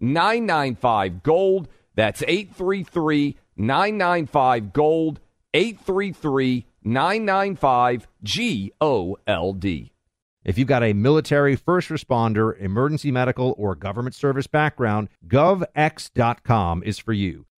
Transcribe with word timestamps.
995 0.00 1.22
Gold. 1.22 1.68
That's 1.94 2.22
833 2.22 3.36
995 3.56 4.72
Gold. 4.72 5.20
833 5.54 6.66
995 6.84 8.08
G 8.22 8.72
O 8.80 9.16
L 9.26 9.52
D. 9.52 9.92
If 10.44 10.58
you've 10.58 10.68
got 10.68 10.84
a 10.84 10.92
military, 10.92 11.56
first 11.56 11.88
responder, 11.88 12.56
emergency 12.60 13.10
medical, 13.10 13.54
or 13.58 13.74
government 13.74 14.14
service 14.14 14.46
background, 14.46 15.08
govx.com 15.26 16.84
is 16.84 17.00
for 17.00 17.12
you. 17.12 17.46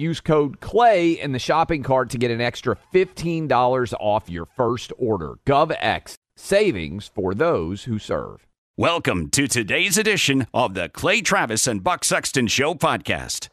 Use 0.00 0.22
code 0.22 0.60
CLAY 0.60 1.12
in 1.12 1.32
the 1.32 1.38
shopping 1.38 1.82
cart 1.82 2.08
to 2.08 2.16
get 2.16 2.30
an 2.30 2.40
extra 2.40 2.78
$15 2.94 3.92
off 4.00 4.30
your 4.30 4.46
first 4.46 4.94
order. 4.96 5.34
GovX, 5.46 6.14
savings 6.38 7.06
for 7.06 7.34
those 7.34 7.84
who 7.84 7.98
serve. 7.98 8.46
Welcome 8.78 9.28
to 9.28 9.46
today's 9.46 9.98
edition 9.98 10.46
of 10.54 10.72
the 10.72 10.88
Clay 10.88 11.20
Travis 11.20 11.66
and 11.66 11.84
Buck 11.84 12.02
Sexton 12.02 12.46
Show 12.46 12.72
podcast. 12.72 13.50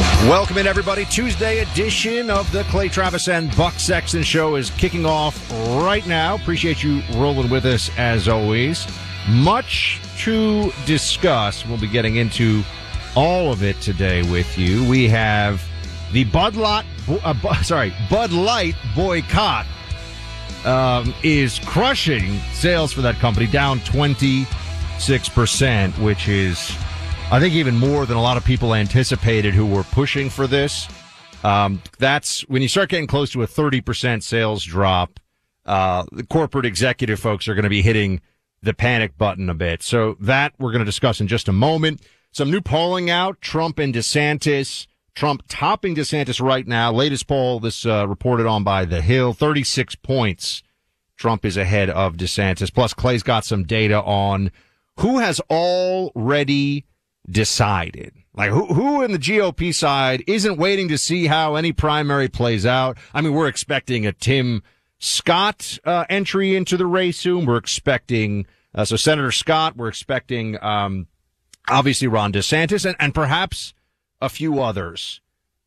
Welcome 0.00 0.58
in, 0.58 0.66
everybody. 0.66 1.04
Tuesday 1.04 1.60
edition 1.60 2.28
of 2.28 2.50
the 2.50 2.64
Clay 2.64 2.88
Travis 2.88 3.28
and 3.28 3.56
Buck 3.56 3.74
Sexton 3.74 4.24
Show 4.24 4.56
is 4.56 4.70
kicking 4.70 5.06
off 5.06 5.48
right 5.78 6.04
now. 6.08 6.34
Appreciate 6.34 6.82
you 6.82 7.02
rolling 7.14 7.48
with 7.50 7.66
us 7.66 7.88
as 7.96 8.26
always. 8.26 8.84
Much 9.28 10.00
to 10.18 10.72
discuss. 10.86 11.64
We'll 11.64 11.78
be 11.78 11.86
getting 11.86 12.16
into 12.16 12.64
all 13.14 13.52
of 13.52 13.62
it 13.62 13.80
today 13.80 14.28
with 14.28 14.58
you. 14.58 14.84
We 14.88 15.06
have 15.08 15.62
the 16.14 16.24
Bud 16.24 16.56
Light, 16.56 16.86
uh, 17.08 17.54
sorry, 17.62 17.92
Bud 18.08 18.30
Light 18.30 18.76
boycott 18.94 19.66
um, 20.64 21.12
is 21.24 21.58
crushing 21.66 22.38
sales 22.52 22.92
for 22.92 23.02
that 23.02 23.16
company, 23.16 23.48
down 23.48 23.80
26%, 23.80 25.98
which 25.98 26.28
is, 26.28 26.70
I 27.32 27.40
think, 27.40 27.54
even 27.54 27.76
more 27.76 28.06
than 28.06 28.16
a 28.16 28.22
lot 28.22 28.36
of 28.36 28.44
people 28.44 28.74
anticipated 28.74 29.54
who 29.54 29.66
were 29.66 29.82
pushing 29.82 30.30
for 30.30 30.46
this. 30.46 30.86
Um, 31.42 31.82
that's 31.98 32.42
when 32.42 32.62
you 32.62 32.68
start 32.68 32.90
getting 32.90 33.08
close 33.08 33.32
to 33.32 33.42
a 33.42 33.48
30% 33.48 34.22
sales 34.22 34.62
drop. 34.62 35.18
Uh, 35.66 36.04
the 36.12 36.24
corporate 36.24 36.64
executive 36.64 37.18
folks 37.18 37.48
are 37.48 37.54
going 37.54 37.64
to 37.64 37.70
be 37.70 37.82
hitting 37.82 38.20
the 38.62 38.72
panic 38.72 39.18
button 39.18 39.50
a 39.50 39.54
bit. 39.54 39.82
So 39.82 40.16
that 40.20 40.52
we're 40.60 40.70
going 40.70 40.78
to 40.78 40.86
discuss 40.86 41.20
in 41.20 41.26
just 41.26 41.48
a 41.48 41.52
moment. 41.52 42.02
Some 42.30 42.52
new 42.52 42.60
polling 42.60 43.10
out. 43.10 43.40
Trump 43.40 43.80
and 43.80 43.92
DeSantis. 43.92 44.86
Trump 45.14 45.44
topping 45.48 45.94
DeSantis 45.94 46.40
right 46.40 46.66
now. 46.66 46.92
Latest 46.92 47.26
poll, 47.26 47.60
this 47.60 47.86
uh, 47.86 48.06
reported 48.08 48.46
on 48.46 48.64
by 48.64 48.84
The 48.84 49.00
Hill, 49.00 49.32
36 49.32 49.94
points. 49.96 50.62
Trump 51.16 51.44
is 51.44 51.56
ahead 51.56 51.88
of 51.90 52.16
DeSantis. 52.16 52.74
Plus, 52.74 52.92
Clay's 52.92 53.22
got 53.22 53.44
some 53.44 53.64
data 53.64 54.02
on 54.02 54.50
who 54.98 55.18
has 55.18 55.40
already 55.50 56.84
decided. 57.30 58.12
Like 58.34 58.50
who, 58.50 58.66
who 58.66 59.02
in 59.02 59.12
the 59.12 59.18
GOP 59.18 59.72
side 59.72 60.24
isn't 60.26 60.58
waiting 60.58 60.88
to 60.88 60.98
see 60.98 61.26
how 61.26 61.54
any 61.54 61.72
primary 61.72 62.28
plays 62.28 62.66
out? 62.66 62.98
I 63.12 63.20
mean, 63.20 63.32
we're 63.32 63.48
expecting 63.48 64.06
a 64.06 64.12
Tim 64.12 64.62
Scott 64.98 65.78
uh, 65.84 66.04
entry 66.08 66.56
into 66.56 66.76
the 66.76 66.86
race 66.86 67.18
soon. 67.20 67.46
We're 67.46 67.56
expecting 67.56 68.46
uh, 68.74 68.84
so 68.84 68.96
Senator 68.96 69.30
Scott. 69.30 69.76
We're 69.76 69.88
expecting 69.88 70.60
um, 70.62 71.06
obviously 71.68 72.08
Ron 72.08 72.32
DeSantis 72.32 72.84
and, 72.84 72.96
and 72.98 73.14
perhaps 73.14 73.72
a 74.24 74.28
few 74.28 74.60
others. 74.60 75.20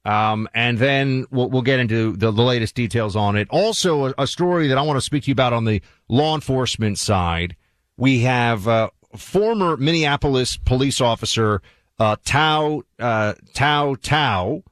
Um, 0.06 0.48
and 0.54 0.78
then 0.78 1.26
we'll, 1.32 1.50
we'll 1.50 1.64
get 1.64 1.80
into 1.80 2.16
the, 2.16 2.32
the, 2.32 2.42
latest 2.42 2.76
details 2.76 3.18
on 3.18 3.36
it. 3.36 3.50
Also, 3.50 4.06
a, 4.06 4.14
a, 4.20 4.28
story 4.28 4.70
that 4.70 4.78
I 4.78 4.82
want 4.82 4.96
to 4.96 5.02
speak 5.02 5.24
to 5.24 5.28
you 5.28 5.34
about 5.34 5.52
on 5.52 5.66
the 5.66 5.82
law 6.08 6.34
enforcement 6.34 6.98
side. 6.98 7.58
We 7.98 8.20
have 8.22 8.70
uh, 8.70 8.90
former 9.18 9.76
Minneapolis 9.76 10.56
police 10.56 11.02
officer 11.02 11.62
uh, 12.00 12.16
Tao 12.24 12.84
uh, 13.00 13.34
Tao 13.54 13.96
Tao 13.96 14.64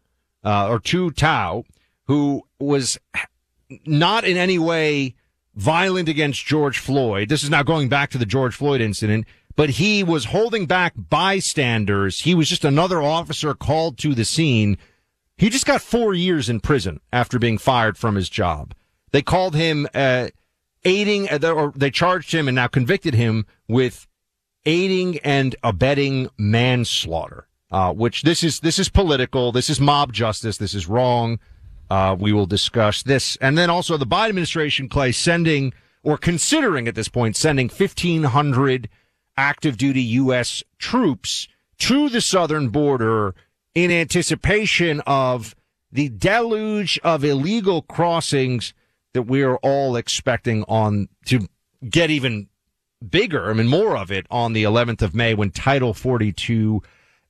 uh, 0.44 0.69
or 0.69 0.79
Tou 0.79 1.12
Thao, 1.12 1.66
who 2.06 2.44
was 2.59 2.97
not 3.85 4.23
in 4.23 4.38
any 4.38 4.59
way 4.59 5.16
violent 5.56 6.07
against 6.07 6.46
George 6.46 6.78
Floyd. 6.78 7.29
This 7.29 7.44
is 7.44 7.50
now 7.50 7.63
going 7.63 7.90
back 7.90 8.12
to 8.12 8.17
the 8.17 8.25
George 8.25 8.56
Floyd 8.56 8.79
incident 8.81 9.25
but 9.55 9.71
he 9.71 10.03
was 10.03 10.25
holding 10.25 10.66
back 10.66 10.93
bystanders. 10.97 12.21
He 12.21 12.35
was 12.35 12.49
just 12.49 12.66
another 12.66 13.01
officer 13.01 13.53
called 13.53 13.97
to 13.99 14.13
the 14.13 14.25
scene. 14.25 14.77
He 15.38 15.49
just 15.49 15.66
got 15.66 15.81
four 15.81 16.13
years 16.13 16.49
in 16.49 16.59
prison 16.59 16.99
after 17.11 17.39
being 17.39 17.57
fired 17.57 17.97
from 17.97 18.16
his 18.16 18.29
job. 18.29 18.73
They 19.11 19.21
called 19.21 19.55
him 19.55 19.88
uh, 19.93 20.29
aiding, 20.83 21.29
uh, 21.29 21.51
or 21.51 21.73
they 21.75 21.91
charged 21.91 22.33
him 22.33 22.47
and 22.47 22.55
now 22.55 22.67
convicted 22.67 23.13
him 23.13 23.45
with 23.67 24.07
aiding 24.66 25.19
and 25.19 25.55
abetting 25.63 26.29
manslaughter. 26.37 27.47
Uh, 27.72 27.91
which 27.91 28.22
this 28.22 28.43
is 28.43 28.59
this 28.59 28.77
is 28.77 28.89
political. 28.89 29.51
This 29.51 29.69
is 29.69 29.81
mob 29.81 30.13
justice. 30.13 30.57
This 30.57 30.75
is 30.75 30.87
wrong. 30.87 31.39
Uh, 31.89 32.16
we 32.17 32.31
will 32.31 32.45
discuss 32.45 33.03
this, 33.03 33.35
and 33.41 33.57
then 33.57 33.69
also 33.69 33.97
the 33.97 34.05
Biden 34.05 34.29
administration, 34.29 34.87
Clay, 34.87 35.11
sending 35.11 35.73
or 36.03 36.17
considering 36.17 36.87
at 36.87 36.95
this 36.95 37.09
point 37.09 37.35
sending 37.35 37.67
fifteen 37.67 38.23
hundred 38.23 38.87
active 39.38 39.78
duty 39.78 40.01
U.S. 40.01 40.63
troops 40.78 41.47
to 41.79 42.09
the 42.09 42.22
southern 42.22 42.69
border 42.69 43.35
in 43.73 43.91
anticipation 43.91 45.01
of 45.06 45.56
the 45.91 46.09
deluge 46.09 47.00
of 47.03 47.23
illegal 47.23 47.81
crossings 47.81 48.73
that 49.14 49.23
we 49.23 49.43
are 49.43 49.58
all 49.58 49.96
expecting 49.96 50.64
on 50.67 51.08
to 51.26 51.47
get 51.87 52.09
even 52.09 52.47
bigger, 53.08 53.49
I 53.49 53.53
mean, 53.53 53.67
more 53.67 53.97
of 53.97 54.11
it 54.11 54.26
on 54.29 54.53
the 54.53 54.64
11th 54.64 55.02
of 55.02 55.16
May 55.16 55.34
when 55.34 55.52
Title 55.52 55.93
42 55.93 56.82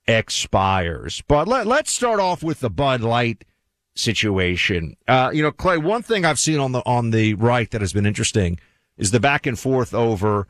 expires. 0.08 1.24
But 1.28 1.48
let, 1.48 1.68
let's 1.68 1.92
start 1.92 2.20
off 2.20 2.44
with 2.44 2.60
the 2.60 2.70
Bud 2.70 3.02
Light 3.02 3.46
situation. 3.96 4.96
Uh, 5.08 5.32
you 5.34 5.42
know, 5.42 5.52
Clay, 5.52 5.78
one 5.78 6.02
thing 6.02 6.26
I've 6.26 6.40
seen 6.40 6.60
on 6.60 6.72
the, 6.72 6.84
on 6.86 7.12
the 7.12 7.34
right 7.36 7.70
that 7.72 7.82
has 7.82 7.94
been 7.94 8.06
interesting 8.06 8.60
is 8.98 9.12
the 9.12 9.20
back 9.20 9.46
and 9.46 9.58
forth 9.58 9.94
over 9.94 10.48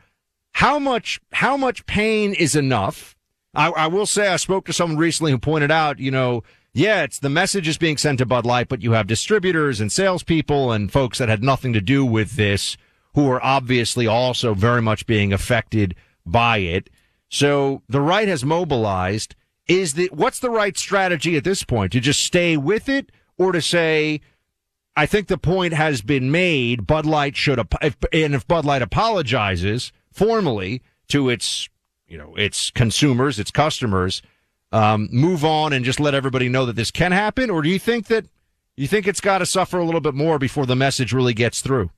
how 0.56 0.80
much 0.80 1.19
how 1.34 1.57
much 1.57 1.86
pain 1.86 2.34
is 2.34 2.56
enough? 2.56 3.18
I, 3.54 3.72
I 3.72 3.88
will 3.88 4.06
say 4.06 4.30
I 4.30 4.38
spoke 4.38 4.66
to 4.66 4.74
someone 4.74 4.98
recently 4.98 5.34
who 5.34 5.38
pointed 5.38 5.69
out, 5.69 6.00
you 6.00 6.12
know, 6.12 6.44
yeah, 6.74 7.04
it's 7.04 7.19
the 7.19 7.30
message 7.30 7.68
is 7.68 7.78
being 7.78 7.98
sent 7.98 8.19
to 8.19 8.25
Bud 8.25 8.46
Light, 8.46 8.69
but 8.69 8.81
you 8.81 8.94
have 8.94 9.06
distributors 9.06 9.81
and 9.81 9.92
salespeople 9.92 10.72
and 10.72 10.90
folks 10.90 11.18
that 11.18 11.28
had 11.28 11.44
nothing 11.44 11.74
to 11.74 11.81
do 11.81 12.06
with 12.06 12.38
this 12.38 12.78
who 13.16 13.30
are 13.30 13.44
obviously 13.44 14.07
also 14.07 14.54
very 14.54 14.81
much 14.81 15.06
being 15.06 15.34
affected 15.34 15.94
by 16.25 16.60
it. 16.60 16.90
So 17.28 17.81
the 17.90 18.02
right 18.02 18.30
has 18.30 18.46
mobilized. 18.46 19.36
Is 19.68 19.96
the 19.96 20.10
what's 20.13 20.40
the 20.40 20.50
right 20.50 20.78
strategy 20.78 21.36
at 21.36 21.44
this 21.44 21.63
point? 21.63 21.92
To 21.92 22.00
just 22.00 22.22
stay 22.22 22.56
with 22.56 22.88
it 22.88 23.12
or 23.38 23.52
to 23.52 23.62
say 23.62 24.22
I 24.96 25.06
think 25.06 25.28
the 25.28 25.38
point 25.38 25.74
has 25.74 26.02
been 26.02 26.31
made. 26.31 26.88
Bud 26.88 27.06
Light 27.06 27.36
should, 27.36 27.60
and 27.60 28.36
if 28.36 28.48
Bud 28.48 28.63
Light 28.63 28.81
apologizes 28.81 29.92
formally 30.16 30.82
to 31.10 31.30
its, 31.30 31.70
you 32.08 32.18
know, 32.18 32.34
its 32.36 32.72
consumers, 32.72 33.38
its 33.38 33.52
customers, 33.52 34.22
um, 34.72 35.10
move 35.12 35.44
on 35.44 35.74
and 35.74 35.84
just 35.84 36.00
let 36.00 36.16
everybody 36.16 36.50
know 36.50 36.66
that 36.66 36.76
this 36.76 36.90
can 36.90 37.12
happen? 37.12 37.50
Or 37.50 37.62
do 37.62 37.70
you 37.70 37.80
think 37.80 38.08
that 38.08 38.26
you 38.78 38.88
think 38.88 39.08
it's 39.08 39.22
got 39.22 39.40
to 39.40 39.46
suffer 39.46 39.78
a 39.78 39.84
little 39.84 40.02
bit 40.02 40.14
more 40.14 40.40
before 40.40 40.66
the 40.66 40.76
message 40.76 41.14
really 41.14 41.34
gets 41.34 41.62
through? 41.62 41.92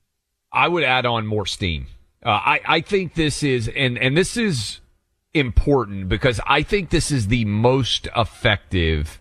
I 0.52 0.68
would 0.68 0.84
add 0.84 1.06
on 1.06 1.26
more 1.26 1.46
steam. 1.46 1.86
Uh, 2.24 2.30
I, 2.30 2.60
I 2.64 2.80
think 2.80 3.14
this 3.14 3.42
is, 3.42 3.68
and, 3.68 3.96
and 3.96 4.16
this 4.16 4.36
is 4.36 4.80
important 5.32 6.08
because 6.08 6.40
I 6.46 6.62
think 6.62 6.90
this 6.90 7.10
is 7.10 7.28
the 7.28 7.44
most 7.44 8.08
effective 8.16 9.20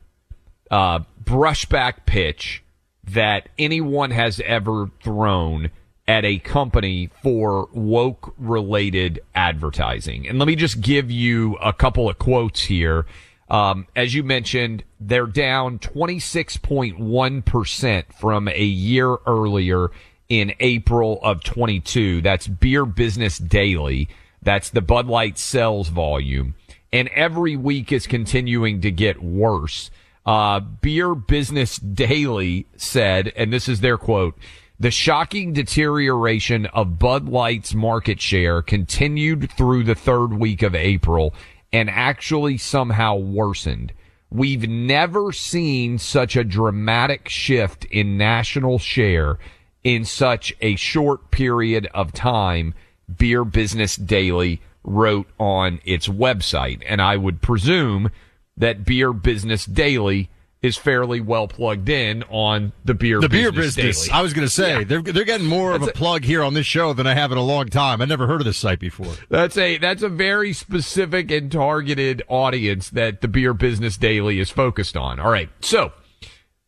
uh, 0.71 0.99
brushback 1.23 2.05
pitch 2.05 2.63
that 3.03 3.49
anyone 3.57 4.11
has 4.11 4.41
ever 4.45 4.89
thrown 5.03 5.71
at 6.07 6.23
a 6.23 6.37
company 6.39 7.09
for 7.21 7.67
woke 7.73 8.33
related 8.37 9.19
advertising. 9.35 10.25
And 10.27 10.39
let 10.39 10.47
me 10.47 10.55
just 10.55 10.81
give 10.81 11.11
you 11.11 11.55
a 11.55 11.73
couple 11.73 12.09
of 12.09 12.17
quotes 12.17 12.61
here. 12.61 13.05
Um, 13.49 13.87
as 13.95 14.15
you 14.15 14.23
mentioned, 14.23 14.83
they're 14.99 15.25
down 15.25 15.79
26.1% 15.79 18.13
from 18.13 18.47
a 18.47 18.63
year 18.63 19.17
earlier 19.25 19.89
in 20.29 20.53
April 20.59 21.19
of 21.23 21.43
22. 21.43 22.21
That's 22.21 22.47
Beer 22.47 22.85
Business 22.85 23.37
Daily. 23.37 24.07
That's 24.41 24.69
the 24.69 24.81
Bud 24.81 25.07
Light 25.07 25.37
sales 25.37 25.89
volume. 25.89 26.55
And 26.91 27.09
every 27.09 27.57
week 27.57 27.91
is 27.91 28.07
continuing 28.07 28.81
to 28.81 28.91
get 28.91 29.21
worse. 29.21 29.91
Uh, 30.25 30.59
Beer 30.59 31.13
Business 31.15 31.77
Daily 31.77 32.65
said, 32.75 33.31
and 33.35 33.51
this 33.51 33.69
is 33.69 33.81
their 33.81 33.97
quote, 33.97 34.37
the 34.79 34.91
shocking 34.91 35.53
deterioration 35.53 36.67
of 36.67 36.99
Bud 36.99 37.27
Light's 37.27 37.73
market 37.73 38.21
share 38.21 38.61
continued 38.61 39.51
through 39.51 39.83
the 39.83 39.95
third 39.95 40.33
week 40.33 40.61
of 40.61 40.75
April 40.75 41.33
and 41.73 41.89
actually 41.89 42.57
somehow 42.57 43.15
worsened. 43.15 43.91
We've 44.29 44.69
never 44.69 45.31
seen 45.31 45.97
such 45.97 46.35
a 46.35 46.43
dramatic 46.43 47.27
shift 47.29 47.85
in 47.85 48.17
national 48.17 48.77
share 48.77 49.39
in 49.83 50.05
such 50.05 50.53
a 50.61 50.75
short 50.75 51.31
period 51.31 51.87
of 51.93 52.11
time, 52.11 52.73
Beer 53.17 53.45
Business 53.45 53.95
Daily 53.95 54.61
wrote 54.83 55.27
on 55.39 55.79
its 55.85 56.07
website. 56.07 56.83
And 56.85 57.01
I 57.01 57.17
would 57.17 57.41
presume 57.41 58.11
that 58.57 58.85
Beer 58.85 59.13
Business 59.13 59.65
Daily 59.65 60.29
is 60.61 60.75
fairly 60.75 61.21
well 61.21 61.47
plugged 61.47 61.87
in 61.87 62.23
on 62.29 62.71
the 62.83 62.93
beer 62.95 63.19
the 63.21 63.29
business 63.29 63.51
beer 63.53 63.61
business. 63.85 64.05
Daily. 64.07 64.17
I 64.17 64.21
was 64.23 64.33
going 64.33 64.47
to 64.47 64.53
say 64.53 64.79
Yeah. 64.79 64.83
they're 64.85 65.01
they're 65.01 65.23
getting 65.23 65.45
more 65.47 65.71
That's 65.73 65.83
of 65.83 65.87
a 65.89 65.91
a- 65.91 65.93
plug 65.93 66.23
here 66.23 66.41
on 66.43 66.55
this 66.55 66.65
show 66.65 66.93
than 66.93 67.05
I 67.05 67.13
have 67.13 67.31
in 67.31 67.37
a 67.37 67.43
long 67.43 67.67
time. 67.67 68.01
I 68.01 68.05
never 68.05 68.25
heard 68.27 68.41
of 68.41 68.45
this 68.45 68.57
site 68.57 68.79
before. 68.79 69.13
That's 69.29 69.55
a 69.57 69.77
that's 69.77 70.01
a 70.03 70.09
very 70.09 70.53
specific 70.53 71.29
and 71.31 71.51
targeted 71.51 72.23
audience 72.27 72.89
that 72.89 73.21
the 73.21 73.27
Beer 73.27 73.53
Business 73.53 73.97
Daily 73.97 74.39
is 74.39 74.49
focused 74.49 74.97
on. 74.97 75.19
All 75.19 75.29
right. 75.31 75.49
So, 75.61 75.91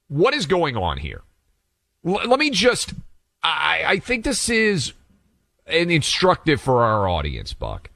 what 0.07 0.33
is 0.35 0.45
going 0.45 0.77
on 0.77 0.97
here? 0.97 1.21
L- 2.06 2.21
let 2.27 2.39
me 2.39 2.51
just 2.51 2.94
I 3.42 3.83
I 3.88 4.00
think 4.00 4.24
this 4.24 4.50
is 4.50 4.94
an 5.65 5.89
instructive 5.89 6.62
for 6.62 6.83
our 6.83 7.07
audience, 7.07 7.53
Buck. 7.53 7.89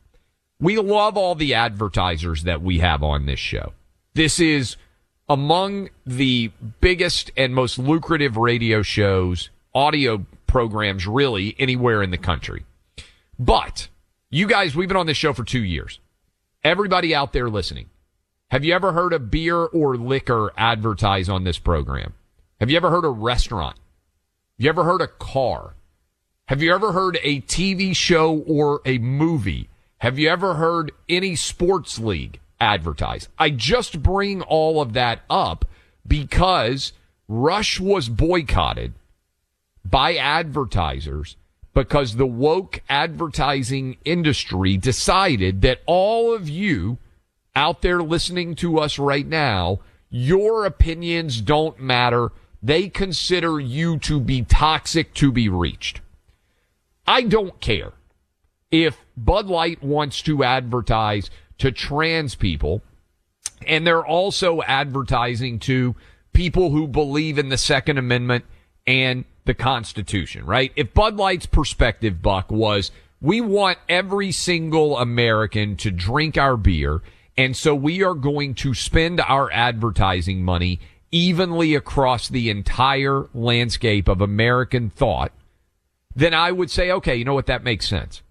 We 0.60 0.78
love 0.78 1.18
all 1.18 1.36
the 1.36 1.54
advertisers 1.54 2.44
that 2.44 2.62
we 2.62 2.80
have 2.80 3.04
on 3.04 3.26
this 3.26 3.40
show. 3.40 3.74
This 4.16 4.40
is 4.40 4.76
among 5.34 5.90
the 6.06 6.52
biggest 6.80 7.32
and 7.36 7.56
most 7.56 7.80
lucrative 7.80 8.38
radio 8.38 8.84
shows, 8.84 9.50
audio 9.74 10.24
programs, 10.46 11.08
really, 11.08 11.56
anywhere 11.58 12.04
in 12.04 12.12
the 12.12 12.20
country. 12.20 12.64
But 13.40 13.88
you 14.30 14.46
guys, 14.48 14.76
we've 14.76 14.88
been 14.88 14.96
on 14.96 15.08
this 15.08 15.18
show 15.18 15.34
for 15.34 15.44
two 15.44 15.64
years. 15.64 16.00
Everybody 16.64 17.16
out 17.16 17.34
there 17.34 17.50
listening, 17.50 17.90
have 18.52 18.64
you 18.64 18.76
ever 18.76 18.92
heard 18.94 19.12
a 19.12 19.18
beer 19.18 19.58
or 19.58 19.98
liquor 19.98 20.54
advertise 20.56 21.30
on 21.30 21.46
this 21.46 21.58
program? 21.58 22.14
Have 22.60 22.70
you 22.70 22.78
ever 22.78 22.92
heard 22.92 23.04
a 23.04 23.10
restaurant? 23.10 23.78
Have 24.60 24.66
you 24.66 24.70
ever 24.70 24.84
heard 24.84 25.02
a 25.02 25.08
car? 25.08 25.74
Have 26.46 26.62
you 26.62 26.76
ever 26.76 26.92
heard 26.92 27.18
a 27.24 27.42
TV 27.42 27.96
show 27.96 28.38
or 28.46 28.82
a 28.86 29.00
movie? 29.00 29.68
Have 29.98 30.20
you 30.20 30.30
ever 30.30 30.54
heard 30.54 30.92
any 31.10 31.36
sports 31.36 31.98
league 31.98 32.40
advertise? 32.64 33.28
I 33.38 33.50
just 33.50 34.02
bring 34.02 34.42
all 34.42 34.82
of 34.82 34.94
that 34.94 35.22
up 35.30 35.66
because 36.08 36.94
Rush 37.28 37.80
was 37.80 38.10
boycotted 38.10 38.94
by 39.86 40.16
advertisers 40.16 41.36
because 41.74 42.16
the 42.16 42.26
woke 42.26 42.82
advertising 42.90 43.98
industry 44.06 44.78
decided 44.78 45.62
that 45.62 45.82
all 45.86 46.34
of 46.34 46.48
you 46.48 46.98
out 47.56 47.82
there 47.82 48.02
listening 48.02 48.56
to 48.56 48.80
us 48.80 48.98
right 48.98 49.28
now, 49.28 49.80
your 50.10 50.66
opinions 50.66 51.42
don't 51.42 51.80
matter. 51.80 52.32
They 52.62 52.90
consider 52.90 53.60
you 53.60 54.00
to 54.00 54.20
be 54.20 54.44
toxic 54.44 55.14
to 55.16 55.32
be 55.32 55.50
reached. 55.50 56.02
I 57.06 57.24
don't 57.24 57.60
care 57.60 57.94
if 58.72 58.98
Bud 59.18 59.48
Light 59.48 59.84
wants 59.84 60.22
to 60.24 60.44
advertise 60.44 61.30
to 61.58 61.72
trans 61.72 62.36
people 62.36 62.82
and 63.68 63.86
they're 63.86 64.06
also 64.06 64.62
advertising 64.64 65.60
to 65.60 65.96
people 66.34 66.72
who 66.72 66.88
believe 66.88 67.38
in 67.38 67.50
the 67.50 67.58
Second 67.58 67.98
Amendment 67.98 68.46
and 68.86 69.26
the 69.46 69.54
Constitution, 69.54 70.46
right? 70.46 70.72
If 70.76 70.94
Bud 70.94 71.18
Light's 71.18 71.46
perspective, 71.46 72.22
Buck, 72.22 72.52
was 72.52 72.92
we 73.22 73.42
want 73.42 73.78
every 73.88 74.32
single 74.32 74.98
American 74.98 75.76
to 75.78 75.92
drink 75.92 76.38
our 76.38 76.58
beer, 76.58 77.02
and 77.38 77.56
so 77.56 77.74
we 77.76 78.04
are 78.04 78.14
going 78.14 78.56
to 78.56 78.74
spend 78.74 79.22
our 79.22 79.52
advertising 79.52 80.44
money 80.44 80.80
evenly 81.12 81.76
across 81.76 82.28
the 82.28 82.50
entire 82.50 83.28
landscape 83.34 84.08
of 84.08 84.20
American 84.20 84.90
thought, 84.90 85.32
then 86.16 86.34
I 86.34 86.52
would 86.52 86.72
say, 86.72 86.92
okay, 86.92 87.16
you 87.16 87.26
know 87.26 87.34
what? 87.34 87.46
That 87.46 87.64
makes 87.64 87.88
sense. 87.88 88.22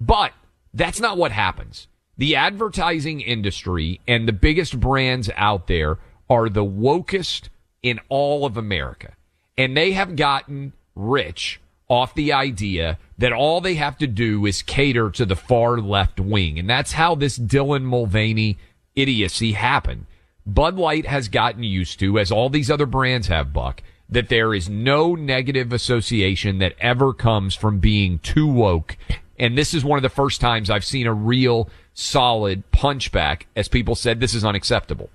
But 0.00 0.32
that's 0.74 1.00
not 1.00 1.16
what 1.16 1.32
happens. 1.32 1.88
The 2.16 2.36
advertising 2.36 3.20
industry 3.20 4.00
and 4.06 4.28
the 4.28 4.32
biggest 4.32 4.78
brands 4.78 5.30
out 5.36 5.66
there 5.66 5.98
are 6.28 6.48
the 6.48 6.64
wokest 6.64 7.48
in 7.82 8.00
all 8.08 8.44
of 8.44 8.56
America. 8.56 9.14
And 9.56 9.76
they 9.76 9.92
have 9.92 10.16
gotten 10.16 10.72
rich 10.94 11.60
off 11.88 12.14
the 12.14 12.32
idea 12.32 12.98
that 13.18 13.32
all 13.32 13.60
they 13.60 13.74
have 13.74 13.98
to 13.98 14.06
do 14.06 14.46
is 14.46 14.62
cater 14.62 15.10
to 15.10 15.26
the 15.26 15.36
far 15.36 15.78
left 15.78 16.18
wing. 16.18 16.58
And 16.58 16.68
that's 16.68 16.92
how 16.92 17.14
this 17.14 17.38
Dylan 17.38 17.82
Mulvaney 17.82 18.56
idiocy 18.94 19.52
happened. 19.52 20.06
Bud 20.46 20.76
Light 20.76 21.06
has 21.06 21.28
gotten 21.28 21.62
used 21.62 21.98
to, 22.00 22.18
as 22.18 22.32
all 22.32 22.48
these 22.48 22.70
other 22.70 22.86
brands 22.86 23.28
have, 23.28 23.52
Buck, 23.52 23.82
that 24.08 24.28
there 24.28 24.54
is 24.54 24.68
no 24.68 25.14
negative 25.14 25.72
association 25.72 26.58
that 26.58 26.74
ever 26.80 27.12
comes 27.12 27.54
from 27.54 27.78
being 27.78 28.18
too 28.18 28.46
woke. 28.46 28.96
And 29.38 29.56
this 29.56 29.74
is 29.74 29.84
one 29.84 29.98
of 29.98 30.02
the 30.02 30.08
first 30.08 30.40
times 30.40 30.70
I've 30.70 30.84
seen 30.84 31.06
a 31.06 31.14
real 31.14 31.68
solid 31.94 32.62
punchback 32.72 33.42
as 33.56 33.68
people 33.68 33.94
said 33.94 34.20
this 34.20 34.34
is 34.34 34.44
unacceptable. 34.44 35.10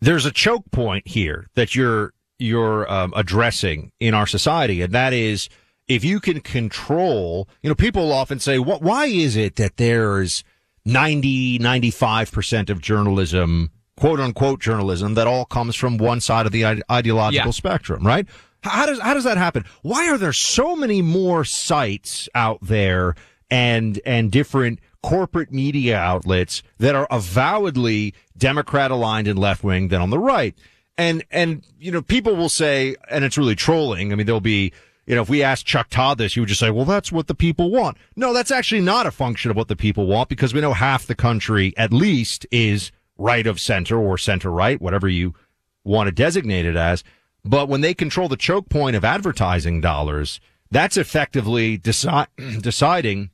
There's 0.00 0.26
a 0.26 0.30
choke 0.32 0.70
point 0.70 1.06
here 1.08 1.46
that 1.54 1.74
you're 1.74 2.12
you're 2.38 2.90
um, 2.92 3.12
addressing 3.16 3.90
in 3.98 4.14
our 4.14 4.26
society, 4.26 4.80
and 4.80 4.92
that 4.92 5.12
is 5.12 5.48
if 5.88 6.04
you 6.04 6.20
can 6.20 6.40
control. 6.40 7.48
You 7.62 7.68
know, 7.70 7.74
people 7.74 8.12
often 8.12 8.38
say, 8.38 8.58
"What? 8.60 8.80
Why 8.80 9.06
is 9.06 9.34
it 9.36 9.56
that 9.56 9.76
there's 9.76 10.44
90, 10.84 11.58
95 11.58 12.30
percent 12.32 12.70
of 12.70 12.80
journalism, 12.80 13.70
quote 13.96 14.20
unquote 14.20 14.60
journalism, 14.60 15.14
that 15.14 15.26
all 15.26 15.44
comes 15.44 15.74
from 15.74 15.98
one 15.98 16.20
side 16.20 16.46
of 16.46 16.52
the 16.52 16.64
ide- 16.64 16.82
ideological 16.90 17.48
Yeah. 17.48 17.52
spectrum, 17.52 18.06
right? 18.06 18.26
How 18.62 18.86
does 18.86 18.98
how 19.00 19.14
does 19.14 19.24
that 19.24 19.36
happen? 19.36 19.64
Why 19.82 20.08
are 20.10 20.18
there 20.18 20.32
so 20.32 20.74
many 20.74 21.02
more 21.02 21.44
sites 21.44 22.28
out 22.34 22.58
there 22.62 23.14
and 23.50 24.00
and 24.04 24.30
different 24.30 24.80
corporate 25.02 25.52
media 25.52 25.96
outlets 25.96 26.62
that 26.78 26.94
are 26.94 27.06
avowedly 27.10 28.14
Democrat 28.36 28.90
aligned 28.90 29.28
and 29.28 29.38
left 29.38 29.62
wing 29.62 29.88
than 29.88 30.00
on 30.00 30.10
the 30.10 30.18
right? 30.18 30.56
And 30.96 31.24
and 31.30 31.64
you 31.78 31.92
know 31.92 32.02
people 32.02 32.34
will 32.34 32.48
say, 32.48 32.96
and 33.10 33.24
it's 33.24 33.38
really 33.38 33.54
trolling. 33.54 34.12
I 34.12 34.16
mean, 34.16 34.26
there'll 34.26 34.40
be 34.40 34.72
you 35.08 35.14
know, 35.14 35.22
if 35.22 35.30
we 35.30 35.42
asked 35.42 35.64
Chuck 35.64 35.88
Todd 35.88 36.18
this, 36.18 36.34
he 36.34 36.40
would 36.40 36.50
just 36.50 36.60
say, 36.60 36.70
well, 36.70 36.84
that's 36.84 37.10
what 37.10 37.28
the 37.28 37.34
people 37.34 37.70
want. 37.70 37.96
No, 38.14 38.34
that's 38.34 38.50
actually 38.50 38.82
not 38.82 39.06
a 39.06 39.10
function 39.10 39.50
of 39.50 39.56
what 39.56 39.68
the 39.68 39.74
people 39.74 40.06
want 40.06 40.28
because 40.28 40.52
we 40.52 40.60
know 40.60 40.74
half 40.74 41.06
the 41.06 41.14
country 41.14 41.72
at 41.78 41.94
least 41.94 42.46
is 42.50 42.92
right 43.16 43.46
of 43.46 43.58
center 43.58 43.98
or 43.98 44.18
center 44.18 44.50
right, 44.50 44.78
whatever 44.82 45.08
you 45.08 45.34
want 45.82 46.08
to 46.08 46.12
designate 46.12 46.66
it 46.66 46.76
as. 46.76 47.04
But 47.48 47.66
when 47.70 47.80
they 47.80 47.94
control 47.94 48.28
the 48.28 48.36
choke 48.36 48.68
point 48.68 48.94
of 48.94 49.06
advertising 49.06 49.80
dollars, 49.80 50.38
that's 50.70 50.98
effectively 50.98 51.78
deci- 51.78 52.26
deciding 52.60 53.30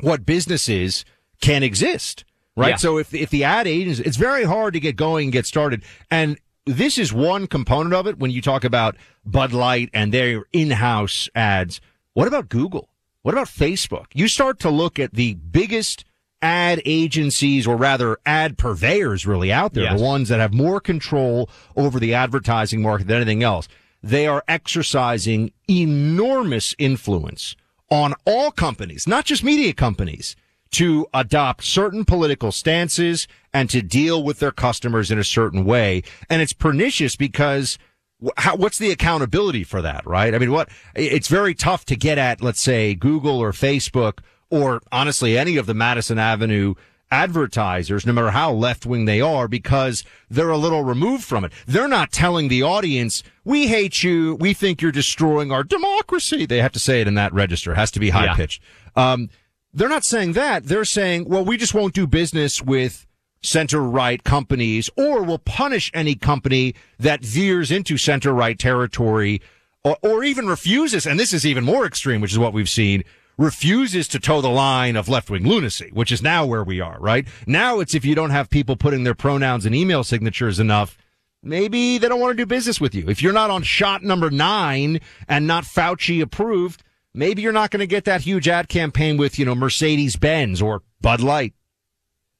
what 0.00 0.26
businesses 0.26 1.06
can 1.40 1.62
exist, 1.62 2.26
right? 2.54 2.70
Yeah. 2.70 2.76
So 2.76 2.98
if 2.98 3.14
if 3.14 3.30
the 3.30 3.44
ad 3.44 3.66
agents, 3.66 3.98
it's 4.00 4.18
very 4.18 4.44
hard 4.44 4.74
to 4.74 4.80
get 4.80 4.96
going 4.96 5.28
and 5.28 5.32
get 5.32 5.46
started. 5.46 5.82
And 6.10 6.38
this 6.66 6.98
is 6.98 7.14
one 7.14 7.46
component 7.46 7.94
of 7.94 8.06
it 8.06 8.18
when 8.18 8.30
you 8.30 8.42
talk 8.42 8.62
about 8.62 8.94
Bud 9.24 9.54
Light 9.54 9.88
and 9.94 10.12
their 10.12 10.44
in-house 10.52 11.30
ads. 11.34 11.80
What 12.12 12.28
about 12.28 12.50
Google? 12.50 12.90
What 13.22 13.32
about 13.32 13.46
Facebook? 13.46 14.06
You 14.12 14.28
start 14.28 14.58
to 14.60 14.70
look 14.70 14.98
at 14.98 15.14
the 15.14 15.32
biggest 15.34 16.04
ad 16.42 16.82
agencies 16.84 17.66
or 17.66 17.76
rather 17.76 18.18
ad 18.26 18.58
purveyors 18.58 19.26
really 19.26 19.52
out 19.52 19.72
there, 19.74 19.84
Yes. 19.84 19.98
the 19.98 20.04
ones 20.04 20.28
that 20.28 20.38
have 20.40 20.52
more 20.52 20.80
control 20.80 21.48
over 21.76 21.98
the 21.98 22.14
advertising 22.14 22.82
market 22.82 23.06
than 23.06 23.16
anything 23.16 23.42
else. 23.42 23.68
They 24.02 24.26
are 24.26 24.44
exercising 24.46 25.52
enormous 25.68 26.74
influence 26.78 27.56
on 27.90 28.14
all 28.24 28.50
companies, 28.50 29.06
not 29.06 29.24
just 29.24 29.42
media 29.42 29.72
companies, 29.72 30.36
to 30.72 31.06
adopt 31.14 31.64
certain 31.64 32.04
political 32.04 32.52
stances 32.52 33.26
and 33.52 33.70
to 33.70 33.80
deal 33.80 34.22
with 34.22 34.38
their 34.40 34.50
customers 34.50 35.10
in 35.10 35.18
a 35.18 35.24
certain 35.24 35.64
way. 35.64 36.02
And 36.28 36.42
it's 36.42 36.52
pernicious 36.52 37.16
because 37.16 37.78
how, 38.36 38.56
what's 38.56 38.78
the 38.78 38.90
accountability 38.90 39.64
for 39.64 39.80
that, 39.82 40.06
right? 40.06 40.34
I 40.34 40.38
mean, 40.38 40.50
what, 40.50 40.68
it's 40.94 41.28
very 41.28 41.54
tough 41.54 41.84
to 41.86 41.96
get 41.96 42.18
at, 42.18 42.42
let's 42.42 42.60
say, 42.60 42.94
Google 42.94 43.38
or 43.38 43.52
Facebook 43.52 44.18
or 44.50 44.80
honestly 44.92 45.36
any 45.36 45.56
of 45.56 45.66
the 45.66 45.74
Madison 45.74 46.18
Avenue 46.18 46.74
advertisers, 47.10 48.04
no 48.04 48.12
matter 48.12 48.30
how 48.30 48.52
left 48.52 48.84
wing 48.84 49.04
they 49.04 49.20
are, 49.20 49.46
because 49.46 50.04
they're 50.28 50.50
a 50.50 50.56
little 50.56 50.82
removed 50.82 51.24
from 51.24 51.44
it. 51.44 51.52
They're 51.66 51.88
not 51.88 52.10
telling 52.10 52.48
the 52.48 52.62
audience, 52.62 53.22
we 53.44 53.68
hate 53.68 54.02
you. 54.02 54.34
We 54.36 54.54
think 54.54 54.82
you're 54.82 54.92
destroying 54.92 55.52
our 55.52 55.62
democracy. 55.62 56.46
They 56.46 56.60
have 56.60 56.72
to 56.72 56.80
say 56.80 57.00
it 57.00 57.08
in 57.08 57.14
that 57.14 57.32
register. 57.32 57.72
It 57.72 57.76
has 57.76 57.92
to 57.92 58.00
be 58.00 58.10
high 58.10 58.34
pitched. 58.34 58.60
Um, 58.96 59.30
they're 59.72 59.88
not 59.88 60.04
saying 60.04 60.32
that. 60.32 60.64
They're 60.64 60.84
saying, 60.84 61.28
well, 61.28 61.44
we 61.44 61.56
just 61.56 61.74
won't 61.74 61.94
do 61.94 62.06
business 62.06 62.62
with 62.62 63.06
center 63.42 63.82
right 63.82 64.24
companies 64.24 64.90
or 64.96 65.22
will 65.22 65.38
punish 65.38 65.90
any 65.94 66.14
company 66.14 66.74
that 66.98 67.20
veers 67.24 67.70
into 67.70 67.96
center 67.96 68.32
right 68.32 68.58
territory 68.58 69.40
or, 69.84 69.96
or 70.02 70.24
even 70.24 70.48
refuses. 70.48 71.06
And 71.06 71.20
this 71.20 71.32
is 71.32 71.46
even 71.46 71.62
more 71.62 71.86
extreme, 71.86 72.20
which 72.20 72.32
is 72.32 72.38
what 72.38 72.52
we've 72.52 72.68
seen 72.68 73.04
refuses 73.38 74.08
to 74.08 74.18
toe 74.18 74.40
the 74.40 74.48
line 74.48 74.96
of 74.96 75.08
left 75.08 75.30
wing 75.30 75.46
lunacy, 75.46 75.90
which 75.92 76.10
is 76.10 76.22
now 76.22 76.46
where 76.46 76.64
we 76.64 76.80
are, 76.80 76.98
right? 77.00 77.26
Now 77.46 77.80
it's 77.80 77.94
if 77.94 78.04
you 78.04 78.14
don't 78.14 78.30
have 78.30 78.50
people 78.50 78.76
putting 78.76 79.04
their 79.04 79.14
pronouns 79.14 79.66
and 79.66 79.74
email 79.74 80.04
signatures 80.04 80.58
enough, 80.58 80.96
maybe 81.42 81.98
they 81.98 82.08
don't 82.08 82.20
want 82.20 82.36
to 82.36 82.42
do 82.42 82.46
business 82.46 82.80
with 82.80 82.94
you. 82.94 83.08
If 83.08 83.22
you're 83.22 83.32
not 83.32 83.50
on 83.50 83.62
shot 83.62 84.02
number 84.02 84.30
nine 84.30 85.00
and 85.28 85.46
not 85.46 85.64
Fauci 85.64 86.22
approved, 86.22 86.82
maybe 87.12 87.42
you're 87.42 87.52
not 87.52 87.70
going 87.70 87.80
to 87.80 87.86
get 87.86 88.04
that 88.04 88.22
huge 88.22 88.48
ad 88.48 88.68
campaign 88.68 89.16
with, 89.16 89.38
you 89.38 89.44
know, 89.44 89.54
Mercedes 89.54 90.16
Benz 90.16 90.62
or 90.62 90.82
Bud 91.00 91.20
Light. 91.20 91.54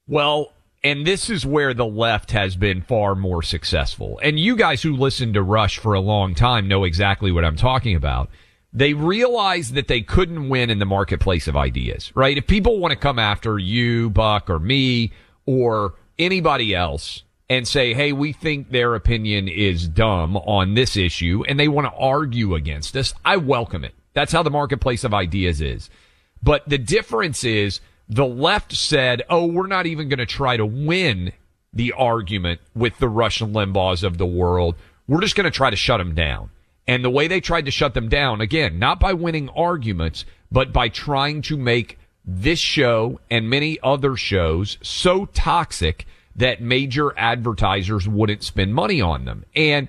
Well, 0.07 0.53
and 0.83 1.05
this 1.05 1.29
is 1.29 1.45
where 1.45 1.73
the 1.73 1.85
left 1.85 2.31
has 2.31 2.55
been 2.55 2.81
far 2.81 3.13
more 3.13 3.43
successful. 3.43 4.19
And 4.23 4.39
you 4.39 4.55
guys 4.55 4.81
who 4.81 4.95
listened 4.95 5.33
to 5.33 5.43
Rush 5.43 5.77
for 5.77 5.93
a 5.93 5.99
long 5.99 6.33
time 6.33 6.67
know 6.67 6.83
exactly 6.85 7.31
what 7.31 7.43
I'm 7.43 7.55
talking 7.55 7.95
about. 7.95 8.29
They 8.73 8.93
realized 8.93 9.73
that 9.75 9.87
they 9.87 10.01
couldn't 10.01 10.49
win 10.49 10.69
in 10.69 10.79
the 10.79 10.85
marketplace 10.85 11.47
of 11.47 11.55
ideas, 11.55 12.11
right? 12.15 12.37
If 12.37 12.47
people 12.47 12.79
want 12.79 12.91
to 12.91 12.97
come 12.97 13.17
after 13.17 13.57
you, 13.57 14.09
Buck, 14.09 14.49
or 14.49 14.59
me, 14.59 15.11
or 15.45 15.95
anybody 16.19 16.75
else 16.75 17.23
and 17.49 17.67
say, 17.67 17.93
hey, 17.93 18.11
we 18.11 18.33
think 18.33 18.69
their 18.69 18.93
opinion 18.93 19.47
is 19.47 19.87
dumb 19.87 20.35
on 20.37 20.73
this 20.73 20.97
issue 20.97 21.43
and 21.47 21.59
they 21.59 21.67
want 21.67 21.87
to 21.87 21.97
argue 21.97 22.55
against 22.55 22.95
us, 22.97 23.13
I 23.23 23.37
welcome 23.37 23.83
it. 23.83 23.95
That's 24.13 24.33
how 24.33 24.43
the 24.43 24.49
marketplace 24.49 25.03
of 25.03 25.13
ideas 25.13 25.61
is. 25.61 25.89
But 26.43 26.67
the 26.67 26.77
difference 26.77 27.43
is 27.43 27.79
the 28.09 28.25
left 28.25 28.73
said, 28.73 29.23
oh, 29.29 29.45
we're 29.45 29.67
not 29.67 29.85
even 29.85 30.09
going 30.09 30.19
to 30.19 30.25
try 30.25 30.57
to 30.57 30.65
win 30.65 31.31
the 31.73 31.93
argument 31.93 32.59
with 32.75 32.97
the 32.97 33.09
Rush 33.09 33.39
Limbaughs 33.39 34.03
of 34.03 34.17
the 34.17 34.25
world. 34.25 34.75
We're 35.07 35.21
just 35.21 35.35
going 35.35 35.45
to 35.45 35.51
try 35.51 35.69
to 35.69 35.75
shut 35.75 35.99
them 35.99 36.15
down. 36.15 36.49
And 36.87 37.03
the 37.03 37.09
way 37.09 37.27
they 37.27 37.41
tried 37.41 37.65
to 37.65 37.71
shut 37.71 37.93
them 37.93 38.07
down, 38.07 38.39
again, 38.39 38.79
not 38.79 38.99
by 38.99 39.13
winning 39.13 39.49
arguments, 39.49 40.25
but 40.51 40.71
by 40.71 40.89
trying 40.89 41.41
to 41.43 41.57
make 41.57 41.99
this 42.23 42.59
show 42.59 43.19
and 43.29 43.49
many 43.49 43.77
other 43.81 44.15
shows 44.15 44.77
so 44.81 45.25
toxic 45.25 46.05
that 46.35 46.61
major 46.61 47.17
advertisers 47.17 48.07
wouldn't 48.07 48.43
spend 48.43 48.73
money 48.73 49.01
on 49.01 49.25
them. 49.25 49.45
And 49.55 49.87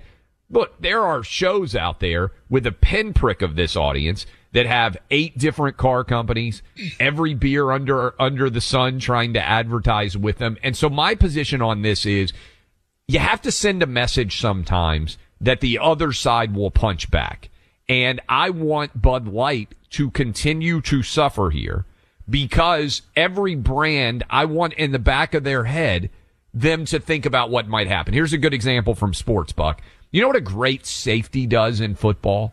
look, 0.50 0.80
there 0.80 1.02
are 1.02 1.22
shows 1.22 1.76
out 1.76 2.00
there 2.00 2.32
with 2.48 2.66
a 2.66 2.72
pinprick 2.72 3.42
of 3.42 3.54
this 3.54 3.76
audience 3.76 4.26
that 4.52 4.66
have 4.66 4.96
eight 5.10 5.36
different 5.36 5.76
car 5.76 6.04
companies, 6.04 6.62
every 6.98 7.34
beer 7.34 7.70
under 7.70 8.20
under 8.20 8.48
the 8.48 8.60
sun 8.60 8.98
trying 8.98 9.34
to 9.34 9.46
advertise 9.46 10.16
with 10.16 10.38
them. 10.38 10.56
And 10.62 10.76
so 10.76 10.88
my 10.88 11.14
position 11.14 11.60
on 11.60 11.82
this 11.82 12.06
is 12.06 12.32
you 13.06 13.18
have 13.18 13.42
to 13.42 13.52
send 13.52 13.82
a 13.82 13.86
message 13.86 14.40
sometimes 14.40 15.18
that 15.40 15.60
the 15.60 15.78
other 15.78 16.12
side 16.12 16.54
will 16.54 16.70
punch 16.70 17.10
back. 17.10 17.48
And 17.88 18.20
I 18.28 18.50
want 18.50 19.00
Bud 19.00 19.28
Light 19.28 19.74
to 19.90 20.10
continue 20.10 20.80
to 20.82 21.02
suffer 21.02 21.50
here 21.50 21.86
because 22.28 23.02
every 23.16 23.54
brand 23.54 24.24
I 24.28 24.44
want 24.44 24.74
in 24.74 24.92
the 24.92 24.98
back 24.98 25.34
of 25.34 25.44
their 25.44 25.64
head 25.64 26.10
them 26.52 26.84
to 26.86 26.98
think 26.98 27.24
about 27.24 27.50
what 27.50 27.68
might 27.68 27.86
happen. 27.86 28.14
Here's 28.14 28.32
a 28.32 28.38
good 28.38 28.54
example 28.54 28.94
from 28.94 29.14
sports, 29.14 29.52
Buck. 29.52 29.80
You 30.10 30.20
know 30.22 30.28
what 30.28 30.36
a 30.36 30.42
great 30.42 30.86
safety 30.86 31.46
does 31.46 31.80
in 31.80 31.94
football? 31.94 32.52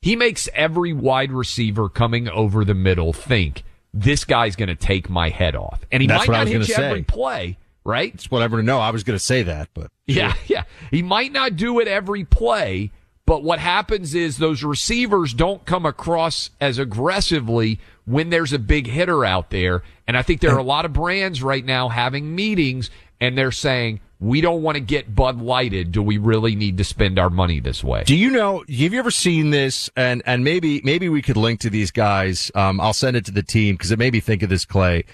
He 0.00 0.16
makes 0.16 0.48
every 0.54 0.92
wide 0.92 1.32
receiver 1.32 1.88
coming 1.88 2.28
over 2.28 2.64
the 2.64 2.74
middle 2.74 3.12
think 3.12 3.62
this 3.94 4.24
guy's 4.24 4.56
going 4.56 4.68
to 4.68 4.74
take 4.74 5.08
my 5.08 5.28
head 5.28 5.54
off. 5.54 5.84
And 5.90 6.00
he 6.00 6.08
That's 6.08 6.26
might 6.26 6.38
not 6.38 6.46
hit 6.48 6.58
you 6.58 6.64
say. 6.64 6.84
every 6.84 7.02
play, 7.02 7.58
right? 7.84 8.14
It's 8.14 8.30
whatever 8.30 8.58
to 8.58 8.62
know. 8.62 8.78
I 8.78 8.90
was 8.90 9.04
going 9.04 9.18
to 9.18 9.24
say 9.24 9.42
that, 9.42 9.68
but 9.74 9.90
Yeah, 10.06 10.34
yeah. 10.46 10.64
He 10.90 11.02
might 11.02 11.32
not 11.32 11.56
do 11.56 11.80
it 11.80 11.88
every 11.88 12.24
play, 12.24 12.90
but 13.26 13.42
what 13.42 13.58
happens 13.58 14.14
is 14.14 14.38
those 14.38 14.62
receivers 14.62 15.34
don't 15.34 15.64
come 15.64 15.86
across 15.86 16.50
as 16.60 16.78
aggressively 16.78 17.80
when 18.04 18.30
there's 18.30 18.52
a 18.52 18.58
big 18.58 18.86
hitter 18.86 19.24
out 19.24 19.50
there. 19.50 19.82
And 20.06 20.16
I 20.16 20.22
think 20.22 20.40
there 20.40 20.52
are 20.52 20.58
a 20.58 20.64
lot 20.64 20.84
of 20.84 20.92
brands 20.92 21.42
right 21.42 21.64
now 21.64 21.88
having 21.88 22.34
meetings 22.34 22.90
and 23.20 23.38
they're 23.38 23.52
saying, 23.52 24.00
we 24.18 24.40
don't 24.40 24.62
want 24.62 24.76
to 24.76 24.80
get 24.80 25.14
Bud 25.14 25.40
Lighted. 25.40 25.90
Do 25.90 26.02
we 26.02 26.16
really 26.16 26.54
need 26.54 26.78
to 26.78 26.84
spend 26.84 27.18
our 27.18 27.28
money 27.28 27.58
this 27.58 27.82
way? 27.82 28.04
Do 28.04 28.14
you 28.14 28.30
know? 28.30 28.58
Have 28.60 28.68
you 28.68 28.98
ever 28.98 29.10
seen 29.10 29.50
this? 29.50 29.90
And 29.96 30.22
and 30.24 30.44
maybe 30.44 30.80
maybe 30.84 31.08
we 31.08 31.22
could 31.22 31.36
link 31.36 31.58
to 31.60 31.70
these 31.70 31.90
guys. 31.90 32.50
Um, 32.54 32.80
I'll 32.80 32.92
send 32.92 33.16
it 33.16 33.24
to 33.26 33.32
the 33.32 33.42
team 33.42 33.74
because 33.74 33.90
it 33.90 33.98
made 33.98 34.12
me 34.12 34.20
think 34.20 34.44
of 34.44 34.48
this 34.48 34.64
Clay. 34.64 35.04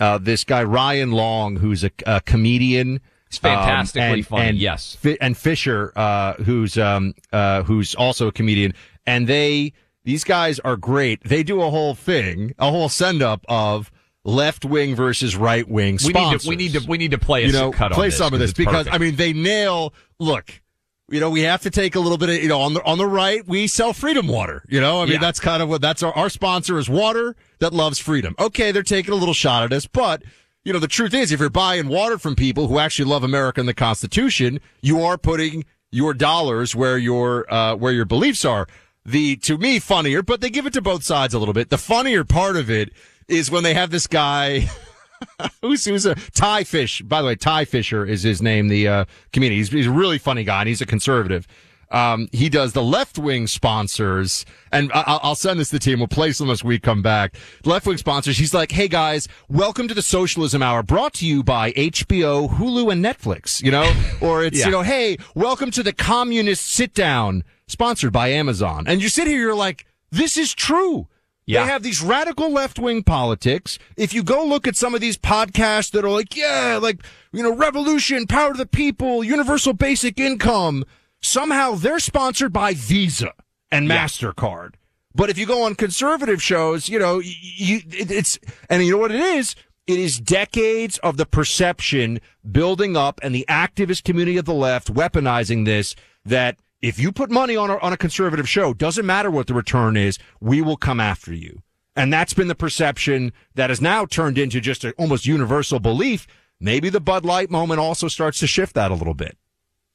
Uh, 0.00 0.18
this 0.18 0.44
guy 0.44 0.62
Ryan 0.62 1.12
Long, 1.12 1.56
who's 1.56 1.84
a, 1.84 1.90
a 2.06 2.20
comedian. 2.20 3.00
It's 3.26 3.38
fantastically 3.38 4.08
um, 4.08 4.14
and- 4.14 4.26
funny, 4.26 4.48
and 4.48 4.58
yes. 4.58 4.96
And 5.20 5.36
Fischer, 5.36 5.92
uh, 5.96 6.34
who's 6.34 6.78
um, 6.78 7.14
uh, 7.32 7.62
who's 7.64 7.94
also 7.94 8.28
a 8.28 8.32
comedian, 8.32 8.74
and 9.06 9.26
they 9.26 9.72
these 10.04 10.24
guys 10.24 10.58
are 10.60 10.76
great. 10.76 11.22
They 11.24 11.42
do 11.42 11.60
a 11.60 11.68
whole 11.68 11.94
thing, 11.94 12.54
a 12.58 12.70
whole 12.70 12.88
send 12.88 13.22
up 13.22 13.44
of 13.48 13.90
left 14.24 14.64
wing 14.64 14.94
versus 14.94 15.36
right 15.36 15.68
wing 15.68 15.98
We 16.04 16.12
need 16.12 16.40
to 16.40 16.48
we 16.48 16.56
need 16.56 16.72
to 16.72 16.86
we 16.88 16.98
need 16.98 17.10
to 17.10 17.18
play 17.18 17.44
a 17.44 17.46
you 17.46 17.52
know 17.52 17.72
cut 17.72 17.92
on 17.92 17.96
play 17.96 18.08
this 18.08 18.18
some 18.18 18.32
of 18.32 18.40
this 18.40 18.52
because. 18.52 18.88
I 18.90 18.98
mean 18.98 19.16
they 19.16 19.32
nail. 19.32 19.92
Look, 20.18 20.62
you 21.10 21.20
know 21.20 21.30
we 21.30 21.42
have 21.42 21.62
to 21.62 21.70
take 21.70 21.94
a 21.94 22.00
little 22.00 22.18
bit 22.18 22.28
of 22.28 22.36
you 22.36 22.48
know 22.48 22.60
on 22.60 22.74
the 22.74 22.82
on 22.84 22.98
the 22.98 23.06
right 23.06 23.46
we 23.46 23.66
sell 23.66 23.92
freedom 23.92 24.26
water. 24.28 24.64
You 24.68 24.80
know 24.80 25.00
I 25.00 25.04
mean 25.04 25.14
Yeah. 25.14 25.20
that's 25.20 25.40
kind 25.40 25.62
of 25.62 25.68
what 25.68 25.80
that's 25.80 26.02
our, 26.02 26.12
our 26.12 26.28
sponsor 26.30 26.78
is 26.78 26.88
water 26.88 27.34
that 27.60 27.72
loves 27.72 27.98
freedom. 27.98 28.34
Okay, 28.38 28.72
they're 28.72 28.82
taking 28.82 29.12
a 29.12 29.16
little 29.16 29.34
shot 29.34 29.62
at 29.64 29.72
us, 29.72 29.86
but. 29.86 30.22
You 30.64 30.74
know, 30.74 30.80
the 30.80 30.88
truth 30.88 31.14
is, 31.14 31.32
if 31.32 31.40
you're 31.40 31.48
buying 31.48 31.88
water 31.88 32.18
from 32.18 32.34
people 32.36 32.66
who 32.66 32.78
actually 32.78 33.06
love 33.08 33.22
America 33.24 33.58
and 33.58 33.66
the 33.68 33.72
Constitution, 33.72 34.60
you 34.82 35.00
are 35.00 35.16
putting 35.16 35.64
your 35.90 36.12
dollars 36.12 36.76
where 36.76 36.98
your 36.98 37.50
uh, 37.50 37.74
where 37.76 37.92
your 37.92 38.04
beliefs 38.04 38.44
are. 38.44 38.66
The 39.06 39.36
to 39.36 39.56
me 39.56 39.78
funnier, 39.78 40.22
but 40.22 40.42
they 40.42 40.50
give 40.50 40.66
it 40.66 40.74
to 40.74 40.82
both 40.82 41.04
sides 41.04 41.32
a 41.32 41.38
little 41.38 41.54
bit. 41.54 41.70
The 41.70 41.78
funnier 41.78 42.22
part 42.22 42.56
of 42.56 42.68
it 42.70 42.92
is 43.28 43.50
when 43.50 43.62
they 43.62 43.72
have 43.72 43.90
this 43.90 44.06
guy 44.06 44.68
who's 45.62 45.84
who's 45.84 46.06
a 46.06 46.14
Ty 46.14 46.64
Fish. 46.64 47.02
By 47.02 47.20
the 47.22 47.28
way, 47.28 47.34
Ty 47.36 47.64
Fischer 47.64 48.04
is 48.06 48.22
his 48.22 48.40
name. 48.42 48.68
The 48.68 48.88
uh, 48.88 49.04
comedian. 49.32 49.58
He's, 49.58 49.70
he's 49.70 49.86
a 49.86 49.90
really 49.90 50.18
funny 50.18 50.44
guy, 50.44 50.60
and 50.60 50.68
he's 50.68 50.80
a 50.80 50.86
conservative. 50.86 51.46
Um, 51.90 52.28
he 52.32 52.50
does 52.50 52.74
the 52.74 52.82
left 52.82 53.18
wing 53.18 53.46
sponsors, 53.46 54.44
and 54.70 54.92
I- 54.92 55.04
I'll, 55.06 55.20
I'll 55.22 55.34
send 55.34 55.58
this 55.58 55.70
to 55.70 55.76
the 55.76 55.78
team. 55.80 56.00
We'll 56.00 56.08
play 56.08 56.32
some 56.32 56.50
as 56.50 56.62
we 56.62 56.78
come 56.78 57.00
back. 57.00 57.34
Left 57.64 57.86
wing 57.86 57.96
sponsors. 57.96 58.36
He's 58.36 58.52
like, 58.52 58.72
"Hey 58.72 58.88
guys, 58.88 59.26
welcome 59.48 59.88
to 59.88 59.94
the 59.94 60.02
Socialism 60.02 60.62
Hour, 60.62 60.82
brought 60.82 61.14
to 61.14 61.26
you 61.26 61.42
by 61.42 61.72
HBO, 61.72 62.50
Hulu, 62.50 62.92
and 62.92 63.02
Netflix." 63.02 63.62
You 63.62 63.70
know, 63.70 63.90
or 64.20 64.44
it's 64.44 64.58
Yeah. 64.58 64.66
you 64.66 64.72
know, 64.72 64.82
"Hey, 64.82 65.16
welcome 65.34 65.70
to 65.70 65.82
the 65.82 65.94
Communist 65.94 66.66
Sit 66.66 66.92
Down, 66.92 67.42
sponsored 67.68 68.12
by 68.12 68.28
Amazon." 68.28 68.84
And 68.86 69.00
you 69.02 69.08
sit 69.08 69.26
here, 69.26 69.40
you're 69.40 69.54
like, 69.54 69.86
"This 70.10 70.36
is 70.36 70.52
true." 70.54 71.08
Yeah. 71.48 71.64
They 71.64 71.70
have 71.70 71.82
these 71.82 72.02
radical 72.02 72.52
left 72.52 72.78
wing 72.78 73.02
politics. 73.02 73.78
If 73.96 74.12
you 74.12 74.22
go 74.22 74.44
look 74.44 74.66
at 74.66 74.76
some 74.76 74.94
of 74.94 75.00
these 75.00 75.16
podcasts 75.16 75.90
that 75.92 76.04
are 76.04 76.10
like, 76.10 76.36
yeah, 76.36 76.78
like, 76.80 77.02
you 77.32 77.42
know, 77.42 77.54
revolution, 77.54 78.26
power 78.26 78.52
to 78.52 78.58
the 78.58 78.66
people, 78.66 79.24
universal 79.24 79.72
basic 79.72 80.20
income, 80.20 80.84
somehow 81.22 81.74
they're 81.74 82.00
sponsored 82.00 82.52
by 82.52 82.74
Visa 82.74 83.32
and 83.72 83.88
MasterCard. 83.88 84.74
But 85.14 85.30
if 85.30 85.38
you 85.38 85.46
go 85.46 85.62
on 85.62 85.74
conservative 85.74 86.42
shows, 86.42 86.90
you 86.90 86.98
know, 86.98 87.18
you, 87.18 87.80
it, 87.92 88.10
it's, 88.10 88.38
and 88.68 88.84
you 88.84 88.92
know 88.92 88.98
what 88.98 89.10
it 89.10 89.20
is? 89.20 89.54
It 89.86 89.98
is 89.98 90.20
decades 90.20 90.98
of 90.98 91.16
the 91.16 91.24
perception 91.24 92.20
building 92.52 92.94
up 92.94 93.20
and 93.22 93.34
the 93.34 93.46
activist 93.48 94.04
community 94.04 94.36
of 94.36 94.44
the 94.44 94.52
left 94.52 94.92
weaponizing 94.92 95.64
this 95.64 95.96
that 96.26 96.58
if 96.80 96.98
you 96.98 97.10
put 97.12 97.30
money 97.30 97.56
on 97.56 97.70
a, 97.70 97.78
on 97.78 97.92
a 97.92 97.96
conservative 97.96 98.48
show, 98.48 98.72
doesn't 98.72 99.06
matter 99.06 99.30
what 99.30 99.46
the 99.46 99.54
return 99.54 99.96
is, 99.96 100.18
we 100.40 100.62
will 100.62 100.76
come 100.76 101.00
after 101.00 101.32
you. 101.32 101.62
And 101.96 102.12
that's 102.12 102.34
been 102.34 102.48
the 102.48 102.54
perception 102.54 103.32
that 103.56 103.70
has 103.70 103.80
now 103.80 104.06
turned 104.06 104.38
into 104.38 104.60
just 104.60 104.84
an 104.84 104.92
almost 104.98 105.26
universal 105.26 105.80
belief. 105.80 106.28
Maybe 106.60 106.88
the 106.88 107.00
Bud 107.00 107.24
Light 107.24 107.50
moment 107.50 107.80
also 107.80 108.06
starts 108.06 108.38
to 108.40 108.46
shift 108.46 108.74
that 108.74 108.92
a 108.92 108.94
little 108.94 109.14
bit. 109.14 109.36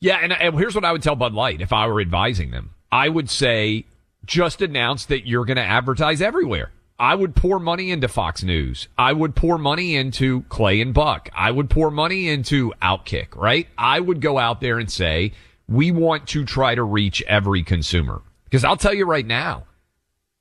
Yeah, 0.02 0.18
and, 0.22 0.34
and 0.34 0.58
here's 0.58 0.76
what 0.76 0.84
I 0.84 0.92
would 0.92 1.02
tell 1.02 1.16
Bud 1.16 1.34
Light 1.34 1.62
if 1.62 1.72
I 1.72 1.88
were 1.88 2.02
advising 2.02 2.52
them. 2.52 2.72
I 2.92 3.08
would 3.08 3.30
say 3.30 3.86
just 4.26 4.62
announce 4.62 5.06
that 5.06 5.26
you're 5.26 5.46
going 5.46 5.58
to 5.58 5.64
advertise 5.64 6.22
everywhere. 6.22 6.72
I 7.00 7.16
would 7.16 7.36
pour 7.36 7.60
money 7.60 7.90
into 7.90 8.08
Fox 8.08 8.44
News. 8.44 8.88
I 8.98 9.14
would 9.14 9.36
pour 9.36 9.58
money 9.58 9.96
into 9.96 10.42
Clay 10.44 10.80
and 10.82 10.94
Buck. 10.94 11.30
I 11.34 11.52
would 11.52 11.70
pour 11.70 11.90
money 11.90 12.28
into 12.30 12.74
Outkick, 12.82 13.36
right? 13.36 13.68
I 13.78 14.00
would 14.00 14.22
go 14.22 14.38
out 14.38 14.62
there 14.62 14.78
and 14.78 14.92
say, 14.92 15.32
we 15.74 15.92
want 15.92 16.28
to 16.28 16.46
try 16.46 16.76
to 16.76 16.84
reach 16.84 17.24
every 17.24 17.64
consumer. 17.64 18.22
Because 18.46 18.64
I'll 18.64 18.78
tell 18.78 18.94
you 18.94 19.06
right 19.06 19.26
now, 19.26 19.64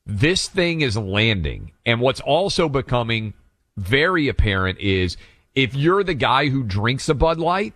this 0.04 0.46
thing 0.46 0.82
is 0.82 0.96
landing. 0.96 1.72
And 1.86 2.00
what's 2.00 2.20
also 2.20 2.68
becoming 2.68 3.32
very 3.76 4.28
apparent 4.28 4.78
is 4.78 5.16
if 5.54 5.74
you're 5.74 6.04
the 6.04 6.14
guy 6.14 6.48
who 6.48 6.62
drinks 6.62 7.08
a 7.08 7.14
Bud 7.14 7.38
Light, 7.38 7.72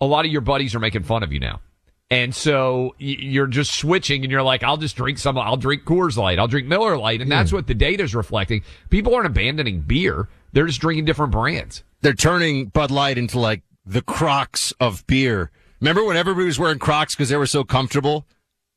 a 0.00 0.06
lot 0.06 0.26
of 0.26 0.30
your 0.30 0.42
buddies 0.42 0.74
are 0.74 0.80
making 0.80 1.04
fun 1.04 1.22
of 1.22 1.32
you 1.32 1.40
now. 1.40 1.60
And 2.10 2.34
so 2.34 2.94
you're 2.98 3.46
just 3.46 3.74
switching 3.74 4.22
and 4.22 4.30
you're 4.30 4.42
like, 4.42 4.62
I'll 4.62 4.78
just 4.78 4.96
drink 4.96 5.18
some, 5.18 5.36
I'll 5.36 5.58
drink 5.58 5.84
Coors 5.84 6.16
Light, 6.16 6.38
I'll 6.38 6.48
drink 6.48 6.66
Miller 6.66 6.96
Lite. 6.96 7.20
And 7.20 7.30
that's 7.30 7.50
hmm. 7.50 7.56
what 7.56 7.66
the 7.66 7.74
data 7.74 8.02
is 8.02 8.14
reflecting. 8.14 8.62
People 8.90 9.14
aren't 9.14 9.26
abandoning 9.26 9.80
beer. 9.80 10.28
They're 10.52 10.66
just 10.66 10.80
drinking 10.80 11.04
different 11.04 11.32
brands. 11.32 11.84
They're 12.00 12.14
turning 12.14 12.66
Bud 12.66 12.90
Light 12.90 13.18
into 13.18 13.38
like 13.38 13.62
the 13.84 14.02
Crocs 14.02 14.72
of 14.80 15.06
beer. 15.06 15.50
Remember 15.80 16.04
when 16.04 16.16
everybody 16.16 16.46
was 16.46 16.58
wearing 16.58 16.78
Crocs 16.78 17.14
because 17.14 17.28
they 17.28 17.36
were 17.36 17.46
so 17.46 17.64
comfortable? 17.64 18.26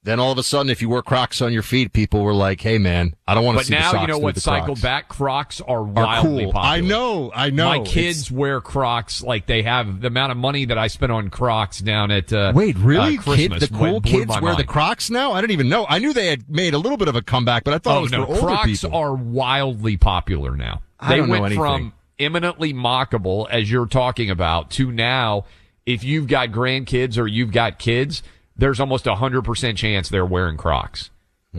Then 0.03 0.20
all 0.20 0.31
of 0.31 0.39
a 0.39 0.43
sudden, 0.43 0.72
if 0.72 0.81
you 0.81 0.89
wore 0.89 1.03
Crocs 1.03 1.43
on 1.43 1.53
your 1.53 1.62
feet, 1.62 1.93
people 1.93 2.24
were 2.24 2.34
like, 2.34 2.60
"Hey, 2.62 2.79
man, 2.79 3.13
I 3.27 3.36
don't 3.36 3.46
want 3.46 3.58
to 3.58 3.60
But 3.60 3.65
see 3.67 3.75
the 3.75 3.79
now 3.81 4.01
you 4.01 4.08
know 4.08 4.17
what 4.17 4.36
cycle 4.36 4.65
Crocs." 4.70 4.81
back? 4.81 5.08
Crocs 5.10 5.62
are 5.62 5.77
Are 5.77 5.84
wildly 5.84 6.46
cool. 6.46 6.53
popular. 6.53 6.75
I 6.75 6.79
know, 6.81 7.31
I 7.36 7.50
know. 7.51 7.65
My 7.70 7.75
It's- 7.75 7.93
kids 7.93 8.31
wear 8.31 8.62
Crocs 8.62 9.22
like 9.22 9.46
they 9.46 9.62
have 9.62 10.01
the 10.01 10.08
amount 10.08 10.31
of 10.31 10.39
money 10.39 10.65
that 10.65 10.77
I 10.79 10.88
spent 10.88 11.12
on 11.12 11.29
Crocs 11.29 11.81
down 11.81 12.10
at 12.10 12.34
uh, 12.34 12.51
Wait, 12.55 12.77
really? 12.79 13.20
uh, 13.20 13.22
Kid, 13.22 13.51
Christmas 13.51 13.70
the 13.70 13.75
cool 13.77 14.01
kids 14.01 14.31
wear 14.41 14.55
the. 14.55 14.63
Crocs 14.63 15.12
now? 15.12 15.34
I 15.34 15.41
didn't 15.41 15.51
even 15.51 15.70
know. 15.70 15.86
I 15.88 16.00
knew 16.00 16.13
they 16.13 16.27
had 16.27 16.50
made 16.50 16.74
a 16.74 16.79
little 16.79 16.98
bit 16.98 17.08
of 17.08 17.15
a 17.15 17.22
comeback, 17.22 17.63
but 17.63 17.75
I 17.75 17.77
thought 17.77 17.98
it 17.98 18.00
Oh 18.00 18.01
was 18.01 18.12
no, 18.12 18.25
for 18.25 18.29
older 18.34 18.39
Crocs 18.41 18.81
people. 18.81 18.98
are 18.98 19.13
wildly 19.13 19.98
popular 19.98 20.55
now. 20.58 20.81
I 21.00 21.10
They 21.17 21.22
went 21.22 21.53
from 21.53 21.93
eminently 22.17 22.74
mockable, 22.74 23.48
as 23.51 23.70
you're 23.70 23.86
talking 23.86 24.31
about, 24.31 24.72
to 24.72 24.91
now, 24.91 25.46
if 25.85 26.03
you've 26.03 26.27
got 26.27 26.50
grandkids 26.50 27.17
or 27.17 27.27
you've 27.27 27.51
got 27.51 27.79
kids, 27.79 28.23
there's 28.55 28.79
almost 28.79 29.07
a 29.07 29.15
hundred 29.15 29.43
percent 29.43 29.77
chance 29.77 30.09
they're 30.09 30.25
wearing 30.25 30.57
Crocs. 30.57 31.09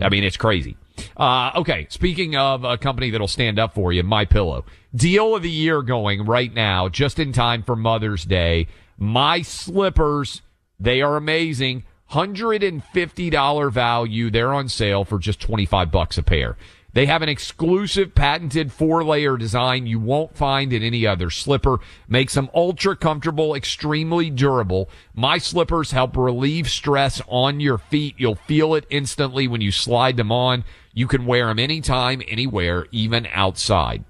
I 0.01 0.09
mean, 0.09 0.23
it's 0.23 0.37
crazy. 0.37 0.75
Uh, 1.17 1.51
okay. 1.55 1.87
Speaking 1.89 2.35
of 2.35 2.63
a 2.63 2.77
company 2.77 3.09
that'll 3.11 3.27
stand 3.27 3.59
up 3.59 3.73
for 3.73 3.91
you, 3.93 4.03
My 4.03 4.25
Pillow 4.25 4.65
deal 4.95 5.35
of 5.35 5.41
the 5.41 5.49
year 5.49 5.81
going 5.81 6.25
right 6.25 6.53
now, 6.53 6.89
just 6.89 7.19
in 7.19 7.33
time 7.33 7.63
for 7.63 7.75
Mother's 7.75 8.25
Day. 8.25 8.67
My 8.97 9.41
slippers, 9.41 10.41
they 10.79 11.01
are 11.01 11.17
amazing. 11.17 11.83
$150 12.11 13.71
value. 13.71 14.29
They're 14.29 14.53
on 14.53 14.69
sale 14.69 15.03
for 15.03 15.17
just 15.17 15.41
25 15.41 15.91
bucks 15.91 16.17
a 16.17 16.23
pair. 16.23 16.57
They 16.93 17.07
have 17.07 17.23
an 17.23 17.29
exclusive 17.29 18.13
patented 18.13 18.71
four 18.71 19.03
layer 19.03 19.35
design 19.35 19.87
you 19.87 19.99
won't 19.99 20.37
find 20.37 20.71
in 20.71 20.83
any 20.83 21.07
other 21.07 21.31
slipper. 21.31 21.79
Makes 22.07 22.35
them 22.35 22.49
ultra 22.53 22.95
comfortable, 22.95 23.55
extremely 23.55 24.29
durable. 24.29 24.89
My 25.15 25.39
slippers 25.39 25.91
help 25.91 26.15
relieve 26.15 26.69
stress 26.69 27.19
on 27.27 27.59
your 27.59 27.79
feet. 27.79 28.15
You'll 28.17 28.35
feel 28.35 28.75
it 28.75 28.85
instantly 28.91 29.47
when 29.47 29.61
you 29.61 29.71
slide 29.71 30.17
them 30.17 30.31
on. 30.31 30.63
You 30.93 31.07
can 31.07 31.25
wear 31.25 31.47
them 31.47 31.57
anytime, 31.57 32.21
anywhere, 32.27 32.85
even 32.91 33.27
outside. 33.31 34.05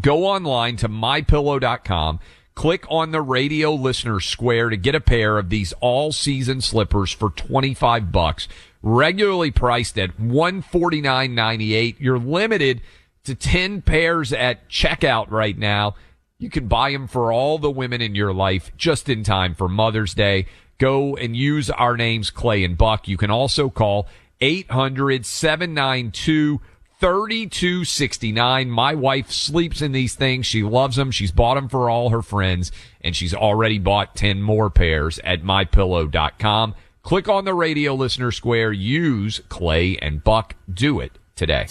Go 0.00 0.24
online 0.24 0.76
to 0.76 0.88
mypillow.com. 0.88 2.20
Click 2.54 2.86
on 2.88 3.10
the 3.10 3.20
radio 3.20 3.72
listener 3.72 4.20
square 4.20 4.70
to 4.70 4.76
get 4.76 4.94
a 4.94 5.00
pair 5.00 5.38
of 5.38 5.48
these 5.48 5.72
all 5.80 6.12
season 6.12 6.60
slippers 6.60 7.10
for 7.10 7.30
25 7.30 8.12
bucks, 8.12 8.46
regularly 8.84 9.50
priced 9.50 9.98
at 9.98 10.18
149.98. 10.18 11.96
You're 11.98 12.18
limited 12.18 12.82
to 13.24 13.34
10 13.34 13.82
pairs 13.82 14.32
at 14.32 14.68
checkout 14.68 15.30
right 15.30 15.56
now. 15.56 15.94
You 16.38 16.50
can 16.50 16.68
buy 16.68 16.92
them 16.92 17.06
for 17.06 17.32
all 17.32 17.58
the 17.58 17.70
women 17.70 18.02
in 18.02 18.14
your 18.14 18.34
life 18.34 18.70
just 18.76 19.08
in 19.08 19.24
time 19.24 19.54
for 19.54 19.68
Mother's 19.68 20.12
Day. 20.12 20.46
Go 20.78 21.16
and 21.16 21.34
use 21.34 21.70
our 21.70 21.96
names, 21.96 22.30
Clay 22.30 22.62
and 22.62 22.76
Buck. 22.76 23.08
You 23.08 23.16
can 23.16 23.30
also 23.30 23.70
call 23.70 24.06
800 24.42 25.24
792 25.24 26.60
3269. 27.00 28.70
My 28.70 28.94
wife 28.94 29.30
sleeps 29.30 29.80
in 29.80 29.92
these 29.92 30.14
things. 30.14 30.44
She 30.46 30.62
loves 30.62 30.96
them. 30.96 31.10
She's 31.10 31.32
bought 31.32 31.54
them 31.54 31.68
for 31.68 31.88
all 31.88 32.10
her 32.10 32.22
friends 32.22 32.70
and 33.00 33.16
she's 33.16 33.34
already 33.34 33.78
bought 33.78 34.14
10 34.14 34.42
more 34.42 34.68
pairs 34.68 35.18
at 35.24 35.42
mypillow.com. 35.42 36.74
Click 37.04 37.28
on 37.28 37.44
the 37.44 37.52
radio 37.52 37.94
listener 37.94 38.30
square. 38.30 38.72
Use 38.72 39.42
Clay 39.50 39.98
and 39.98 40.24
Buck. 40.24 40.54
Do 40.72 41.00
it 41.00 41.18
today. 41.36 41.66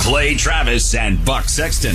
Clay 0.00 0.34
Travis 0.34 0.96
and 0.96 1.24
Buck 1.24 1.44
Sexton. 1.44 1.94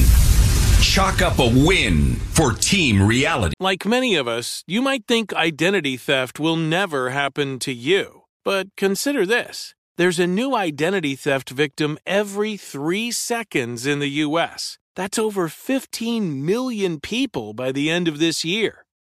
Chalk 0.82 1.22
up 1.22 1.40
a 1.40 1.66
win 1.68 2.16
for 2.16 2.54
Team 2.54 3.04
Reality. 3.04 3.54
Like 3.60 3.86
many 3.86 4.16
of 4.16 4.30
us, 4.30 4.64
you 4.66 4.82
might 4.82 5.06
think 5.08 5.34
identity 5.34 5.98
theft 5.98 6.40
will 6.40 6.56
never 6.56 7.10
happen 7.10 7.60
to 7.60 7.74
you. 7.74 8.22
But 8.46 8.68
consider 8.78 9.26
this 9.26 9.76
there's 9.98 10.20
a 10.20 10.26
new 10.26 10.56
identity 10.56 11.18
theft 11.18 11.50
victim 11.50 11.98
every 12.06 12.56
three 12.56 13.12
seconds 13.12 13.86
in 13.86 14.00
the 14.00 14.08
U.S. 14.08 14.80
That's 14.96 15.20
over 15.20 15.50
15 15.50 16.46
million 16.46 17.02
people 17.02 17.54
by 17.54 17.74
the 17.74 17.90
end 17.90 18.08
of 18.08 18.20
this 18.20 18.46
year, 18.46 18.83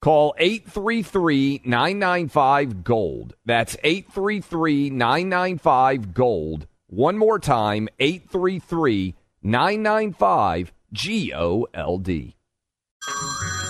Call 0.00 0.34
833 0.38 1.62
995 1.64 2.84
Gold. 2.84 3.34
That's 3.44 3.76
833 3.82 4.90
995 4.90 6.14
Gold. 6.14 6.66
One 6.86 7.18
more 7.18 7.38
time 7.40 7.88
833 7.98 9.14
995 9.42 10.72
G 10.92 11.32
O 11.34 11.66
L 11.74 11.98
D. 11.98 12.36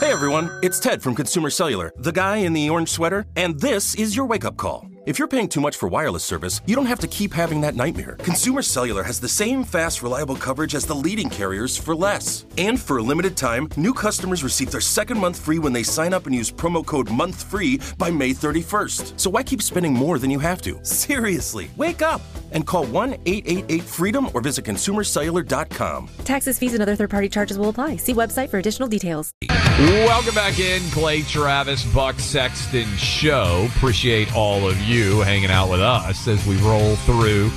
Hey 0.01 0.13
everyone, 0.13 0.51
it's 0.63 0.79
Ted 0.79 1.03
from 1.03 1.15
Consumer 1.15 1.51
Cellular, 1.51 1.93
the 1.97 2.13
guy 2.13 2.37
in 2.37 2.53
the 2.53 2.71
orange 2.71 2.89
sweater, 2.89 3.27
and 3.35 3.59
this 3.59 3.95
is 3.95 4.15
your 4.15 4.27
wake 4.27 4.45
up 4.45 4.57
call. 4.57 4.89
If 5.09 5.19
you're 5.19 5.27
paying 5.27 5.49
too 5.49 5.63
much 5.63 5.75
for 5.75 5.89
wireless 5.89 6.23
service, 6.23 6.61
you 6.67 6.77
don't 6.77 6.85
have 6.85 6.99
to 6.99 7.07
keep 7.07 7.33
having 7.33 7.63
that 7.63 7.75
nightmare. 7.75 8.17
Consumer 8.17 8.61
Cellular 8.61 9.03
has 9.03 9.19
the 9.19 9.27
same 9.27 9.65
fast, 9.65 10.03
reliable 10.03 10.37
coverage 10.37 10.75
as 10.75 10.85
the 10.85 10.95
leading 10.95 11.31
carriers 11.31 11.79
for 11.79 11.97
less. 11.97 12.45
And 12.59 12.79
for 12.79 12.99
a 12.99 13.03
limited 13.03 13.35
time, 13.35 13.71
new 13.79 13.95
customers 13.95 14.45
receive 14.45 14.71
their 14.71 14.83
second 14.83 15.19
month 15.19 15.41
free 15.41 15.59
when 15.59 15.73
they 15.73 15.83
sign 15.83 16.13
up 16.13 16.27
and 16.27 16.35
use 16.35 16.53
promo 16.53 16.85
code 16.85 17.07
MONTHFREE 17.07 17.97
by 17.97 18.11
May 18.11 18.33
31st. 18.35 19.19
So 19.19 19.31
why 19.31 19.43
keep 19.45 19.63
spending 19.63 19.95
more 19.95 20.19
than 20.19 20.31
you 20.31 20.41
have 20.41 20.61
to? 20.61 20.79
Seriously, 20.83 21.71
wake 21.79 22.03
up 22.03 22.21
and 22.53 22.67
call 22.67 22.87
1 22.87 23.15
888 23.27 23.83
freedom 23.83 24.29
or 24.35 24.41
visit 24.41 24.65
consumercellular.com. 24.65 26.09
Taxes, 26.25 26.59
fees, 26.59 26.75
and 26.75 26.83
other 26.83 26.97
third 26.97 27.11
party 27.11 27.29
charges 27.29 27.59
will 27.59 27.69
apply. 27.69 27.97
See 27.97 28.15
website 28.15 28.51
for 28.51 28.59
additional 28.59 28.89
details. 28.89 29.33
Welcome 29.49 30.35
back 30.35 30.59
in, 30.59 30.83
Clay 30.91 31.23
Travis, 31.23 31.85
Buck 31.95 32.19
Sexton 32.19 32.89
Show. 32.97 33.69
Appreciate 33.77 34.35
all 34.35 34.69
of 34.69 34.77
you 34.81 35.21
hanging 35.21 35.51
out 35.51 35.71
with 35.71 35.81
us 35.81 36.27
as 36.27 36.45
we 36.47 36.57
roll 36.57 36.97
through 36.97 37.51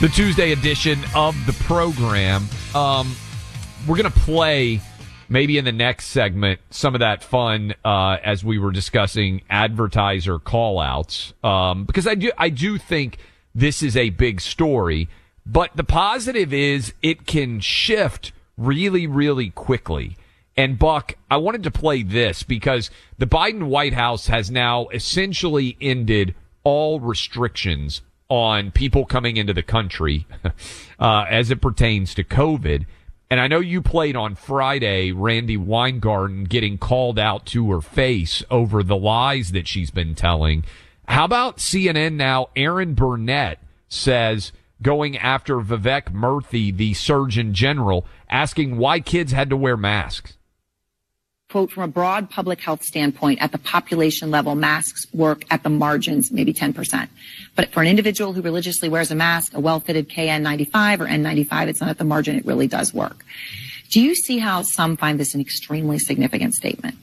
the 0.00 0.08
Tuesday 0.08 0.52
edition 0.52 0.98
of 1.14 1.36
the 1.46 1.52
program. 1.64 2.48
Um, 2.74 3.14
we're 3.86 3.96
going 3.96 4.10
to 4.10 4.20
play 4.20 4.80
maybe 5.28 5.58
in 5.58 5.64
the 5.64 5.72
next 5.72 6.06
segment 6.06 6.60
some 6.70 6.94
of 6.94 7.00
that 7.00 7.22
fun 7.22 7.74
uh, 7.84 8.16
as 8.22 8.44
we 8.44 8.58
were 8.58 8.72
discussing 8.72 9.42
advertiser 9.50 10.38
callouts 10.38 11.32
um, 11.44 11.84
because 11.84 12.06
I 12.06 12.14
do 12.14 12.32
I 12.36 12.48
do 12.48 12.78
think 12.78 13.18
this 13.54 13.82
is 13.82 13.96
a 13.96 14.10
big 14.10 14.40
story, 14.40 15.08
but 15.44 15.76
the 15.76 15.84
positive 15.84 16.52
is 16.52 16.94
it 17.02 17.26
can 17.26 17.60
shift 17.60 18.32
really 18.56 19.06
really 19.06 19.50
quickly. 19.50 20.16
And 20.56 20.78
Buck, 20.78 21.14
I 21.30 21.38
wanted 21.38 21.62
to 21.62 21.70
play 21.70 22.02
this 22.02 22.42
because 22.42 22.90
the 23.18 23.26
Biden 23.26 23.64
White 23.64 23.94
House 23.94 24.26
has 24.26 24.50
now 24.50 24.88
essentially 24.88 25.76
ended 25.80 26.34
all 26.62 27.00
restrictions 27.00 28.02
on 28.28 28.70
people 28.70 29.04
coming 29.04 29.36
into 29.36 29.52
the 29.52 29.62
country 29.62 30.26
uh, 30.98 31.24
as 31.28 31.50
it 31.50 31.60
pertains 31.60 32.14
to 32.14 32.24
COVID. 32.24 32.86
And 33.30 33.40
I 33.40 33.46
know 33.46 33.60
you 33.60 33.80
played 33.80 34.14
on 34.14 34.34
Friday, 34.34 35.10
Randi 35.10 35.56
Weingarten 35.56 36.44
getting 36.44 36.76
called 36.76 37.18
out 37.18 37.46
to 37.46 37.70
her 37.70 37.80
face 37.80 38.42
over 38.50 38.82
the 38.82 38.96
lies 38.96 39.52
that 39.52 39.66
she's 39.66 39.90
been 39.90 40.14
telling. 40.14 40.64
How 41.12 41.26
about 41.26 41.58
CNN 41.58 42.14
now? 42.14 42.48
Erin 42.56 42.94
Burnett 42.94 43.58
says 43.88 44.50
going 44.80 45.18
after 45.18 45.56
Vivek 45.56 46.12
Murthy, 46.12 46.74
the 46.74 46.94
Surgeon 46.94 47.52
General, 47.52 48.06
asking 48.30 48.78
why 48.78 48.98
kids 49.00 49.30
had 49.30 49.50
to 49.50 49.56
wear 49.56 49.76
masks 49.76 50.38
quote, 51.52 51.70
from 51.70 51.82
a 51.82 51.88
broad 51.88 52.30
public 52.30 52.62
health 52.62 52.82
standpoint, 52.82 53.38
at 53.42 53.52
the 53.52 53.58
population 53.58 54.30
level, 54.30 54.54
masks 54.54 55.06
work 55.12 55.44
at 55.50 55.62
the 55.62 55.68
margins, 55.68 56.32
maybe 56.32 56.54
10%. 56.54 57.08
But 57.54 57.70
for 57.72 57.82
an 57.82 57.88
individual 57.88 58.32
who 58.32 58.40
religiously 58.40 58.88
wears 58.88 59.10
a 59.10 59.14
mask, 59.14 59.52
a 59.52 59.60
well-fitted 59.60 60.08
KN95 60.08 61.00
or 61.00 61.06
N95, 61.06 61.68
it's 61.68 61.80
not 61.82 61.90
at 61.90 61.98
the 61.98 62.04
margin, 62.04 62.36
it 62.36 62.46
really 62.46 62.68
does 62.68 62.94
work. 62.94 63.26
Do 63.90 64.00
you 64.00 64.14
see 64.14 64.38
how 64.38 64.62
some 64.62 64.96
find 64.96 65.20
this 65.20 65.34
an 65.34 65.42
extremely 65.42 65.98
significant 65.98 66.54
statement? 66.54 66.96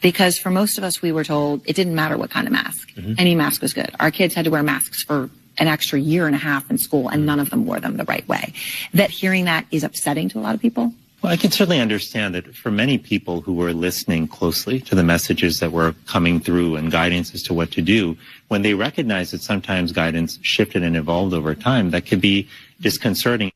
Because 0.00 0.38
for 0.38 0.50
most 0.50 0.78
of 0.78 0.84
us, 0.84 1.02
we 1.02 1.12
were 1.12 1.24
told 1.24 1.62
it 1.66 1.74
didn't 1.76 1.94
matter 1.94 2.16
what 2.16 2.30
kind 2.30 2.46
of 2.46 2.52
mask. 2.52 2.90
Mm-hmm. 2.94 3.14
Any 3.18 3.34
mask 3.34 3.62
was 3.62 3.72
good. 3.72 3.90
Our 4.00 4.10
kids 4.10 4.34
had 4.34 4.44
to 4.44 4.50
wear 4.50 4.62
masks 4.62 5.02
for 5.02 5.30
an 5.58 5.68
extra 5.68 5.98
year 5.98 6.26
and 6.26 6.34
a 6.34 6.38
half 6.38 6.70
in 6.70 6.78
school 6.78 7.08
and 7.08 7.24
none 7.26 7.38
of 7.40 7.50
them 7.50 7.66
wore 7.66 7.80
them 7.80 7.96
the 7.96 8.04
right 8.04 8.26
way. 8.28 8.52
That 8.92 9.10
hearing 9.10 9.44
that 9.44 9.66
is 9.70 9.84
upsetting 9.84 10.28
to 10.30 10.38
a 10.38 10.40
lot 10.40 10.54
of 10.54 10.60
people. 10.60 10.92
Well, 11.22 11.32
I 11.32 11.36
can 11.36 11.50
certainly 11.50 11.80
understand 11.80 12.34
that 12.34 12.54
for 12.54 12.70
many 12.70 12.98
people 12.98 13.40
who 13.40 13.54
were 13.54 13.72
listening 13.72 14.28
closely 14.28 14.78
to 14.80 14.94
the 14.94 15.02
messages 15.02 15.58
that 15.60 15.72
were 15.72 15.94
coming 16.06 16.38
through 16.38 16.76
and 16.76 16.90
guidance 16.90 17.32
as 17.32 17.42
to 17.44 17.54
what 17.54 17.70
to 17.72 17.80
do, 17.82 18.18
when 18.48 18.60
they 18.60 18.74
recognize 18.74 19.30
that 19.30 19.40
sometimes 19.40 19.90
guidance 19.90 20.38
shifted 20.42 20.82
and 20.82 20.96
evolved 20.96 21.32
over 21.32 21.54
time, 21.54 21.90
that 21.92 22.04
could 22.04 22.20
be 22.20 22.46
disconcerting. 22.82 23.50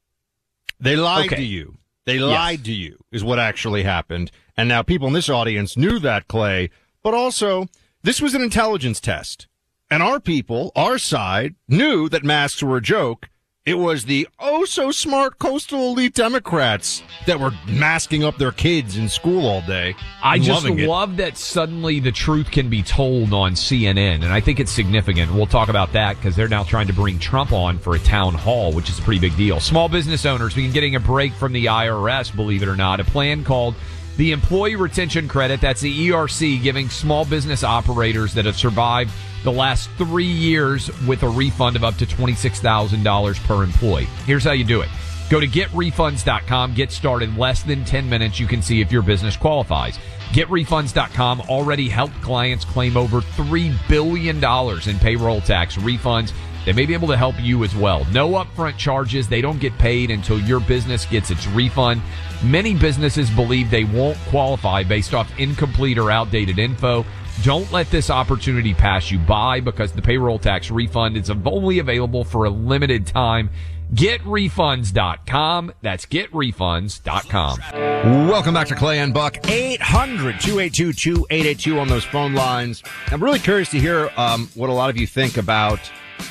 They 0.81 0.97
lied 0.97 1.27
okay. 1.27 1.37
to 1.37 1.43
you. 1.43 1.77
They 2.07 2.19
lied 2.19 2.61
yes. 2.61 2.67
to 2.69 2.73
you, 2.73 2.99
is 3.13 3.23
what 3.23 3.39
actually 3.39 3.83
happened. 3.83 4.31
And 4.59 4.69
now 4.69 4.83
people 4.83 5.07
in 5.07 5.15
this 5.15 5.31
audience 5.31 5.77
knew 5.77 6.01
that, 6.01 6.27
Clay, 6.27 6.71
but 7.05 7.15
also 7.15 7.69
this 8.03 8.21
was 8.21 8.35
an 8.35 8.43
intelligence 8.43 9.01
test. 9.01 9.47
And 9.89 10.03
our 10.03 10.19
people, 10.19 10.73
our 10.75 10.99
side, 10.99 11.55
knew 11.69 12.09
that 12.09 12.25
masks 12.25 12.63
were 12.63 12.77
a 12.77 12.83
joke 12.83 13.31
it 13.69 13.77
was 13.77 14.07
the 14.07 14.27
oh 14.39 14.65
so 14.65 14.91
smart 14.91 15.39
coastal 15.39 15.91
elite 15.91 16.15
Democrats 16.15 17.03
that 17.27 17.39
were 17.39 17.51
masking 17.67 18.25
up 18.25 18.39
their 18.39 18.51
kids 18.51 18.97
in 18.97 19.11
school 19.11 19.47
all 19.47 19.61
day. 19.61 19.95
I 20.23 20.39
just 20.39 20.65
love 20.65 21.19
that 21.19 21.37
suddenly 21.37 22.01
the 22.01 22.11
truth 22.11 22.51
can 22.51 22.71
be 22.71 22.83
told 22.83 23.35
on 23.35 23.53
CNN, 23.53 24.25
and 24.25 24.33
I 24.33 24.41
think 24.41 24.59
it's 24.59 24.73
significant. 24.73 25.35
We'll 25.35 25.45
talk 25.45 25.69
about 25.69 25.93
that 25.93 26.17
because 26.17 26.35
they're 26.35 26.49
now 26.49 26.65
trying 26.65 26.87
to 26.87 26.95
bring 26.95 27.19
Trump 27.19 27.53
on 27.53 27.79
for 27.79 27.95
a 27.95 27.99
town 27.99 28.33
hall, 28.33 28.73
which 28.73 28.89
is 28.89 28.99
a 28.99 29.03
pretty 29.03 29.21
big 29.21 29.37
deal. 29.37 29.61
Small 29.61 29.91
business 29.91 30.25
owners 30.25 30.55
been 30.55 30.73
getting 30.73 30.95
a 30.95 31.01
break 31.01 31.35
from 31.35 31.53
the 31.53 31.67
IRS, 31.67 32.35
believe 32.35 32.63
it 32.63 32.69
or 32.69 32.77
not. 32.77 33.01
A 33.01 33.05
plan 33.05 33.45
called 33.45 33.75
the 34.19 34.33
Employee 34.33 34.75
Retention 34.75 35.29
Credit, 35.29 35.61
that's 35.61 35.81
the 35.81 36.09
ERC, 36.09 36.61
giving 36.61 36.89
small 36.89 37.25
business 37.25 37.63
operators 37.63 38.35
that 38.35 38.47
have 38.47 38.57
survived 38.57 39.13
the 39.45 39.53
last 39.53 39.89
three 39.93 40.25
years 40.25 40.91
with 41.07 41.23
a 41.23 41.29
refund 41.29 41.77
of 41.77 41.85
up 41.85 41.95
to 41.95 42.05
$26,000 42.05 43.47
per 43.47 43.63
employee. 43.63 44.09
Here's 44.27 44.43
how 44.43 44.51
you 44.53 44.65
do 44.65 44.81
it. 44.81 44.89
Go 45.31 45.39
to 45.39 45.47
getrefunds.com, 45.47 46.75
get 46.75 46.91
started 46.91 47.29
in 47.29 47.37
less 47.37 47.63
than 47.63 47.85
10 47.85 48.09
minutes. 48.11 48.41
You 48.41 48.49
can 48.49 48.61
see 48.61 48.81
if 48.81 48.91
your 48.91 49.03
business 49.03 49.37
qualifies. 49.37 49.99
GetRefunds.com 50.31 51.43
already 51.43 51.89
helped 51.89 52.21
clients 52.21 52.65
claim 52.65 52.97
over 52.97 53.21
$3 53.21 53.75
billion 53.89 54.37
in 54.37 54.99
payroll 54.99 55.41
tax 55.41 55.77
refunds. 55.77 56.33
They 56.69 56.75
may 56.75 56.85
be 56.85 56.93
able 56.93 57.09
to 57.09 57.17
help 57.17 57.41
you 57.41 57.65
as 57.65 57.75
well. 57.75 58.05
No 58.13 58.33
upfront 58.33 58.77
charges. 58.77 59.27
They 59.27 59.41
don't 59.41 59.59
get 59.59 59.79
paid 59.79 60.11
until 60.11 60.39
your 60.39 60.61
business 60.61 61.07
gets 61.07 61.31
its 61.31 61.47
refund. 61.47 62.03
Many 62.45 62.75
businesses 62.75 63.31
believe 63.31 63.71
they 63.71 63.85
won't 63.85 64.19
qualify 64.29 64.83
based 64.83 65.15
off 65.15 65.33
incomplete 65.39 65.97
or 65.97 66.11
outdated 66.11 66.59
info. 66.59 67.07
Don't 67.43 67.73
let 67.73 67.91
this 67.91 68.11
opportunity 68.11 68.75
pass 68.75 69.11
you 69.11 69.19
by 69.19 69.61
because 69.61 69.93
the 69.93 70.03
payroll 70.03 70.39
tax 70.39 70.71
refund 70.71 71.17
is 71.17 71.31
only 71.31 71.79
available 71.79 72.23
for 72.23 72.45
a 72.45 72.51
limited 72.51 73.07
time. 73.07 73.49
GetRefunds.com. 73.95 75.73
That's 75.81 76.05
GetRefunds.com. 76.05 78.29
Welcome 78.29 78.53
back 78.53 78.67
to 78.67 78.75
Clay 78.75 78.99
and 78.99 79.15
Buck. 79.15 79.39
800 79.49 80.39
282 80.39 80.93
2882 80.93 81.81
on 81.81 81.89
those 81.89 82.05
phone 82.05 82.35
lines. 82.35 82.83
I'm 83.07 83.25
really 83.25 83.39
curious 83.39 83.71
to 83.71 83.81
hear 83.81 84.11
um, 84.19 84.51
what 84.55 84.69
a 84.69 84.75
lot 84.75 84.91
of 84.91 84.99
you 84.99 85.07
think 85.07 85.39
about 85.39 85.81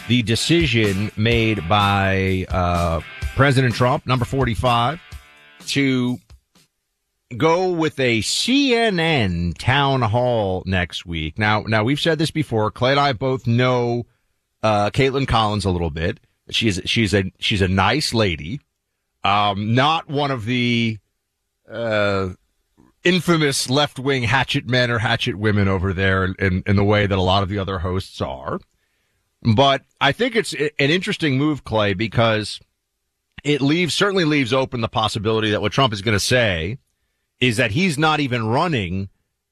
the 0.07 0.21
decision 0.23 1.11
made 1.17 1.67
by 1.67 2.45
uh, 2.49 3.01
President 3.35 3.75
Trump, 3.75 4.05
number 4.05 4.25
45, 4.25 4.99
to 5.67 6.17
go 7.35 7.71
with 7.71 7.99
a 7.99 8.19
CNN 8.21 9.57
town 9.57 10.01
hall 10.01 10.63
next 10.65 11.05
week. 11.05 11.37
Now, 11.37 11.61
now 11.61 11.83
we've 11.83 11.99
said 11.99 12.17
this 12.17 12.31
before. 12.31 12.71
Clay 12.71 12.91
and 12.91 12.99
I 12.99 13.13
both 13.13 13.47
know 13.47 14.05
uh, 14.63 14.89
Kaitlan 14.91 15.27
Collins 15.27 15.65
a 15.65 15.69
little 15.69 15.89
bit. 15.89 16.19
She's 16.49 16.79
she's 16.85 17.13
a 17.13 17.31
she's 17.39 17.61
a 17.61 17.67
nice 17.67 18.13
lady, 18.13 18.61
um, 19.23 19.75
not 19.75 20.07
one 20.07 20.31
of 20.31 20.45
the 20.45 20.97
uh, 21.69 22.29
infamous 23.03 23.69
left 23.69 23.99
wing 23.99 24.23
hatchet 24.23 24.65
men 24.67 24.89
or 24.89 24.99
hatchet 24.99 25.35
women 25.35 25.67
over 25.67 25.93
there 25.93 26.25
in, 26.25 26.63
in 26.65 26.75
the 26.77 26.83
way 26.83 27.05
that 27.05 27.17
a 27.17 27.21
lot 27.21 27.43
of 27.43 27.49
the 27.49 27.59
other 27.59 27.79
hosts 27.79 28.21
are. 28.21 28.59
But 29.55 29.83
I 30.01 30.11
think 30.11 30.35
it's 30.35 30.53
an 30.53 30.71
interesting 30.77 31.37
move, 31.37 31.63
Clay, 31.63 31.93
because 31.93 32.59
it 33.43 33.61
leaves 33.61 33.93
certainly 33.93 34.25
leaves 34.25 34.51
open 34.51 34.81
the 34.81 34.89
possibility 34.89 35.51
that 35.51 35.61
what 35.61 35.71
Trump 35.71 35.93
is 35.93 36.01
going 36.01 36.15
to 36.15 36.19
say 36.19 36.79
is 37.39 37.57
that 37.57 37.71
he's 37.71 37.97
not 37.97 38.19
even 38.19 38.47
running 38.47 39.09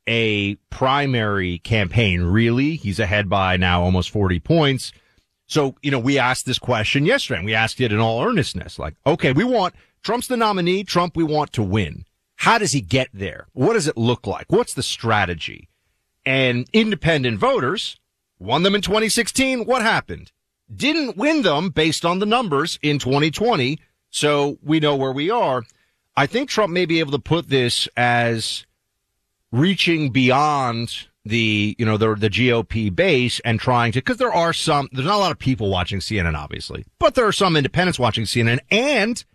a 0.08 0.56
primary 0.70 1.60
campaign. 1.60 2.24
Really, 2.24 2.76
he's 2.76 3.00
ahead 3.00 3.30
by 3.30 3.56
now 3.56 3.84
almost 3.84 4.10
forty 4.10 4.40
points. 4.40 4.92
So 5.48 5.76
you 5.82 5.92
know, 5.92 6.00
we 6.00 6.20
asked 6.20 6.46
this 6.46 6.60
question 6.60 7.06
yesterday, 7.06 7.38
and 7.38 7.46
we 7.46 7.54
asked 7.54 7.80
it 7.80 7.94
in 7.94 8.00
all 8.00 8.22
earnestness. 8.22 8.78
Like, 8.78 8.96
okay, 9.06 9.32
we 9.32 9.46
want 9.46 9.76
Trump's 10.04 10.28
the 10.28 10.36
nominee. 10.36 10.84
Trump, 10.84 11.16
we 11.16 11.24
want 11.24 11.54
to 11.54 11.64
win. 11.64 12.04
How 12.36 12.58
does 12.58 12.74
he 12.74 12.82
get 12.82 13.08
there? 13.14 13.48
What 13.54 13.74
does 13.74 13.88
it 13.88 13.96
look 13.96 14.28
like? 14.28 14.48
What's 14.50 14.74
the 14.74 14.84
strategy? 14.84 15.70
And 16.26 16.68
independent 16.74 17.40
voters 17.40 17.98
Won 18.40 18.64
them 18.64 18.76
in 18.76 18.82
2016. 18.82 19.66
What 19.66 19.82
happened? 19.82 20.32
Didn't 20.74 21.18
win 21.18 21.44
them 21.44 21.70
based 21.70 22.06
on 22.06 22.20
the 22.20 22.26
numbers 22.26 22.80
in 22.82 23.00
2020. 23.00 23.80
So 24.10 24.58
we 24.64 24.80
know 24.80 24.96
where 24.96 25.12
we 25.12 25.30
are. 25.30 25.64
I 26.18 26.26
think 26.26 26.50
Trump 26.50 26.72
may 26.72 26.86
be 26.86 27.00
able 27.00 27.12
to 27.12 27.20
put 27.20 27.50
this 27.50 27.88
as 27.98 28.66
reaching 29.52 30.12
beyond 30.12 31.08
the 31.26 31.76
you 31.80 31.86
know 31.86 31.98
the 31.98 32.14
the 32.16 32.30
GOP 32.30 32.96
base 32.96 33.40
and 33.44 33.60
trying 33.60 33.92
to 33.92 34.00
because 34.00 34.18
there 34.18 34.34
are 34.34 34.54
some 34.54 34.88
there's 34.92 35.08
not 35.08 35.16
a 35.16 35.18
lot 35.18 35.32
of 35.32 35.40
people 35.40 35.70
watching 35.70 36.00
CNN 36.00 36.38
obviously, 36.38 36.86
but 37.00 37.16
there 37.16 37.26
are 37.26 37.32
some 37.32 37.56
independents 37.58 37.98
watching 37.98 38.26
CNN 38.26 38.60
and 38.70 39.26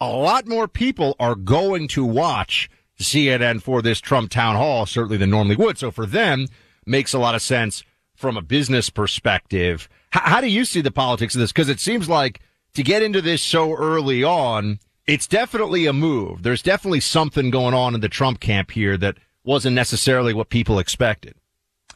a 0.00 0.08
lot 0.08 0.48
more 0.48 0.66
people 0.66 1.14
are 1.20 1.34
going 1.34 1.86
to 1.88 2.04
watch 2.04 2.70
CNN 2.98 3.60
for 3.62 3.82
this 3.82 4.00
Trump 4.00 4.30
town 4.30 4.56
hall 4.56 4.86
certainly 4.86 5.18
than 5.18 5.30
normally 5.30 5.56
would. 5.56 5.78
So 5.78 5.90
for 5.90 6.06
them 6.06 6.46
makes 6.86 7.12
a 7.12 7.18
lot 7.18 7.34
of 7.34 7.42
sense 7.42 7.82
from 8.14 8.36
a 8.36 8.42
business 8.42 8.90
perspective. 8.90 9.88
H- 10.14 10.22
how 10.24 10.40
do 10.40 10.48
you 10.48 10.64
see 10.64 10.80
the 10.80 10.90
politics 10.90 11.34
of 11.34 11.40
this? 11.40 11.52
Because 11.52 11.68
it 11.68 11.80
seems 11.80 12.08
like 12.08 12.40
to 12.74 12.82
get 12.82 13.02
into 13.02 13.20
this 13.20 13.42
so 13.42 13.74
early 13.74 14.24
on, 14.24 14.78
it's 15.06 15.26
definitely 15.26 15.86
a 15.86 15.92
move. 15.92 16.42
There's 16.42 16.62
definitely 16.62 17.00
something 17.00 17.50
going 17.50 17.74
on 17.74 17.94
in 17.94 18.00
the 18.00 18.08
Trump 18.08 18.40
camp 18.40 18.70
here 18.70 18.96
that 18.96 19.16
wasn't 19.44 19.74
necessarily 19.74 20.32
what 20.32 20.48
people 20.48 20.78
expected. 20.78 21.34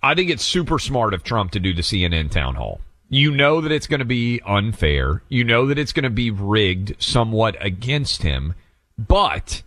I 0.03 0.15
think 0.15 0.31
it's 0.31 0.45
super 0.45 0.79
smart 0.79 1.15
of 1.15 1.25
Trump 1.25 1.51
to 1.53 1.61
do 1.61 1.73
the 1.73 1.83
CNN 1.83 2.31
town 2.31 2.55
hall. 2.55 2.81
You 3.09 3.31
know 3.31 3.61
that 3.63 3.73
it's 3.73 3.87
going 3.87 4.01
to 4.01 4.05
be 4.05 4.41
unfair. 4.47 5.23
You 5.29 5.43
know 5.43 5.67
that 5.67 5.79
it's 5.79 5.93
going 5.93 6.05
to 6.05 6.11
be 6.11 6.31
rigged 6.31 7.03
somewhat 7.03 7.57
against 7.59 8.23
him, 8.23 8.55
but 8.99 9.63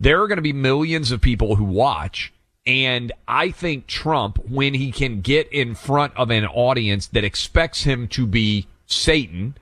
there 0.00 0.20
are 0.20 0.26
going 0.26 0.36
to 0.36 0.42
be 0.42 0.52
millions 0.52 1.12
of 1.12 1.20
people 1.20 1.54
who 1.56 1.64
watch. 1.64 2.32
And 2.64 3.12
I 3.26 3.50
think 3.50 3.86
Trump, 3.86 4.38
when 4.48 4.74
he 4.74 4.92
can 4.92 5.20
get 5.20 5.52
in 5.52 5.74
front 5.74 6.16
of 6.16 6.30
an 6.30 6.46
audience 6.46 7.08
that 7.08 7.24
expects 7.24 7.82
him 7.82 8.06
to 8.08 8.26
be 8.26 8.68
Satan 8.86 9.56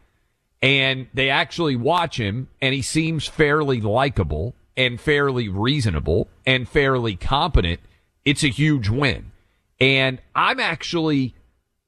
and 0.62 1.06
they 1.14 1.30
actually 1.30 1.76
watch 1.76 2.20
him 2.20 2.48
and 2.60 2.74
he 2.74 2.82
seems 2.82 3.26
fairly 3.26 3.80
likable 3.80 4.54
and 4.76 5.00
fairly 5.00 5.48
reasonable 5.48 6.28
and 6.46 6.68
fairly 6.68 7.16
competent, 7.16 7.80
it's 8.24 8.44
a 8.44 8.48
huge 8.48 8.90
win. 8.90 9.32
And 9.80 10.20
I'm 10.34 10.60
actually 10.60 11.34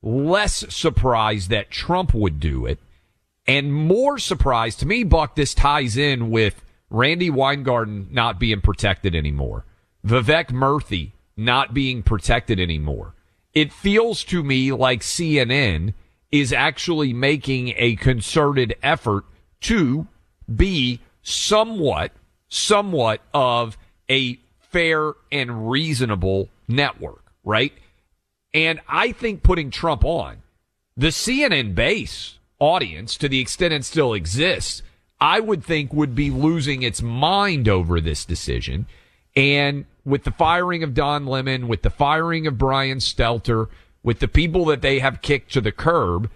less 0.02 0.64
surprised 0.74 1.50
that 1.50 1.70
Trump 1.70 2.14
would 2.14 2.40
do 2.40 2.64
it 2.64 2.78
and 3.46 3.74
more 3.74 4.18
surprised 4.18 4.80
to 4.80 4.86
me, 4.86 5.04
Buck, 5.04 5.34
this 5.34 5.54
ties 5.54 5.96
in 5.96 6.30
with 6.30 6.62
Randi 6.90 7.30
Weingarten 7.30 8.08
not 8.10 8.38
being 8.38 8.60
protected 8.60 9.14
anymore. 9.14 9.64
Vivek 10.06 10.48
Murthy 10.50 11.12
not 11.36 11.74
being 11.74 12.02
protected 12.02 12.58
anymore. 12.60 13.14
It 13.54 13.72
feels 13.72 14.24
to 14.24 14.42
me 14.42 14.72
like 14.72 15.00
CNN 15.00 15.94
is 16.30 16.52
actually 16.52 17.12
making 17.12 17.74
a 17.76 17.96
concerted 17.96 18.74
effort 18.82 19.24
to 19.60 20.06
be 20.54 21.00
somewhat 21.22 22.12
somewhat 22.52 23.22
of 23.32 23.78
a 24.10 24.38
fair 24.58 25.14
and 25.30 25.70
reasonable 25.70 26.50
network, 26.68 27.32
right? 27.44 27.72
And 28.52 28.80
I 28.86 29.12
think 29.12 29.42
putting 29.42 29.70
Trump 29.70 30.04
on 30.04 30.42
the 30.94 31.08
CNN 31.08 31.74
base 31.74 32.38
audience, 32.58 33.16
to 33.16 33.28
the 33.28 33.40
extent 33.40 33.72
it 33.72 33.84
still 33.86 34.12
exists, 34.12 34.82
I 35.18 35.40
would 35.40 35.64
think 35.64 35.94
would 35.94 36.14
be 36.14 36.30
losing 36.30 36.82
its 36.82 37.00
mind 37.00 37.68
over 37.68 38.00
this 38.00 38.26
decision. 38.26 38.86
And 39.34 39.86
with 40.04 40.24
the 40.24 40.30
firing 40.30 40.82
of 40.82 40.94
Don 40.94 41.26
Lemon, 41.26 41.68
with 41.68 41.82
the 41.82 41.90
firing 41.90 42.46
of 42.46 42.58
Brian 42.58 42.98
Stelter, 42.98 43.68
with 44.02 44.18
the 44.18 44.28
people 44.28 44.64
that 44.66 44.82
they 44.82 44.98
have 44.98 45.22
kicked 45.22 45.52
to 45.52 45.60
the 45.60 45.72
curb, 45.72 46.30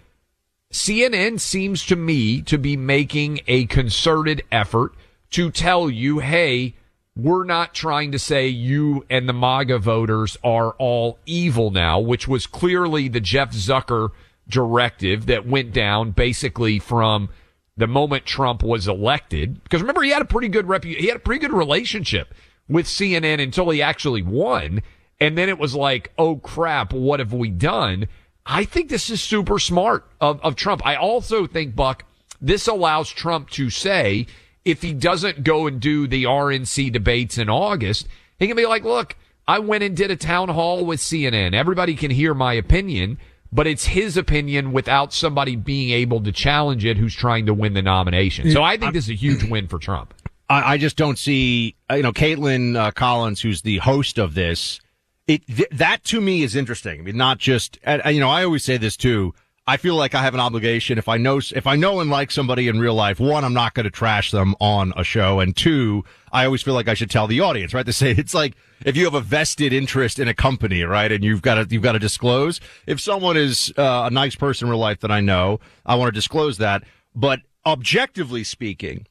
CNN 0.72 1.40
seems 1.40 1.84
to 1.86 1.96
me 1.96 2.42
to 2.42 2.58
be 2.58 2.76
making 2.76 3.40
a 3.46 3.66
concerted 3.66 4.42
effort 4.52 4.92
to 5.30 5.50
tell 5.50 5.90
you, 5.90 6.18
hey, 6.20 6.74
we're 7.16 7.44
not 7.44 7.74
trying 7.74 8.12
to 8.12 8.18
say 8.18 8.46
you 8.46 9.04
and 9.08 9.28
the 9.28 9.32
MAGA 9.32 9.78
voters 9.78 10.36
are 10.44 10.72
all 10.72 11.18
evil 11.24 11.70
now, 11.70 11.98
which 11.98 12.28
was 12.28 12.46
clearly 12.46 13.08
the 13.08 13.20
Jeff 13.20 13.52
Zucker 13.52 14.10
directive 14.48 15.26
that 15.26 15.46
went 15.46 15.72
down 15.72 16.10
basically 16.10 16.78
from 16.78 17.30
the 17.76 17.86
moment 17.86 18.26
Trump 18.26 18.62
was 18.62 18.86
elected. 18.86 19.62
Because 19.62 19.80
remember, 19.80 20.02
he 20.02 20.10
had 20.10 20.22
a 20.22 20.26
pretty 20.26 20.48
good 20.48 20.66
repu- 20.66 20.96
he 20.96 21.06
had 21.06 21.16
a 21.16 21.20
pretty 21.20 21.40
good 21.40 21.52
relationship 21.52 22.34
with 22.68 22.86
CNN 22.86 23.40
until 23.40 23.70
he 23.70 23.82
actually 23.82 24.22
won. 24.22 24.82
And 25.20 25.36
then 25.36 25.48
it 25.48 25.58
was 25.58 25.74
like, 25.74 26.12
oh 26.18 26.36
crap, 26.36 26.92
what 26.92 27.20
have 27.20 27.32
we 27.32 27.50
done? 27.50 28.08
I 28.44 28.64
think 28.64 28.88
this 28.88 29.10
is 29.10 29.22
super 29.22 29.58
smart 29.58 30.06
of, 30.20 30.40
of 30.42 30.56
Trump. 30.56 30.86
I 30.86 30.96
also 30.96 31.46
think, 31.46 31.74
Buck, 31.74 32.04
this 32.40 32.68
allows 32.68 33.10
Trump 33.10 33.50
to 33.50 33.70
say, 33.70 34.26
if 34.64 34.82
he 34.82 34.92
doesn't 34.92 35.44
go 35.44 35.66
and 35.66 35.80
do 35.80 36.06
the 36.06 36.24
RNC 36.24 36.92
debates 36.92 37.38
in 37.38 37.48
August, 37.48 38.08
he 38.38 38.46
can 38.46 38.56
be 38.56 38.66
like, 38.66 38.84
look, 38.84 39.16
I 39.48 39.60
went 39.60 39.84
and 39.84 39.96
did 39.96 40.10
a 40.10 40.16
town 40.16 40.48
hall 40.48 40.84
with 40.84 41.00
CNN. 41.00 41.54
Everybody 41.54 41.94
can 41.94 42.10
hear 42.10 42.34
my 42.34 42.52
opinion, 42.54 43.18
but 43.52 43.66
it's 43.66 43.86
his 43.86 44.16
opinion 44.16 44.72
without 44.72 45.12
somebody 45.12 45.56
being 45.56 45.90
able 45.90 46.20
to 46.22 46.32
challenge 46.32 46.84
it 46.84 46.96
who's 46.98 47.14
trying 47.14 47.46
to 47.46 47.54
win 47.54 47.74
the 47.74 47.82
nomination. 47.82 48.50
So 48.50 48.62
I 48.62 48.76
think 48.76 48.92
this 48.92 49.04
is 49.04 49.10
a 49.10 49.14
huge 49.14 49.44
win 49.44 49.68
for 49.68 49.78
Trump. 49.78 50.14
I, 50.48 50.74
I 50.74 50.78
just 50.78 50.96
don't 50.96 51.18
see, 51.18 51.74
you 51.90 52.02
know, 52.02 52.12
Kaitlan 52.12 52.76
uh, 52.76 52.90
Collins, 52.92 53.40
who's 53.40 53.62
the 53.62 53.78
host 53.78 54.18
of 54.18 54.34
this. 54.34 54.80
It 55.26 55.46
th- 55.46 55.68
that 55.72 56.04
to 56.04 56.20
me 56.20 56.42
is 56.42 56.54
interesting. 56.54 57.00
I 57.00 57.02
mean, 57.02 57.16
not 57.16 57.38
just, 57.38 57.78
uh, 57.84 57.98
you 58.06 58.20
know, 58.20 58.30
I 58.30 58.44
always 58.44 58.64
say 58.64 58.76
this 58.76 58.96
too. 58.96 59.34
I 59.68 59.78
feel 59.78 59.96
like 59.96 60.14
I 60.14 60.22
have 60.22 60.34
an 60.34 60.38
obligation 60.38 60.96
if 60.96 61.08
I 61.08 61.16
know 61.16 61.38
if 61.38 61.66
I 61.66 61.74
know 61.74 61.98
and 61.98 62.08
like 62.08 62.30
somebody 62.30 62.68
in 62.68 62.78
real 62.78 62.94
life. 62.94 63.18
One, 63.18 63.44
I'm 63.44 63.52
not 63.52 63.74
going 63.74 63.84
to 63.84 63.90
trash 63.90 64.30
them 64.30 64.54
on 64.60 64.92
a 64.96 65.02
show, 65.02 65.40
and 65.40 65.56
two, 65.56 66.04
I 66.30 66.44
always 66.44 66.62
feel 66.62 66.74
like 66.74 66.86
I 66.86 66.94
should 66.94 67.10
tell 67.10 67.26
the 67.26 67.40
audience, 67.40 67.74
right? 67.74 67.84
To 67.86 67.92
say 67.92 68.12
it's 68.12 68.32
like 68.32 68.54
if 68.84 68.96
you 68.96 69.04
have 69.06 69.14
a 69.14 69.20
vested 69.20 69.72
interest 69.72 70.20
in 70.20 70.28
a 70.28 70.34
company, 70.34 70.84
right, 70.84 71.10
and 71.10 71.24
you've 71.24 71.42
got 71.42 71.54
to 71.56 71.66
you've 71.68 71.82
got 71.82 71.92
to 71.92 71.98
disclose. 71.98 72.60
If 72.86 73.00
someone 73.00 73.36
is 73.36 73.72
uh, 73.76 74.04
a 74.06 74.10
nice 74.10 74.36
person 74.36 74.68
in 74.68 74.70
real 74.70 74.78
life 74.78 75.00
that 75.00 75.10
I 75.10 75.20
know, 75.20 75.58
I 75.84 75.96
want 75.96 76.08
to 76.10 76.16
disclose 76.16 76.58
that. 76.58 76.84
But 77.16 77.40
objectively 77.64 78.44
speaking, 78.44 79.06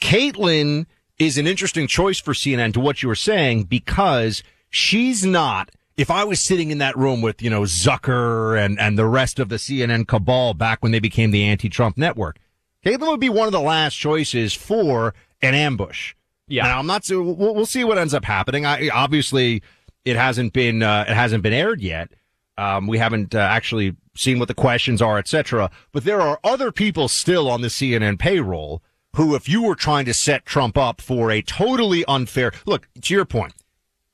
Kaitlan 0.00 0.86
is 1.18 1.36
an 1.36 1.46
interesting 1.46 1.86
choice 1.86 2.18
for 2.18 2.32
CNN 2.32 2.72
to 2.72 2.80
what 2.80 3.02
you 3.02 3.08
were 3.08 3.14
saying 3.14 3.64
because 3.64 4.42
she's 4.70 5.24
not. 5.24 5.70
If 5.96 6.10
I 6.10 6.24
was 6.24 6.40
sitting 6.40 6.70
in 6.70 6.78
that 6.78 6.96
room 6.96 7.20
with, 7.20 7.42
you 7.42 7.50
know, 7.50 7.62
Zucker 7.62 8.58
and, 8.58 8.80
and 8.80 8.96
the 8.96 9.06
rest 9.06 9.38
of 9.38 9.50
the 9.50 9.56
CNN 9.56 10.08
cabal 10.08 10.54
back 10.54 10.82
when 10.82 10.92
they 10.92 10.98
became 10.98 11.30
the 11.30 11.44
anti-Trump 11.44 11.98
network, 11.98 12.38
Kaitlan 12.84 13.08
would 13.08 13.20
be 13.20 13.28
one 13.28 13.46
of 13.46 13.52
the 13.52 13.60
last 13.60 13.96
choices 13.96 14.54
for 14.54 15.14
an 15.42 15.54
ambush. 15.54 16.14
Yeah. 16.48 16.64
Now, 16.64 16.78
I'm 16.78 16.86
not, 16.86 17.04
so 17.04 17.20
we'll, 17.20 17.54
we'll 17.54 17.66
see 17.66 17.84
what 17.84 17.98
ends 17.98 18.14
up 18.14 18.24
happening. 18.24 18.64
I, 18.64 18.88
obviously 18.88 19.62
it 20.06 20.16
hasn't 20.16 20.54
been, 20.54 20.82
uh, 20.82 21.04
it 21.06 21.14
hasn't 21.14 21.42
been 21.42 21.52
aired 21.52 21.82
yet. 21.82 22.10
Um, 22.56 22.86
we 22.86 22.96
haven't 22.96 23.34
uh, 23.34 23.38
actually 23.38 23.96
seen 24.16 24.38
what 24.38 24.48
the 24.48 24.54
questions 24.54 25.02
are, 25.02 25.18
etc. 25.18 25.70
But 25.92 26.04
there 26.04 26.20
are 26.20 26.40
other 26.42 26.72
people 26.72 27.08
still 27.08 27.50
on 27.50 27.60
the 27.60 27.68
CNN 27.68 28.18
payroll 28.18 28.82
who, 29.16 29.34
if 29.34 29.48
you 29.48 29.62
were 29.62 29.74
trying 29.74 30.04
to 30.06 30.14
set 30.14 30.46
Trump 30.46 30.76
up 30.78 31.00
for 31.00 31.30
a 31.30 31.42
totally 31.42 32.04
unfair 32.06 32.52
look, 32.66 32.88
to 33.02 33.14
your 33.14 33.24
point, 33.24 33.54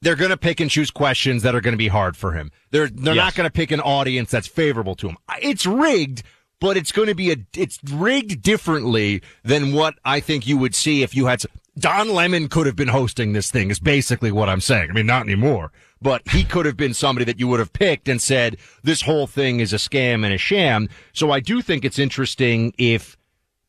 they're 0.02 0.16
going 0.16 0.30
to 0.30 0.36
pick 0.36 0.60
and 0.60 0.70
choose 0.70 0.90
questions 0.90 1.42
that 1.42 1.54
are 1.54 1.60
going 1.60 1.72
to 1.72 1.78
be 1.78 1.88
hard 1.88 2.16
for 2.16 2.32
him. 2.32 2.50
They're 2.70 2.88
they're 2.88 3.14
Yes. 3.14 3.24
not 3.24 3.34
going 3.34 3.46
to 3.48 3.52
pick 3.52 3.70
an 3.70 3.80
audience 3.80 4.30
that's 4.30 4.46
favorable 4.46 4.94
to 4.96 5.08
him. 5.08 5.16
It's 5.42 5.66
rigged, 5.66 6.22
but 6.60 6.76
it's 6.76 6.92
going 6.92 7.08
to 7.08 7.14
be 7.14 7.32
a 7.32 7.36
it's 7.54 7.78
rigged 7.84 8.42
differently 8.42 9.22
than 9.42 9.72
what 9.72 9.94
I 10.04 10.20
think 10.20 10.46
you 10.46 10.58
would 10.58 10.74
see 10.74 11.02
if 11.02 11.14
you 11.14 11.26
had 11.26 11.40
s- 11.40 11.46
Don 11.78 12.08
Lemon 12.10 12.48
could 12.48 12.66
have 12.66 12.76
been 12.76 12.88
hosting 12.88 13.32
this 13.32 13.50
thing. 13.50 13.70
Is 13.70 13.78
basically 13.80 14.32
what 14.32 14.48
I'm 14.48 14.60
saying. 14.60 14.90
I 14.90 14.92
mean, 14.94 15.06
not 15.06 15.22
anymore, 15.24 15.72
but 16.00 16.22
he 16.28 16.44
could 16.44 16.64
have 16.66 16.76
been 16.76 16.94
somebody 16.94 17.24
that 17.24 17.38
you 17.40 17.48
would 17.48 17.58
have 17.60 17.72
picked 17.72 18.08
and 18.08 18.20
said 18.20 18.56
this 18.82 19.02
whole 19.02 19.26
thing 19.26 19.60
is 19.60 19.72
a 19.72 19.76
scam 19.76 20.24
and 20.24 20.32
a 20.32 20.38
sham. 20.38 20.88
So 21.12 21.30
I 21.32 21.40
do 21.40 21.60
think 21.62 21.84
it's 21.84 21.98
interesting 21.98 22.72
if 22.78 23.16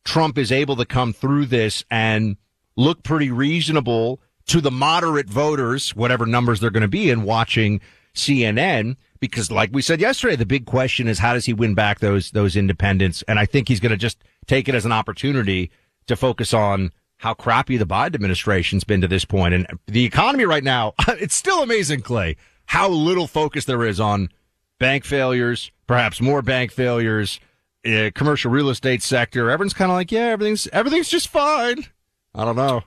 Trump 0.08 0.38
is 0.38 0.50
able 0.50 0.74
to 0.74 0.86
come 0.86 1.12
through 1.12 1.44
this 1.44 1.84
and 1.90 2.38
look 2.76 3.02
pretty 3.02 3.30
reasonable 3.30 4.18
to 4.46 4.62
the 4.62 4.70
moderate 4.70 5.28
voters, 5.28 5.94
whatever 5.94 6.24
numbers 6.24 6.60
they're 6.60 6.70
going 6.70 6.80
to 6.80 6.88
be 6.88 7.10
in 7.10 7.24
watching 7.24 7.78
CNN. 8.14 8.96
Because 9.20 9.50
like 9.50 9.68
we 9.70 9.82
said 9.82 10.00
yesterday, 10.00 10.34
the 10.34 10.46
big 10.46 10.64
question 10.64 11.08
is 11.08 11.18
how 11.18 11.34
does 11.34 11.44
he 11.44 11.52
win 11.52 11.74
back 11.74 11.98
those, 11.98 12.30
those 12.30 12.56
independents? 12.56 13.22
And 13.28 13.38
I 13.38 13.44
think 13.44 13.68
he's 13.68 13.80
going 13.80 13.90
to 13.90 13.98
just 13.98 14.16
take 14.46 14.66
it 14.66 14.74
as 14.74 14.86
an 14.86 14.92
opportunity 14.92 15.70
to 16.06 16.16
focus 16.16 16.54
on 16.54 16.90
how 17.18 17.34
crappy 17.34 17.76
the 17.76 17.84
Biden 17.84 18.14
administration's 18.14 18.84
been 18.84 19.02
to 19.02 19.08
this 19.08 19.26
point. 19.26 19.52
And 19.52 19.66
the 19.88 20.06
economy 20.06 20.46
right 20.46 20.64
now, 20.64 20.94
it's 21.08 21.34
still 21.34 21.62
amazing, 21.62 22.00
Clay, 22.00 22.38
how 22.64 22.88
little 22.88 23.26
focus 23.26 23.66
there 23.66 23.84
is 23.84 24.00
on 24.00 24.30
bank 24.78 25.04
failures, 25.04 25.70
perhaps 25.86 26.18
more 26.18 26.40
bank 26.40 26.72
failures, 26.72 27.40
uh, 27.86 28.10
commercial 28.14 28.50
real 28.50 28.70
estate 28.70 29.02
sector. 29.02 29.50
Everyone's 29.50 29.74
kind 29.74 29.90
of 29.90 29.96
like, 29.96 30.12
yeah, 30.12 30.26
everything's 30.26 30.66
everything's 30.68 31.08
just 31.08 31.28
fine. 31.28 31.86
I 32.34 32.44
don't 32.44 32.56
know. 32.56 32.82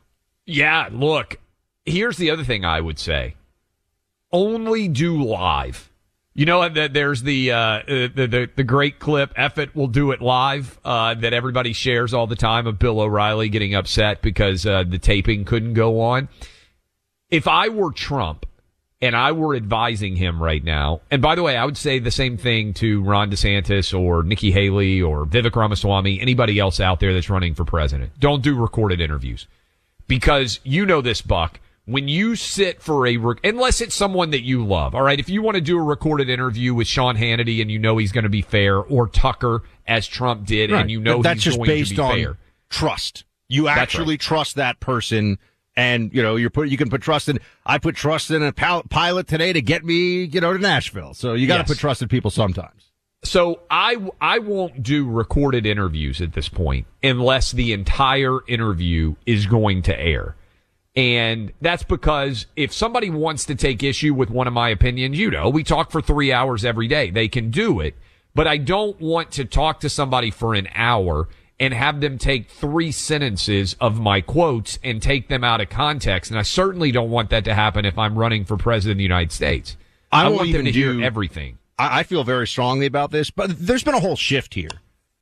Yeah, 0.45 0.89
look, 0.91 1.39
here's 1.85 2.17
the 2.17 2.29
other 2.31 2.43
thing 2.43 2.65
I 2.65 2.81
would 2.81 2.99
say. 2.99 3.35
Only 4.31 4.87
do 4.87 5.21
live. 5.21 5.89
You 6.33 6.45
know 6.45 6.67
that 6.67 6.93
there's 6.93 7.23
the, 7.23 7.51
uh, 7.51 7.81
the, 7.85 8.07
the 8.15 8.49
the 8.55 8.63
great 8.63 8.99
clip 8.99 9.33
"Effet 9.35 9.75
will 9.75 9.87
do 9.87 10.11
it 10.11 10.21
live" 10.21 10.79
uh, 10.85 11.13
that 11.15 11.33
everybody 11.33 11.73
shares 11.73 12.13
all 12.13 12.25
the 12.25 12.37
time 12.37 12.67
of 12.67 12.79
Bill 12.79 13.01
O'Reilly 13.01 13.49
getting 13.49 13.75
upset 13.75 14.21
because 14.21 14.65
uh, 14.65 14.85
the 14.87 14.97
taping 14.97 15.43
couldn't 15.43 15.73
go 15.73 15.99
on. 15.99 16.29
If 17.29 17.49
I 17.49 17.67
were 17.67 17.91
Trump 17.91 18.45
and 19.01 19.15
I 19.15 19.31
were 19.31 19.55
advising 19.55 20.15
him 20.15 20.41
right 20.41 20.63
now, 20.63 21.01
and 21.09 21.21
by 21.21 21.35
the 21.35 21.43
way, 21.43 21.57
I 21.57 21.65
would 21.65 21.77
say 21.77 21.99
the 21.99 22.11
same 22.11 22.37
thing 22.37 22.73
to 22.75 23.01
Ron 23.01 23.31
DeSantis 23.31 23.97
or 23.99 24.23
Nikki 24.23 24.51
Haley 24.51 25.01
or 25.01 25.25
Vivek 25.25 25.55
Ramaswamy, 25.55 26.19
anybody 26.21 26.59
else 26.59 26.79
out 26.79 26.99
there 26.99 27.13
that's 27.13 27.29
running 27.29 27.55
for 27.55 27.65
president. 27.65 28.19
Don't 28.19 28.43
do 28.43 28.55
recorded 28.55 29.01
interviews 29.01 29.47
because 30.07 30.59
you 30.63 30.85
know 30.85 31.01
this, 31.01 31.21
Buck 31.21 31.59
when 31.85 32.07
you 32.07 32.35
sit 32.35 32.81
for 32.81 33.07
a 33.07 33.17
unless 33.43 33.81
it's 33.81 33.95
someone 33.95 34.29
that 34.29 34.41
you 34.41 34.65
love 34.65 34.93
all 34.93 35.01
right 35.01 35.19
if 35.19 35.29
you 35.29 35.41
want 35.41 35.55
to 35.55 35.61
do 35.61 35.77
a 35.77 35.83
recorded 35.83 36.29
interview 36.29 36.73
with 36.73 36.87
sean 36.87 37.15
hannity 37.17 37.61
and 37.61 37.71
you 37.71 37.79
know 37.79 37.97
he's 37.97 38.11
going 38.11 38.23
to 38.23 38.29
be 38.29 38.41
fair 38.41 38.77
or 38.77 39.07
tucker 39.07 39.63
as 39.87 40.07
trump 40.07 40.45
did 40.45 40.71
right. 40.71 40.81
and 40.81 40.91
you 40.91 40.99
know 41.01 41.21
that's 41.21 41.41
just 41.41 41.61
based 41.63 41.97
on 41.97 42.15
fair. 42.15 42.37
trust 42.69 43.23
you 43.47 43.67
actually 43.67 44.13
right. 44.13 44.19
trust 44.19 44.55
that 44.55 44.79
person 44.79 45.39
and 45.75 46.13
you 46.13 46.21
know 46.21 46.35
you're 46.35 46.49
put 46.49 46.67
you 46.69 46.77
can 46.77 46.89
put 46.89 47.01
trust 47.01 47.29
in 47.29 47.39
i 47.65 47.77
put 47.77 47.95
trust 47.95 48.29
in 48.29 48.43
a 48.43 48.51
pilot 48.51 49.27
today 49.27 49.53
to 49.53 49.61
get 49.61 49.85
me 49.85 50.23
you 50.23 50.41
know 50.41 50.51
to 50.51 50.59
nashville 50.59 51.13
so 51.13 51.33
you 51.33 51.47
got 51.47 51.55
to 51.55 51.61
yes. 51.61 51.69
put 51.69 51.77
trust 51.77 52.01
in 52.01 52.07
people 52.07 52.29
sometimes 52.29 52.91
so 53.23 53.61
I 53.69 53.97
I 54.19 54.39
won't 54.39 54.81
do 54.81 55.09
recorded 55.09 55.65
interviews 55.65 56.21
at 56.21 56.33
this 56.33 56.49
point 56.49 56.87
unless 57.03 57.51
the 57.51 57.71
entire 57.73 58.39
interview 58.47 59.15
is 59.25 59.45
going 59.45 59.83
to 59.83 59.99
air. 59.99 60.35
And 60.95 61.53
that's 61.61 61.83
because 61.83 62.47
if 62.55 62.73
somebody 62.73 63.09
wants 63.09 63.45
to 63.45 63.55
take 63.55 63.81
issue 63.81 64.13
with 64.13 64.29
one 64.29 64.47
of 64.47 64.53
my 64.53 64.69
opinions, 64.69 65.17
you 65.17 65.31
know, 65.31 65.49
we 65.49 65.63
talk 65.63 65.91
for 65.91 66.01
three 66.01 66.33
hours 66.33 66.65
every 66.65 66.87
day. 66.87 67.11
They 67.11 67.27
can 67.27 67.49
do 67.49 67.79
it. 67.79 67.95
But 68.33 68.47
I 68.47 68.57
don't 68.57 68.99
want 68.99 69.31
to 69.31 69.45
talk 69.45 69.81
to 69.81 69.89
somebody 69.89 70.31
for 70.31 70.53
an 70.55 70.67
hour 70.73 71.27
and 71.61 71.73
have 71.73 72.01
them 72.01 72.17
take 72.17 72.49
three 72.49 72.91
sentences 72.91 73.77
of 73.79 74.01
my 74.01 74.19
quotes 74.19 74.77
and 74.83 75.01
take 75.01 75.29
them 75.29 75.45
out 75.45 75.61
of 75.61 75.69
context. 75.69 76.29
And 76.29 76.37
I 76.37 76.43
certainly 76.43 76.91
don't 76.91 77.09
want 77.09 77.29
that 77.29 77.45
to 77.45 77.53
happen 77.53 77.85
if 77.85 77.97
I'm 77.97 78.17
running 78.17 78.43
for 78.43 78.57
president 78.57 78.95
of 78.95 78.97
the 78.97 79.03
United 79.03 79.31
States. 79.31 79.77
I, 80.11 80.25
I 80.25 80.29
want 80.29 80.51
them 80.51 80.65
to 80.65 80.71
do, 80.73 80.97
hear 80.97 81.05
everything. 81.05 81.57
I, 81.79 82.03
feel 82.03 82.23
very 82.25 82.47
strongly 82.47 82.85
about 82.85 83.11
this, 83.11 83.31
but 83.31 83.57
there's 83.57 83.83
been 83.83 83.93
a 83.93 83.99
whole 83.99 84.17
shift 84.17 84.53
here. 84.53 84.69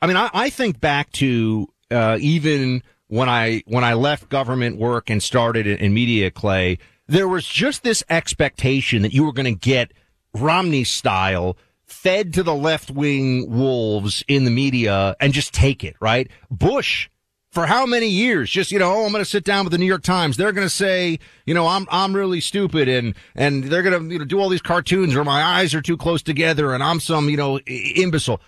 I 0.02 0.08
mean, 0.08 0.18
I, 0.18 0.32
I 0.34 0.50
think 0.50 0.82
back 0.82 1.12
to 1.14 1.68
uh, 1.92 2.18
even– 2.20 2.82
when 3.10 3.28
I 3.28 3.64
when 3.66 3.84
I 3.84 3.94
left 3.94 4.30
government 4.30 4.78
work 4.78 5.10
and 5.10 5.22
started 5.22 5.68
in, 5.68 5.78
in 5.78 5.94
media, 5.94 6.32
Clay, 6.32 6.78
there 7.08 7.28
was 7.28 7.46
just 7.46 7.84
this 7.84 8.04
expectation 8.10 9.02
that 9.02 9.14
you 9.14 9.26
were 9.26 9.34
going 9.34 9.54
to 9.54 9.60
get 9.60 9.92
Romney 10.34 10.84
style 10.84 11.58
fed 11.92 12.34
to 12.36 12.44
the 12.44 12.56
left 12.56 12.92
wing 12.92 13.50
wolves 13.50 14.24
in 14.28 14.46
the 14.46 14.52
media 14.52 15.16
and 15.20 15.34
just 15.34 15.54
take 15.54 15.84
it, 15.84 15.96
right? 16.00 16.30
Bush 16.50 17.10
for 17.52 17.66
how 17.66 17.86
many 17.86 18.08
years? 18.08 18.50
Just, 18.50 18.72
you 18.72 18.80
know, 18.80 18.92
oh, 18.92 19.06
I'm 19.06 19.12
going 19.12 19.24
to 19.24 19.30
sit 19.30 19.44
down 19.44 19.66
with 19.66 19.72
the 19.72 19.78
New 19.78 19.86
York 19.86 20.04
Times. 20.04 20.38
They're 20.38 20.52
going 20.52 20.68
to 20.68 20.74
say, 20.74 21.20
you 21.46 21.54
know, 21.54 21.68
I'm, 21.68 21.88
I'm 21.90 22.16
really 22.16 22.42
stupid 22.42 22.88
and, 22.88 23.16
and 23.36 23.64
they're 23.66 23.82
going 23.82 24.08
to 24.08 24.14
you 24.14 24.20
know, 24.20 24.26
do 24.26 24.40
all 24.40 24.50
these 24.50 24.62
cartoons 24.62 25.16
or 25.16 25.24
my 25.24 25.42
eyes 25.42 25.74
are 25.74 25.82
too 25.82 25.98
close 25.98 26.22
together 26.22 26.74
and 26.74 26.84
I'm 26.84 27.00
some, 27.00 27.30
you 27.30 27.38
know, 27.38 27.60
imbecile. 27.60 28.42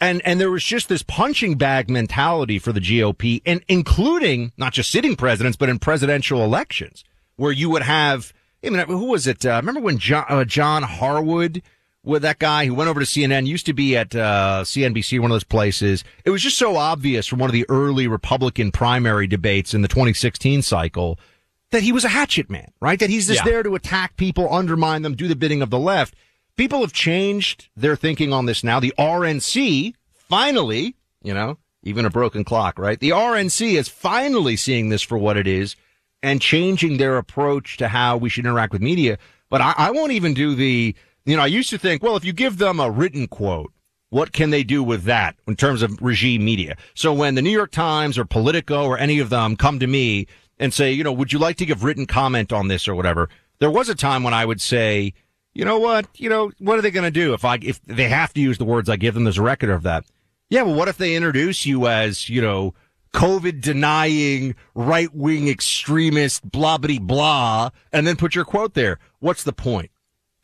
And, 0.00 0.20
and 0.26 0.40
there 0.40 0.50
was 0.50 0.64
just 0.64 0.88
this 0.88 1.02
punching 1.02 1.56
bag 1.56 1.88
mentality 1.88 2.58
for 2.58 2.72
the 2.72 2.80
GOP 2.80 3.40
and 3.46 3.64
including 3.68 4.52
not 4.56 4.72
just 4.72 4.90
sitting 4.90 5.16
presidents, 5.16 5.56
but 5.56 5.68
in 5.68 5.78
presidential 5.78 6.42
elections 6.42 7.04
where 7.36 7.52
you 7.52 7.70
would 7.70 7.82
have, 7.82 8.32
I 8.64 8.70
mean, 8.70 8.84
who 8.86 9.06
was 9.06 9.26
it? 9.26 9.46
Uh, 9.46 9.56
remember 9.56 9.80
when 9.80 9.98
John, 9.98 10.24
uh, 10.28 10.44
John 10.44 10.82
Harwood, 10.82 11.62
with 12.04 12.22
that 12.22 12.38
guy 12.38 12.66
who 12.66 12.74
went 12.74 12.90
over 12.90 13.00
to 13.00 13.06
CNN, 13.06 13.46
used 13.46 13.66
to 13.66 13.72
be 13.72 13.96
at 13.96 14.14
uh, 14.14 14.62
CNBC, 14.64 15.20
one 15.20 15.30
of 15.30 15.34
those 15.34 15.44
places. 15.44 16.04
It 16.24 16.30
was 16.30 16.42
just 16.42 16.58
so 16.58 16.76
obvious 16.76 17.26
from 17.26 17.38
one 17.38 17.48
of 17.48 17.54
the 17.54 17.66
early 17.68 18.08
Republican 18.08 18.72
primary 18.72 19.26
debates 19.26 19.74
in 19.74 19.82
the 19.82 19.88
2016 19.88 20.62
cycle 20.62 21.18
that 21.70 21.82
he 21.82 21.92
was 21.92 22.04
a 22.04 22.08
hatchet 22.08 22.50
man, 22.50 22.72
right? 22.80 22.98
That 22.98 23.10
he's 23.10 23.28
just 23.28 23.44
yeah. 23.44 23.50
there 23.50 23.62
to 23.62 23.74
attack 23.74 24.16
people, 24.16 24.52
undermine 24.52 25.02
them, 25.02 25.14
do 25.14 25.28
the 25.28 25.36
bidding 25.36 25.62
of 25.62 25.70
the 25.70 25.78
left 25.78 26.14
people 26.56 26.80
have 26.80 26.92
changed 26.92 27.68
their 27.76 27.96
thinking 27.96 28.32
on 28.32 28.46
this 28.46 28.64
now. 28.64 28.80
The 28.80 28.94
RNC 28.98 29.94
finally, 30.12 30.96
you 31.22 31.34
know, 31.34 31.58
even 31.82 32.04
a 32.04 32.10
broken 32.10 32.44
clock, 32.44 32.78
right? 32.78 32.98
The 32.98 33.10
RNC 33.10 33.78
is 33.78 33.88
finally 33.88 34.56
seeing 34.56 34.88
this 34.88 35.02
for 35.02 35.18
what 35.18 35.36
it 35.36 35.46
is 35.46 35.76
and 36.22 36.40
changing 36.40 36.98
their 36.98 37.16
approach 37.16 37.76
to 37.78 37.88
how 37.88 38.16
we 38.16 38.28
should 38.28 38.44
interact 38.44 38.72
with 38.72 38.82
media. 38.82 39.18
But 39.50 39.60
I, 39.60 39.74
I 39.76 39.90
won't 39.90 40.12
even 40.12 40.34
do 40.34 40.54
the, 40.54 40.94
you 41.24 41.36
know, 41.36 41.42
I 41.42 41.46
used 41.46 41.70
to 41.70 41.78
think, 41.78 42.02
well, 42.02 42.16
if 42.16 42.24
you 42.24 42.32
give 42.32 42.58
them 42.58 42.80
a 42.80 42.90
written 42.90 43.26
quote, 43.26 43.72
what 44.10 44.32
can 44.32 44.50
they 44.50 44.62
do 44.62 44.82
with 44.82 45.04
that 45.04 45.36
in 45.46 45.56
terms 45.56 45.82
of 45.82 46.00
regime 46.02 46.44
media? 46.44 46.76
So 46.94 47.14
when 47.14 47.34
the 47.34 47.42
New 47.42 47.50
York 47.50 47.70
Times 47.70 48.18
or 48.18 48.24
Politico 48.24 48.84
or 48.84 48.98
any 48.98 49.20
of 49.20 49.30
them 49.30 49.56
come 49.56 49.78
to 49.78 49.86
me 49.86 50.26
and 50.58 50.74
say, 50.74 50.92
you 50.92 51.02
know, 51.02 51.12
would 51.12 51.32
you 51.32 51.38
like 51.38 51.56
to 51.56 51.66
give 51.66 51.82
written 51.82 52.06
comment 52.06 52.52
on 52.52 52.68
this 52.68 52.86
or 52.86 52.94
whatever? 52.94 53.30
There 53.58 53.70
was 53.70 53.88
a 53.88 53.94
time 53.94 54.22
when 54.22 54.34
I 54.34 54.44
would 54.44 54.60
say, 54.60 55.14
you 55.54 55.64
know 55.64 55.78
what? 55.78 56.06
You 56.16 56.28
know, 56.28 56.50
what 56.58 56.78
are 56.78 56.82
they 56.82 56.90
going 56.90 57.04
to 57.04 57.10
do 57.10 57.32
if 57.32 57.44
I, 57.44 57.58
if 57.62 57.80
they 57.84 58.08
have 58.08 58.34
to 58.34 58.40
use 58.40 58.58
the 58.58 58.64
words 58.64 58.88
I 58.88 58.96
give 58.96 59.14
them 59.14 59.26
as 59.26 59.38
a 59.38 59.42
record 59.42 59.70
of 59.70 59.82
that? 59.84 60.04
Yeah, 60.50 60.62
well, 60.62 60.74
what 60.74 60.88
if 60.88 60.98
they 60.98 61.14
introduce 61.14 61.64
you 61.64 61.86
as, 61.86 62.28
you 62.28 62.42
know, 62.42 62.74
COVID 63.14 63.60
denying 63.60 64.54
right 64.74 65.14
wing 65.14 65.48
extremist, 65.48 66.50
blah, 66.50 66.78
blah, 66.78 66.98
blah, 66.98 67.70
and 67.92 68.06
then 68.06 68.16
put 68.16 68.34
your 68.34 68.44
quote 68.44 68.74
there? 68.74 68.98
What's 69.20 69.44
the 69.44 69.52
point? 69.52 69.90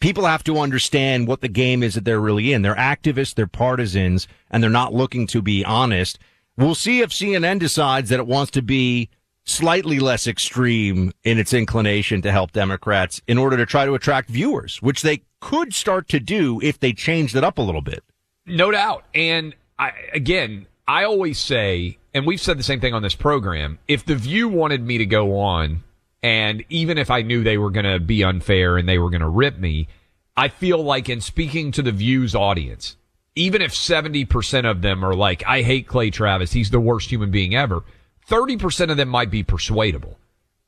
People 0.00 0.26
have 0.26 0.44
to 0.44 0.58
understand 0.58 1.26
what 1.26 1.40
the 1.40 1.48
game 1.48 1.82
is 1.82 1.94
that 1.94 2.04
they're 2.04 2.20
really 2.20 2.52
in. 2.52 2.62
They're 2.62 2.74
activists, 2.74 3.34
they're 3.34 3.46
partisans, 3.48 4.28
and 4.50 4.62
they're 4.62 4.70
not 4.70 4.94
looking 4.94 5.26
to 5.28 5.42
be 5.42 5.64
honest. 5.64 6.18
We'll 6.56 6.76
see 6.76 7.00
if 7.00 7.10
CNN 7.10 7.58
decides 7.58 8.08
that 8.10 8.20
it 8.20 8.26
wants 8.26 8.52
to 8.52 8.62
be 8.62 9.10
slightly 9.44 9.98
less 9.98 10.26
extreme 10.26 11.12
in 11.24 11.38
its 11.38 11.52
inclination 11.52 12.22
to 12.22 12.30
help 12.30 12.52
Democrats 12.52 13.20
in 13.26 13.38
order 13.38 13.56
to 13.56 13.66
try 13.66 13.86
to 13.86 13.94
attract 13.94 14.28
viewers, 14.28 14.80
which 14.82 15.02
they 15.02 15.22
could 15.40 15.74
start 15.74 16.08
to 16.08 16.20
do 16.20 16.60
if 16.62 16.78
they 16.78 16.92
changed 16.92 17.34
it 17.34 17.42
up 17.42 17.58
a 17.58 17.62
little 17.62 17.80
bit. 17.80 18.04
No 18.46 18.70
doubt. 18.70 19.04
And 19.14 19.54
I, 19.78 19.92
again, 20.12 20.66
I 20.86 21.04
always 21.04 21.38
say, 21.38 21.98
and 22.14 22.26
we've 22.26 22.40
said 22.40 22.58
the 22.58 22.62
same 22.62 22.80
thing 22.80 22.94
on 22.94 23.02
this 23.02 23.14
program, 23.14 23.78
if 23.88 24.04
the 24.04 24.16
view 24.16 24.48
wanted 24.48 24.84
me 24.84 24.98
to 24.98 25.06
go 25.06 25.38
on, 25.38 25.84
and 26.22 26.64
even 26.68 26.98
if 26.98 27.10
I 27.10 27.22
knew 27.22 27.42
they 27.42 27.58
were 27.58 27.70
going 27.70 27.86
to 27.86 28.00
be 28.00 28.24
unfair 28.24 28.76
and 28.76 28.88
they 28.88 28.98
were 28.98 29.10
going 29.10 29.20
to 29.20 29.28
rip 29.28 29.58
me, 29.58 29.88
I 30.36 30.48
feel 30.48 30.82
like 30.82 31.08
in 31.08 31.20
speaking 31.20 31.72
to 31.72 31.82
the 31.82 31.92
views 31.92 32.34
audience, 32.34 32.96
even 33.34 33.62
if 33.62 33.72
70% 33.72 34.68
of 34.68 34.82
them 34.82 35.04
are 35.04 35.14
like, 35.14 35.44
I 35.46 35.62
hate 35.62 35.86
Clay 35.86 36.10
Travis, 36.10 36.52
he's 36.52 36.70
the 36.70 36.80
worst 36.80 37.10
human 37.10 37.30
being 37.30 37.54
ever 37.54 37.84
30% 38.28 38.90
of 38.90 38.96
them 38.96 39.08
might 39.08 39.30
be 39.30 39.42
persuadable. 39.42 40.18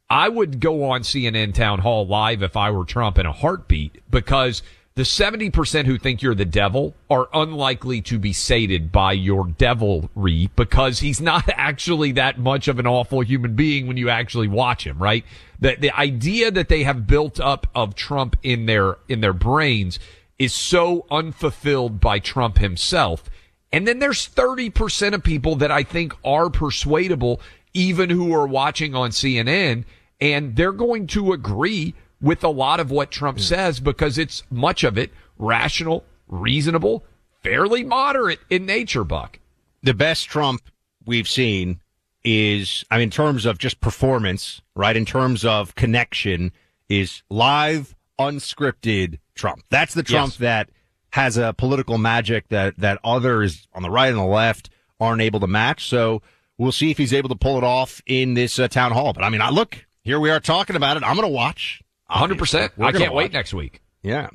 I 0.08 0.28
would 0.28 0.60
go 0.60 0.84
on 0.90 1.02
CNN 1.02 1.54
Town 1.54 1.80
Hall 1.80 2.06
live 2.06 2.42
if 2.42 2.56
I 2.56 2.70
were 2.70 2.84
Trump 2.84 3.18
in 3.18 3.26
a 3.26 3.32
heartbeat 3.32 4.02
because 4.10 4.62
the 4.96 5.02
70% 5.02 5.86
who 5.86 5.98
think 5.98 6.20
you're 6.20 6.34
the 6.34 6.44
devil 6.44 6.94
are 7.08 7.28
unlikely 7.32 8.02
to 8.02 8.18
be 8.18 8.32
sated 8.32 8.90
by 8.90 9.12
your 9.12 9.46
devilry 9.46 10.50
because 10.56 11.00
he's 11.00 11.20
not 11.20 11.48
actually 11.54 12.12
that 12.12 12.38
much 12.38 12.68
of 12.68 12.78
an 12.78 12.86
awful 12.86 13.20
human 13.20 13.54
being 13.54 13.86
when 13.86 13.96
you 13.96 14.10
actually 14.10 14.48
watch 14.48 14.86
him, 14.86 14.98
right? 14.98 15.24
The, 15.60 15.76
the 15.78 15.90
idea 15.92 16.50
that 16.50 16.68
they 16.68 16.82
have 16.82 17.06
built 17.06 17.38
up 17.40 17.66
of 17.74 17.94
Trump 17.94 18.36
in 18.42 18.66
their, 18.66 18.98
in 19.08 19.20
their 19.20 19.32
brains 19.32 19.98
is 20.38 20.52
so 20.52 21.06
unfulfilled 21.10 22.00
by 22.00 22.18
Trump 22.18 22.58
himself 22.58 23.30
and 23.72 23.86
then 23.86 23.98
there's 23.98 24.28
30% 24.28 25.14
of 25.14 25.22
people 25.22 25.56
that 25.56 25.70
I 25.70 25.82
think 25.82 26.14
are 26.24 26.50
persuadable, 26.50 27.40
even 27.72 28.10
who 28.10 28.34
are 28.34 28.46
watching 28.46 28.94
on 28.94 29.10
CNN, 29.10 29.84
and 30.20 30.56
they're 30.56 30.72
going 30.72 31.06
to 31.08 31.32
agree 31.32 31.94
with 32.20 32.44
a 32.44 32.48
lot 32.48 32.80
of 32.80 32.90
what 32.90 33.10
Trump 33.10 33.40
says 33.40 33.80
because 33.80 34.18
it's 34.18 34.42
much 34.50 34.84
of 34.84 34.98
it 34.98 35.10
rational, 35.38 36.04
reasonable, 36.28 37.04
fairly 37.42 37.82
moderate 37.82 38.40
in 38.50 38.66
nature, 38.66 39.04
Buck. 39.04 39.38
The 39.82 39.94
best 39.94 40.26
Trump 40.28 40.60
we've 41.06 41.28
seen 41.28 41.80
is, 42.22 42.84
I 42.90 42.96
mean, 42.96 43.04
in 43.04 43.10
terms 43.10 43.46
of 43.46 43.58
just 43.58 43.80
performance, 43.80 44.60
right? 44.74 44.96
In 44.96 45.06
terms 45.06 45.44
of 45.44 45.74
connection, 45.74 46.52
is 46.90 47.22
live, 47.30 47.94
unscripted 48.18 49.18
Trump. 49.34 49.62
That's 49.70 49.94
the 49.94 50.02
Trump 50.02 50.32
yes. 50.32 50.38
that 50.38 50.70
has 51.12 51.38
a 51.38 51.54
political 51.54 51.96
magic 51.96 52.48
that, 52.48 52.76
that 52.78 52.98
others 53.02 53.66
on 53.72 53.82
the 53.82 53.90
right 53.90 54.10
and 54.10 54.18
the 54.18 54.24
left 54.24 54.68
aren't 54.98 55.22
able 55.22 55.40
to 55.40 55.46
match. 55.46 55.88
So 55.88 56.20
we'll 56.58 56.72
see 56.72 56.90
if 56.90 56.98
he's 56.98 57.14
able 57.14 57.30
to 57.30 57.36
pull 57.36 57.56
it 57.56 57.64
off 57.64 58.02
in 58.06 58.34
this 58.34 58.58
uh, 58.58 58.68
town 58.68 58.92
hall. 58.92 59.12
But 59.12 59.24
I 59.24 59.30
mean, 59.30 59.40
I 59.40 59.50
look, 59.50 59.86
here 60.02 60.20
we 60.20 60.30
are 60.30 60.40
talking 60.40 60.76
about 60.76 60.96
it. 60.96 61.02
I'm 61.02 61.16
going 61.16 61.26
to 61.26 61.34
watch. 61.34 61.82
100%. 62.10 62.70
I 62.78 62.92
can't 62.92 63.14
wait 63.14 63.32
next 63.32 63.54
week. 63.54 63.80
Yeah. 64.02 64.28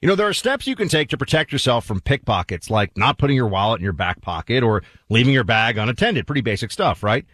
You 0.00 0.08
know, 0.08 0.14
there 0.14 0.28
are 0.28 0.32
steps 0.32 0.66
you 0.66 0.76
can 0.76 0.88
take 0.88 1.08
to 1.08 1.18
protect 1.18 1.50
yourself 1.50 1.84
from 1.84 2.00
pickpockets, 2.00 2.70
like 2.70 2.96
not 2.96 3.18
putting 3.18 3.34
your 3.34 3.48
wallet 3.48 3.80
in 3.80 3.84
your 3.84 3.92
back 3.92 4.20
pocket 4.20 4.62
or 4.62 4.82
leaving 5.08 5.34
your 5.34 5.44
bag 5.44 5.76
unattended. 5.76 6.26
Pretty 6.26 6.40
basic 6.40 6.70
stuff, 6.70 7.02
right? 7.02 7.24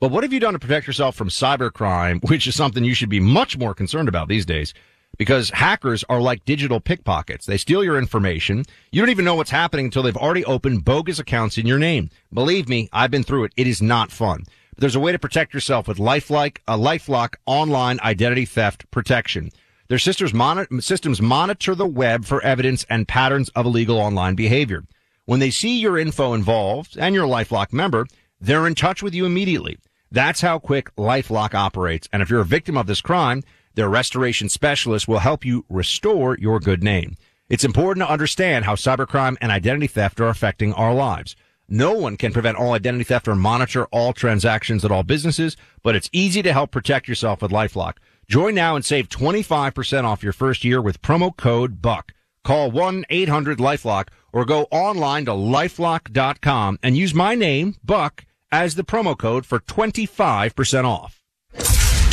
But 0.00 0.10
what 0.10 0.24
have 0.24 0.32
you 0.32 0.40
done 0.40 0.54
to 0.54 0.58
protect 0.58 0.86
yourself 0.86 1.16
from 1.16 1.28
cybercrime, 1.28 2.26
which 2.28 2.46
is 2.46 2.54
something 2.54 2.82
you 2.82 2.94
should 2.94 3.10
be 3.10 3.20
much 3.20 3.58
more 3.58 3.74
concerned 3.74 4.08
about 4.08 4.28
these 4.28 4.46
days? 4.46 4.72
because 5.18 5.50
hackers 5.50 6.04
are 6.08 6.20
like 6.20 6.44
digital 6.44 6.80
pickpockets. 6.80 7.46
They 7.46 7.56
steal 7.56 7.84
your 7.84 7.98
information. 7.98 8.64
You 8.90 9.00
don't 9.00 9.10
even 9.10 9.24
know 9.24 9.34
what's 9.34 9.50
happening 9.50 9.86
until 9.86 10.02
they've 10.02 10.16
already 10.16 10.44
opened 10.44 10.84
bogus 10.84 11.18
accounts 11.18 11.58
in 11.58 11.66
your 11.66 11.78
name. 11.78 12.10
Believe 12.32 12.68
me, 12.68 12.88
I've 12.92 13.10
been 13.10 13.22
through 13.22 13.44
it. 13.44 13.52
It 13.56 13.66
is 13.66 13.82
not 13.82 14.10
fun. 14.10 14.44
But 14.74 14.80
there's 14.80 14.96
a 14.96 15.00
way 15.00 15.12
to 15.12 15.18
protect 15.18 15.54
yourself 15.54 15.86
with 15.86 15.98
LifeLock, 15.98 16.58
a 16.66 16.76
LifeLock 16.76 17.34
online 17.46 18.00
identity 18.00 18.44
theft 18.44 18.90
protection. 18.90 19.50
Their 19.88 19.98
monitor, 20.32 20.80
systems 20.80 21.20
monitor 21.20 21.74
the 21.74 21.86
web 21.86 22.24
for 22.24 22.42
evidence 22.42 22.84
and 22.88 23.06
patterns 23.06 23.50
of 23.50 23.66
illegal 23.66 23.98
online 23.98 24.34
behavior. 24.34 24.84
When 25.26 25.40
they 25.40 25.50
see 25.50 25.78
your 25.78 25.98
info 25.98 26.34
involved 26.34 26.96
and 26.98 27.14
you're 27.14 27.26
a 27.26 27.28
LifeLock 27.28 27.72
member, 27.72 28.06
they're 28.40 28.66
in 28.66 28.74
touch 28.74 29.02
with 29.02 29.14
you 29.14 29.26
immediately. 29.26 29.78
That's 30.10 30.40
how 30.40 30.58
quick 30.58 30.94
LifeLock 30.96 31.54
operates. 31.54 32.08
And 32.12 32.22
if 32.22 32.30
you're 32.30 32.40
a 32.40 32.44
victim 32.44 32.76
of 32.76 32.86
this 32.86 33.00
crime, 33.00 33.42
their 33.74 33.88
restoration 33.88 34.48
specialist 34.48 35.06
will 35.06 35.18
help 35.18 35.44
you 35.44 35.64
restore 35.68 36.36
your 36.38 36.60
good 36.60 36.82
name. 36.82 37.16
It's 37.48 37.64
important 37.64 38.06
to 38.06 38.12
understand 38.12 38.64
how 38.64 38.74
cybercrime 38.74 39.36
and 39.40 39.52
identity 39.52 39.86
theft 39.86 40.20
are 40.20 40.28
affecting 40.28 40.72
our 40.72 40.94
lives. 40.94 41.36
No 41.74 41.92
one 41.92 42.16
can 42.16 42.32
prevent 42.32 42.56
all 42.56 42.74
identity 42.74 43.02
theft 43.02 43.26
or 43.26 43.34
monitor 43.34 43.86
all 43.86 44.12
transactions 44.12 44.84
at 44.84 44.92
all 44.92 45.02
businesses, 45.02 45.56
but 45.82 45.96
it's 45.96 46.08
easy 46.12 46.40
to 46.40 46.52
help 46.52 46.70
protect 46.70 47.08
yourself 47.08 47.42
with 47.42 47.50
LifeLock. 47.50 47.94
Join 48.28 48.54
now 48.54 48.76
and 48.76 48.84
save 48.84 49.08
25% 49.08 50.04
off 50.04 50.22
your 50.22 50.32
first 50.32 50.62
year 50.62 50.80
with 50.80 51.02
promo 51.02 51.36
code 51.36 51.82
BUCK. 51.82 52.12
Call 52.44 52.70
1-800-LifeLock 52.70 54.06
or 54.32 54.44
go 54.44 54.68
online 54.70 55.24
to 55.24 55.32
lifelock.com 55.32 56.78
and 56.80 56.96
use 56.96 57.12
my 57.12 57.34
name, 57.34 57.74
Buck, 57.82 58.24
as 58.52 58.76
the 58.76 58.84
promo 58.84 59.18
code 59.18 59.44
for 59.44 59.58
25% 59.58 60.84
off. 60.84 61.23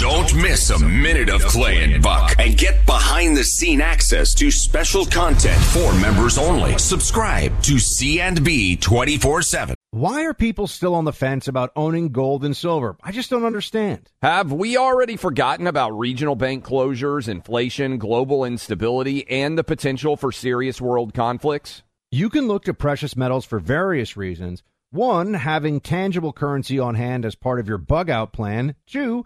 Don't 0.02 0.34
miss 0.34 0.72
a 0.72 0.80
minute 0.80 1.30
of 1.30 1.44
Clay 1.44 1.84
and 1.84 2.02
Buck 2.02 2.34
and 2.40 2.58
get 2.58 2.88
behind 2.88 3.38
the 3.38 3.44
scene 3.44 3.82
access 3.82 4.34
to 4.34 4.50
special 4.50 5.06
content 5.06 5.62
for 5.66 5.94
members 5.94 6.40
only. 6.40 6.76
Subscribe 6.80 7.62
to 7.62 7.78
C&B 7.78 8.78
24/7. 8.78 9.76
Why 9.92 10.24
are 10.24 10.34
people 10.34 10.66
still 10.66 10.96
on 10.96 11.06
the 11.06 11.14
fence 11.14 11.48
about 11.48 11.72
owning 11.76 12.10
gold 12.10 12.44
and 12.44 12.58
silver? 12.58 12.98
I 13.04 13.12
just 13.12 13.30
don't 13.30 13.46
understand. 13.46 14.10
Have 14.24 14.52
we 14.52 14.76
already 14.76 15.18
forgotten 15.18 15.68
about 15.68 15.92
regional 15.92 16.36
bank 16.36 16.66
closures, 16.66 17.28
inflation, 17.28 18.00
global 18.00 18.44
instability, 18.44 19.30
and 19.30 19.56
the 19.56 19.64
potential 19.64 20.18
for 20.18 20.32
serious 20.32 20.82
world 20.82 21.14
conflicts? 21.14 21.84
You 22.10 22.32
can 22.32 22.48
look 22.48 22.64
to 22.64 22.74
precious 22.74 23.16
metals 23.16 23.46
for 23.46 23.60
various 23.60 24.18
reasons. 24.18 24.64
One, 24.90 25.36
having 25.36 25.80
tangible 25.80 26.34
currency 26.34 26.80
on 26.80 26.96
hand 26.96 27.24
as 27.24 27.36
part 27.36 27.60
of 27.60 27.68
your 27.68 27.78
bug 27.78 28.10
out 28.10 28.34
plan. 28.34 28.74
Two, 28.88 29.26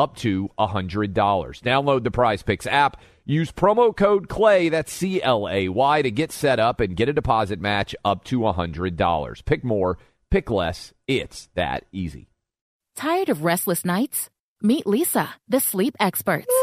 up 0.00 0.16
to 0.16 0.50
$100. 0.58 1.14
Download 1.14 2.02
the 2.02 2.10
Prize 2.10 2.42
Picks 2.42 2.66
app. 2.66 3.00
Use 3.24 3.52
promo 3.52 3.94
code 3.96 4.28
CLAY, 4.28 4.70
that's 4.70 4.92
C 4.92 5.22
L 5.22 5.48
A 5.48 5.68
Y, 5.68 6.02
to 6.02 6.10
get 6.10 6.32
set 6.32 6.58
up 6.58 6.80
and 6.80 6.96
get 6.96 7.08
a 7.08 7.12
deposit 7.12 7.60
match 7.60 7.94
up 8.04 8.24
to 8.24 8.40
$100. 8.40 9.44
Pick 9.44 9.62
more, 9.62 9.98
pick 10.30 10.50
less. 10.50 10.92
It's 11.06 11.48
that 11.54 11.84
easy. 11.92 12.30
Tired 12.96 13.28
of 13.28 13.44
restless 13.44 13.84
nights? 13.84 14.30
Meet 14.62 14.84
Leesa, 14.84 15.28
the 15.48 15.60
sleep 15.60 15.94
experts. 16.00 16.46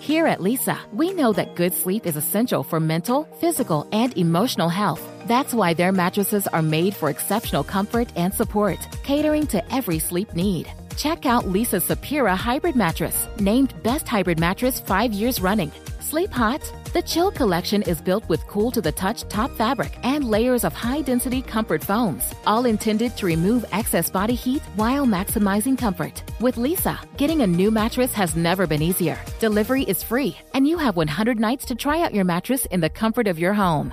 Here 0.00 0.26
at 0.26 0.40
Leesa, 0.40 0.78
we 0.92 1.12
know 1.12 1.32
that 1.32 1.54
good 1.54 1.72
sleep 1.72 2.06
is 2.06 2.16
essential 2.16 2.62
for 2.62 2.78
mental, 2.78 3.24
physical, 3.40 3.88
and 3.90 4.16
emotional 4.18 4.68
health. 4.68 5.13
That's 5.26 5.54
why 5.54 5.72
their 5.72 5.92
mattresses 5.92 6.46
are 6.48 6.62
made 6.62 6.94
for 6.94 7.08
exceptional 7.08 7.64
comfort 7.64 8.08
and 8.14 8.34
support, 8.34 8.78
catering 9.02 9.46
to 9.48 9.74
every 9.74 9.98
sleep 9.98 10.34
need. 10.34 10.70
Check 10.96 11.24
out 11.24 11.44
Leesa's 11.44 11.84
Sapira 11.84 12.36
Hybrid 12.36 12.76
Mattress, 12.76 13.26
named 13.40 13.74
Best 13.82 14.06
Hybrid 14.06 14.38
Mattress 14.38 14.80
five 14.80 15.12
years 15.12 15.40
running. 15.40 15.72
Sleep 16.00 16.30
hot? 16.30 16.60
The 16.92 17.02
Chill 17.02 17.32
Collection 17.32 17.82
is 17.82 18.00
built 18.00 18.28
with 18.28 18.46
cool 18.46 18.70
to 18.70 18.80
the 18.80 18.92
touch 18.92 19.22
top 19.28 19.50
fabric 19.56 19.98
and 20.04 20.30
layers 20.30 20.62
of 20.62 20.74
high 20.74 21.00
density 21.00 21.42
comfort 21.42 21.82
foams, 21.82 22.32
all 22.46 22.66
intended 22.66 23.16
to 23.16 23.26
remove 23.26 23.64
excess 23.72 24.10
body 24.10 24.34
heat 24.34 24.62
while 24.76 25.06
maximizing 25.06 25.76
comfort. 25.76 26.22
With 26.38 26.56
Leesa, 26.56 26.98
getting 27.16 27.40
a 27.40 27.46
new 27.46 27.70
mattress 27.70 28.12
has 28.12 28.36
never 28.36 28.66
been 28.66 28.82
easier. 28.82 29.18
Delivery 29.40 29.82
is 29.84 30.02
free, 30.02 30.36
and 30.52 30.68
you 30.68 30.78
have 30.78 30.96
100 30.96 31.40
nights 31.40 31.64
to 31.64 31.74
try 31.74 32.02
out 32.02 32.14
your 32.14 32.24
mattress 32.24 32.66
in 32.66 32.80
the 32.80 32.90
comfort 32.90 33.26
of 33.26 33.38
your 33.38 33.54
home. 33.54 33.92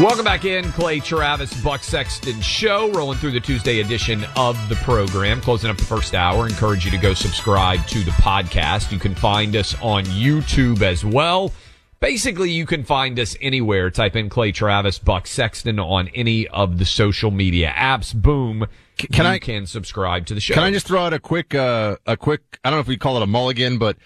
Welcome 0.00 0.24
back 0.24 0.46
in, 0.46 0.64
Clay 0.72 0.98
Travis, 0.98 1.52
Buck 1.62 1.82
Sexton 1.82 2.40
Show, 2.40 2.90
rolling 2.92 3.18
through 3.18 3.32
the 3.32 3.40
Tuesday 3.40 3.80
edition 3.80 4.24
of 4.34 4.56
the 4.70 4.76
program, 4.76 5.42
closing 5.42 5.68
up 5.68 5.76
the 5.76 5.84
first 5.84 6.14
hour. 6.14 6.46
Encourage 6.46 6.86
you 6.86 6.90
to 6.90 6.96
go 6.96 7.12
subscribe 7.12 7.86
to 7.88 8.02
the 8.02 8.10
podcast. 8.12 8.92
You 8.92 8.98
can 8.98 9.14
find 9.14 9.54
us 9.54 9.76
on 9.82 10.04
YouTube 10.04 10.80
as 10.80 11.04
well. 11.04 11.52
Basically, 12.00 12.50
you 12.50 12.64
can 12.64 12.82
find 12.82 13.20
us 13.20 13.36
anywhere. 13.42 13.90
Type 13.90 14.16
in 14.16 14.30
Clay 14.30 14.52
Travis, 14.52 14.98
Buck 14.98 15.26
Sexton 15.26 15.78
on 15.78 16.08
any 16.14 16.48
of 16.48 16.78
the 16.78 16.86
social 16.86 17.30
media 17.30 17.70
apps. 17.76 18.14
Boom. 18.14 18.66
Can 18.96 19.26
you 19.26 19.32
I- 19.32 19.38
can 19.38 19.66
subscribe 19.66 20.24
to 20.26 20.34
the 20.34 20.40
show? 20.40 20.54
Can 20.54 20.62
I 20.62 20.70
just 20.70 20.86
throw 20.86 21.02
out 21.04 21.12
a 21.12 21.18
quick, 21.18 21.54
uh, 21.54 21.96
a 22.06 22.16
quick, 22.16 22.40
I 22.64 22.70
don't 22.70 22.78
know 22.78 22.80
if 22.80 22.88
we 22.88 22.96
call 22.96 23.18
it 23.18 23.22
a 23.22 23.26
mulligan, 23.26 23.76
but 23.76 23.98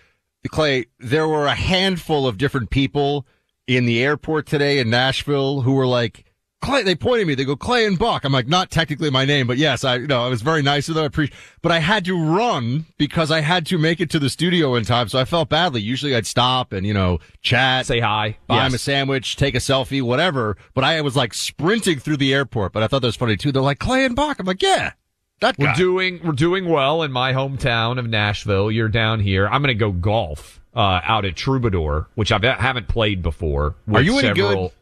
Clay, 0.48 0.86
there 0.98 1.28
were 1.28 1.46
a 1.46 1.54
handful 1.54 2.26
of 2.26 2.36
different 2.36 2.70
people 2.70 3.26
in 3.66 3.86
the 3.86 4.02
airport 4.02 4.46
today 4.46 4.78
in 4.78 4.90
Nashville 4.90 5.62
who 5.62 5.72
were 5.72 5.86
like, 5.86 6.24
Clay, 6.64 6.82
they 6.82 6.94
pointed 6.94 7.26
me. 7.26 7.34
They 7.34 7.44
go, 7.44 7.56
Clay 7.56 7.84
and 7.84 7.98
Buck. 7.98 8.24
I'm 8.24 8.32
like, 8.32 8.48
not 8.48 8.70
technically 8.70 9.10
my 9.10 9.26
name, 9.26 9.46
but 9.46 9.58
yes, 9.58 9.84
I, 9.84 9.96
you 9.96 10.06
know, 10.06 10.24
I 10.24 10.28
was 10.28 10.40
very 10.40 10.62
nice 10.62 10.88
of 10.88 10.94
them. 10.94 11.04
I 11.04 11.06
appreciate, 11.06 11.38
but 11.60 11.70
I 11.70 11.78
had 11.78 12.06
to 12.06 12.18
run 12.18 12.86
because 12.96 13.30
I 13.30 13.40
had 13.40 13.66
to 13.66 13.76
make 13.76 14.00
it 14.00 14.08
to 14.10 14.18
the 14.18 14.30
studio 14.30 14.74
in 14.74 14.84
time. 14.84 15.08
So 15.08 15.18
I 15.18 15.26
felt 15.26 15.50
badly. 15.50 15.82
Usually 15.82 16.16
I'd 16.16 16.26
stop 16.26 16.72
and, 16.72 16.86
you 16.86 16.94
know, 16.94 17.18
chat, 17.42 17.84
say 17.84 18.00
hi, 18.00 18.38
buy 18.46 18.56
yes. 18.56 18.68
him 18.68 18.74
a 18.74 18.78
sandwich, 18.78 19.36
take 19.36 19.54
a 19.54 19.58
selfie, 19.58 20.00
whatever. 20.00 20.56
But 20.72 20.84
I 20.84 21.02
was 21.02 21.16
like 21.16 21.34
sprinting 21.34 21.98
through 21.98 22.16
the 22.16 22.32
airport, 22.32 22.72
but 22.72 22.82
I 22.82 22.86
thought 22.86 23.02
that 23.02 23.08
was 23.08 23.16
funny 23.16 23.36
too. 23.36 23.52
They're 23.52 23.60
like, 23.60 23.78
Clay 23.78 24.06
and 24.06 24.16
Buck. 24.16 24.38
I'm 24.38 24.46
like, 24.46 24.62
yeah. 24.62 24.92
That 25.40 25.58
we're 25.58 25.74
doing 25.74 26.20
we're 26.24 26.32
doing 26.32 26.66
well 26.66 27.02
in 27.02 27.12
my 27.12 27.34
hometown 27.34 27.98
of 27.98 28.08
Nashville. 28.08 28.70
You're 28.70 28.88
down 28.88 29.20
here. 29.20 29.46
I'm 29.46 29.60
going 29.60 29.68
to 29.68 29.74
go 29.74 29.92
golf 29.92 30.60
uh, 30.74 31.00
out 31.02 31.24
at 31.24 31.36
Troubadour, 31.36 32.08
which 32.14 32.32
I 32.32 32.38
haven't 32.58 32.88
played 32.88 33.22
before. 33.22 33.76
Are 33.92 34.02
you 34.02 34.18
any 34.18 34.28
several, 34.28 34.68
good? 34.68 34.72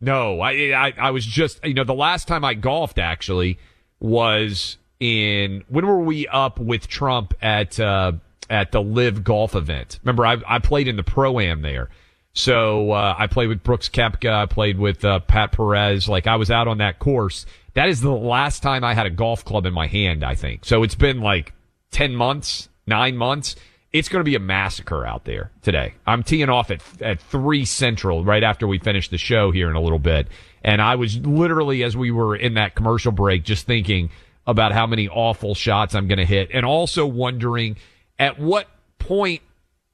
No, 0.00 0.40
I, 0.40 0.50
I 0.72 0.92
I 0.98 1.10
was 1.10 1.24
just 1.24 1.64
you 1.64 1.74
know 1.74 1.84
the 1.84 1.94
last 1.94 2.28
time 2.28 2.44
I 2.44 2.54
golfed 2.54 2.98
actually 2.98 3.58
was 4.00 4.78
in 5.00 5.64
when 5.68 5.86
were 5.86 6.00
we 6.00 6.26
up 6.28 6.58
with 6.58 6.88
Trump 6.88 7.34
at 7.42 7.78
uh, 7.78 8.12
at 8.48 8.72
the 8.72 8.82
Live 8.82 9.24
Golf 9.24 9.54
event? 9.54 9.98
Remember 10.02 10.26
I 10.26 10.36
I 10.46 10.58
played 10.58 10.88
in 10.88 10.96
the 10.96 11.02
pro 11.02 11.38
am 11.40 11.62
there. 11.62 11.90
So 12.36 12.90
uh, 12.90 13.14
I 13.16 13.28
played 13.28 13.46
with 13.46 13.62
Brooks 13.62 13.88
Koepka. 13.88 14.32
I 14.32 14.46
played 14.46 14.76
with 14.76 15.04
uh, 15.04 15.20
Pat 15.20 15.52
Perez. 15.52 16.08
Like 16.08 16.26
I 16.26 16.36
was 16.36 16.50
out 16.50 16.66
on 16.66 16.78
that 16.78 16.98
course. 16.98 17.46
That 17.74 17.88
is 17.88 18.00
the 18.00 18.10
last 18.10 18.62
time 18.62 18.82
I 18.82 18.94
had 18.94 19.06
a 19.06 19.10
golf 19.10 19.44
club 19.44 19.66
in 19.66 19.72
my 19.72 19.86
hand. 19.86 20.24
I 20.24 20.34
think 20.34 20.64
so. 20.64 20.82
It's 20.82 20.96
been 20.96 21.20
like 21.20 21.52
ten 21.90 22.14
months, 22.14 22.68
nine 22.86 23.16
months. 23.16 23.56
It's 23.94 24.08
going 24.08 24.18
to 24.18 24.28
be 24.28 24.34
a 24.34 24.40
massacre 24.40 25.06
out 25.06 25.24
there 25.24 25.52
today. 25.62 25.94
I'm 26.04 26.24
teeing 26.24 26.48
off 26.48 26.72
at 26.72 26.82
at 27.00 27.20
three 27.20 27.64
central 27.64 28.24
right 28.24 28.42
after 28.42 28.66
we 28.66 28.80
finish 28.80 29.08
the 29.08 29.18
show 29.18 29.52
here 29.52 29.70
in 29.70 29.76
a 29.76 29.80
little 29.80 30.00
bit, 30.00 30.26
and 30.64 30.82
I 30.82 30.96
was 30.96 31.16
literally 31.18 31.84
as 31.84 31.96
we 31.96 32.10
were 32.10 32.34
in 32.34 32.54
that 32.54 32.74
commercial 32.74 33.12
break 33.12 33.44
just 33.44 33.66
thinking 33.66 34.10
about 34.48 34.72
how 34.72 34.88
many 34.88 35.08
awful 35.08 35.54
shots 35.54 35.94
I'm 35.94 36.08
going 36.08 36.18
to 36.18 36.24
hit, 36.24 36.50
and 36.52 36.66
also 36.66 37.06
wondering 37.06 37.76
at 38.18 38.40
what 38.40 38.66
point 38.98 39.42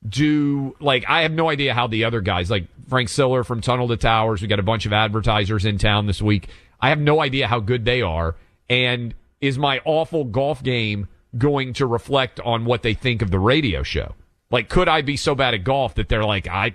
do 0.08 0.74
like 0.80 1.04
I 1.06 1.22
have 1.22 1.32
no 1.32 1.50
idea 1.50 1.74
how 1.74 1.86
the 1.86 2.04
other 2.04 2.22
guys 2.22 2.50
like 2.50 2.64
Frank 2.88 3.10
Siller 3.10 3.44
from 3.44 3.60
Tunnel 3.60 3.86
to 3.88 3.98
Towers. 3.98 4.40
We 4.40 4.48
got 4.48 4.58
a 4.58 4.62
bunch 4.62 4.86
of 4.86 4.94
advertisers 4.94 5.66
in 5.66 5.76
town 5.76 6.06
this 6.06 6.22
week. 6.22 6.48
I 6.80 6.88
have 6.88 6.98
no 6.98 7.20
idea 7.20 7.46
how 7.46 7.60
good 7.60 7.84
they 7.84 8.00
are, 8.00 8.34
and 8.70 9.14
is 9.42 9.58
my 9.58 9.82
awful 9.84 10.24
golf 10.24 10.62
game 10.62 11.06
going 11.36 11.72
to 11.74 11.86
reflect 11.86 12.40
on 12.40 12.64
what 12.64 12.82
they 12.82 12.94
think 12.94 13.22
of 13.22 13.30
the 13.30 13.38
radio 13.38 13.82
show? 13.82 14.14
Like, 14.50 14.68
could 14.68 14.88
I 14.88 15.02
be 15.02 15.16
so 15.16 15.34
bad 15.34 15.54
at 15.54 15.64
golf 15.64 15.94
that 15.94 16.08
they're 16.08 16.24
like, 16.24 16.48
I, 16.48 16.74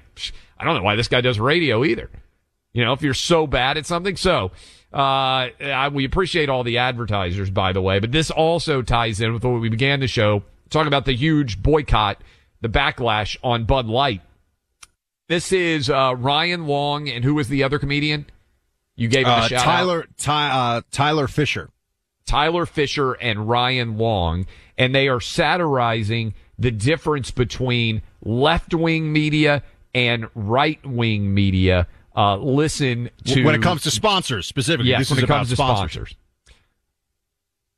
I 0.58 0.64
don't 0.64 0.76
know 0.76 0.84
why 0.84 0.96
this 0.96 1.08
guy 1.10 1.22
does 1.22 1.40
radio 1.40 1.84
either. 1.84 2.10
You 2.74 2.86
know, 2.86 2.94
if 2.94 3.02
you're 3.02 3.14
so 3.14 3.48
bad 3.48 3.78
at 3.78 3.86
something. 3.86 4.16
So, 4.16 4.52
uh, 4.94 5.50
I, 5.60 5.90
we 5.92 6.06
appreciate 6.06 6.48
all 6.50 6.64
the 6.64 6.78
advertisers, 6.78 7.50
by 7.50 7.74
the 7.74 7.82
way, 7.82 8.00
but 8.00 8.12
this 8.14 8.32
also 8.32 8.82
ties 8.82 9.20
in 9.20 9.34
with 9.34 9.44
what 9.44 9.60
we 9.60 9.70
began 9.70 10.00
the 10.00 10.08
show 10.08 10.44
talking 10.70 10.88
about 10.88 11.06
the 11.06 11.16
huge 11.16 11.62
boycott, 11.62 12.22
the 12.62 12.70
backlash 12.70 13.36
on 13.44 13.66
Bud 13.66 13.88
Light. 13.88 14.22
This 15.28 15.52
is, 15.52 15.90
uh, 15.90 16.16
Ryan 16.18 16.68
Long 16.68 17.10
and 17.10 17.24
who 17.24 17.34
was 17.36 17.50
the 17.50 17.64
other 17.64 17.80
comedian? 17.80 18.26
You 18.96 19.10
gave 19.10 19.26
him 19.26 19.32
a 19.34 19.36
Uh, 19.36 19.48
shout 19.48 19.64
Tyler, 19.64 20.00
out. 20.00 20.18
Ty, 20.18 20.50
uh, 20.50 20.82
Tyler 20.92 21.28
Fischer. 21.28 21.70
Tyler 22.26 22.66
Fischer 22.66 23.14
and 23.14 23.48
Ryan 23.48 23.98
Long, 23.98 24.46
and 24.78 24.94
they 24.94 25.08
are 25.08 25.22
satirizing 25.22 26.34
the 26.58 26.72
difference 26.72 27.32
between 27.32 28.02
left 28.24 28.74
wing 28.74 29.12
media 29.14 29.64
and 29.94 30.28
right 30.34 30.84
wing 30.86 31.34
media. 31.34 31.88
Uh, 32.16 32.38
listen 32.38 33.10
to 33.26 33.44
when 33.44 33.56
it 33.56 33.62
comes 33.62 33.84
to 33.84 33.92
sponsors 33.92 34.48
specifically. 34.48 34.90
yes, 34.90 35.10
when 35.10 35.24
it 35.24 35.28
comes 35.28 35.50
to 35.50 35.56
sponsors. 35.56 36.16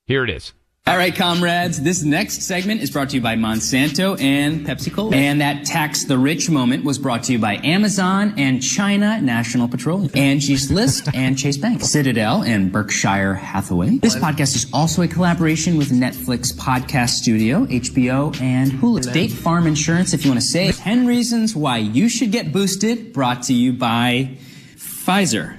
Here 0.06 0.24
it 0.24 0.30
is. 0.30 0.54
All 0.88 0.96
right, 0.96 1.14
comrades, 1.14 1.82
this 1.82 2.02
next 2.02 2.44
segment 2.44 2.82
is 2.82 2.90
brought 2.90 3.10
to 3.10 3.18
you 3.18 3.22
by 3.22 3.36
Monsanto 3.36 4.18
and 4.22 4.66
Pepsi 4.66 4.94
Cola. 4.94 5.14
And 5.14 5.42
that 5.42 5.66
tax 5.66 6.06
the 6.06 6.18
rich 6.18 6.50
moment 6.50 6.86
was 6.86 6.98
brought 6.98 7.24
to 7.24 7.34
you 7.34 7.40
by 7.40 7.56
Amazon 7.58 8.34
and 8.38 8.64
China 8.64 9.20
National 9.20 9.68
Petroleum, 9.68 10.10
Angie's 10.16 10.72
List 10.72 11.10
and 11.14 11.38
Chase 11.38 11.58
Bank, 11.58 11.82
Citadel 11.82 12.42
and 12.42 12.72
Berkshire 12.72 13.34
Hathaway. 13.34 13.98
This 13.98 14.16
podcast 14.16 14.56
is 14.56 14.66
also 14.72 15.02
a 15.02 15.10
collaboration 15.10 15.76
with 15.76 15.90
Netflix 15.90 16.54
Podcast 16.54 17.10
Studio, 17.10 17.66
HBO, 17.66 18.40
and 18.40 18.72
Hulu. 18.72 19.04
State 19.04 19.34
Farm 19.34 19.68
Insurance, 19.68 20.14
if 20.14 20.24
you 20.24 20.32
want 20.32 20.40
to 20.40 20.48
say 20.48 20.72
10 20.72 21.06
reasons 21.06 21.54
why 21.54 21.80
you 21.80 22.08
should 22.08 22.32
get 22.32 22.54
boosted, 22.54 23.12
brought 23.12 23.44
to 23.44 23.54
you 23.54 23.74
by 23.74 24.38
Pfizer. 24.78 25.57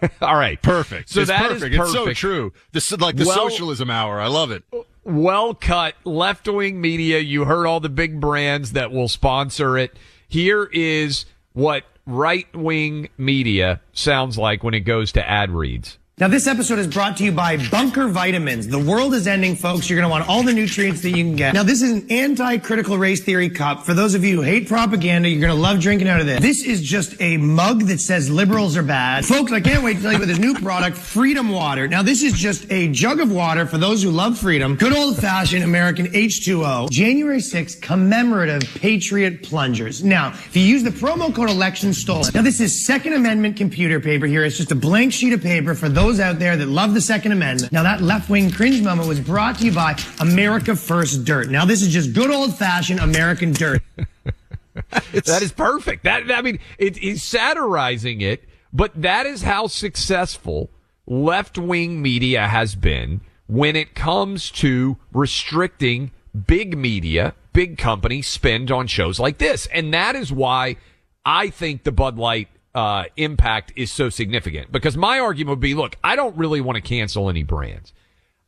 All 0.20 0.36
right, 0.36 0.60
Perfect. 0.62 1.08
So 1.10 1.20
it's 1.20 1.28
that 1.28 1.50
is 1.52 1.62
perfect. 1.62 1.74
It's 1.74 1.92
so 1.92 2.12
true. 2.12 2.52
This 2.72 2.90
is 2.92 3.00
like 3.00 3.16
the 3.16 3.24
Well- 3.26 3.34
socialism 3.50 3.90
hour. 3.90 4.20
I 4.20 4.26
love 4.28 4.50
it. 4.50 4.64
well 5.04 5.54
cut 5.54 5.94
left 6.04 6.48
wing 6.48 6.80
media. 6.80 7.18
You 7.20 7.44
heard 7.44 7.66
all 7.66 7.80
the 7.80 7.88
big 7.88 8.20
brands 8.20 8.72
that 8.72 8.90
will 8.92 9.08
sponsor 9.08 9.78
it. 9.78 9.96
Here 10.28 10.64
is 10.72 11.26
what 11.52 11.84
right 12.06 12.46
wing 12.54 13.08
media 13.16 13.80
sounds 13.92 14.36
like 14.38 14.62
when 14.64 14.74
it 14.74 14.80
goes 14.80 15.12
to 15.12 15.28
ad 15.28 15.50
reads. 15.50 15.98
Now, 16.18 16.28
this 16.28 16.46
episode 16.46 16.78
is 16.78 16.86
brought 16.86 17.18
to 17.18 17.24
you 17.24 17.32
by 17.32 17.58
Bunker 17.68 18.08
Vitamins. 18.08 18.66
The 18.68 18.78
world 18.78 19.12
is 19.12 19.26
ending, 19.26 19.54
folks. 19.54 19.90
You're 19.90 19.98
going 19.98 20.08
to 20.08 20.10
want 20.10 20.26
all 20.26 20.42
the 20.42 20.54
nutrients 20.54 21.02
that 21.02 21.10
you 21.10 21.22
can 21.22 21.36
get. 21.36 21.52
Now, 21.52 21.62
this 21.62 21.82
is 21.82 21.90
an 21.90 22.10
anti-critical 22.10 22.96
race 22.96 23.22
theory 23.22 23.50
cup. 23.50 23.84
For 23.84 23.92
those 23.92 24.14
of 24.14 24.24
you 24.24 24.36
who 24.36 24.40
hate 24.40 24.66
propaganda, 24.66 25.28
you're 25.28 25.42
going 25.42 25.54
to 25.54 25.60
love 25.60 25.78
drinking 25.78 26.08
out 26.08 26.20
of 26.20 26.24
this. 26.24 26.40
This 26.40 26.64
is 26.64 26.80
just 26.80 27.20
a 27.20 27.36
mug 27.36 27.82
that 27.88 28.00
says 28.00 28.30
liberals 28.30 28.78
are 28.78 28.82
bad. 28.82 29.26
Folks, 29.26 29.52
I 29.52 29.60
can't 29.60 29.84
wait 29.84 29.98
to 29.98 30.02
tell 30.02 30.10
you 30.10 30.16
about 30.16 30.28
this 30.28 30.38
new 30.38 30.54
product, 30.54 30.96
Freedom 30.96 31.50
Water. 31.50 31.86
Now, 31.86 32.02
this 32.02 32.22
is 32.22 32.32
just 32.32 32.64
a 32.72 32.88
jug 32.88 33.20
of 33.20 33.30
water 33.30 33.66
for 33.66 33.76
those 33.76 34.02
who 34.02 34.10
love 34.10 34.38
freedom. 34.38 34.74
Good 34.76 34.96
old-fashioned 34.96 35.64
American 35.64 36.06
H2O. 36.06 36.88
January 36.88 37.40
6th, 37.40 37.82
commemorative 37.82 38.62
Patriot 38.76 39.42
plungers. 39.42 40.02
Now, 40.02 40.28
if 40.30 40.56
you 40.56 40.62
use 40.62 40.82
the 40.82 40.88
promo 40.88 41.34
code 41.34 41.50
election 41.50 41.92
stolen. 41.92 42.30
Now, 42.32 42.40
this 42.40 42.58
is 42.58 42.86
Second 42.86 43.12
Amendment 43.12 43.58
computer 43.58 44.00
paper 44.00 44.24
here. 44.24 44.44
It's 44.46 44.56
just 44.56 44.72
a 44.72 44.74
blank 44.74 45.12
sheet 45.12 45.34
of 45.34 45.42
paper 45.42 45.74
for 45.74 45.90
those 45.90 46.05
out 46.06 46.38
there 46.38 46.56
that 46.56 46.68
love 46.68 46.94
the 46.94 47.00
Second 47.00 47.32
Amendment. 47.32 47.72
Now, 47.72 47.82
that 47.82 48.00
left-wing 48.00 48.50
cringe 48.52 48.80
moment 48.80 49.08
was 49.08 49.18
brought 49.18 49.58
to 49.58 49.64
you 49.64 49.72
by 49.72 49.98
America 50.20 50.76
First 50.76 51.24
Dirt. 51.24 51.50
Now, 51.50 51.64
this 51.64 51.82
is 51.82 51.92
just 51.92 52.12
good 52.12 52.30
old-fashioned 52.30 53.00
American 53.00 53.52
dirt. 53.52 53.82
that 54.90 55.42
is 55.42 55.52
perfect. 55.52 56.04
That 56.04 56.30
I 56.30 56.42
mean, 56.42 56.60
it, 56.78 56.96
he's 56.96 57.22
satirizing 57.22 58.20
it, 58.20 58.44
but 58.72 58.92
that 59.02 59.26
is 59.26 59.42
how 59.42 59.66
successful 59.66 60.70
left 61.06 61.58
wing 61.58 62.00
media 62.00 62.46
has 62.46 62.74
been 62.76 63.20
when 63.46 63.74
it 63.76 63.94
comes 63.94 64.50
to 64.50 64.96
restricting 65.12 66.12
big 66.46 66.76
media, 66.76 67.34
big 67.52 67.78
companies 67.78 68.26
spend 68.26 68.70
on 68.70 68.86
shows 68.86 69.18
like 69.18 69.38
this, 69.38 69.66
and 69.66 69.92
that 69.92 70.14
is 70.14 70.32
why 70.32 70.76
I 71.24 71.50
think 71.50 71.82
the 71.82 71.92
Bud 71.92 72.16
Light. 72.16 72.48
Uh, 72.76 73.04
impact 73.16 73.72
is 73.74 73.90
so 73.90 74.10
significant 74.10 74.70
because 74.70 74.98
my 74.98 75.18
argument 75.18 75.48
would 75.50 75.60
be, 75.60 75.74
look, 75.74 75.96
I 76.04 76.14
don't 76.14 76.36
really 76.36 76.60
want 76.60 76.76
to 76.76 76.82
cancel 76.82 77.30
any 77.30 77.42
brands. 77.42 77.94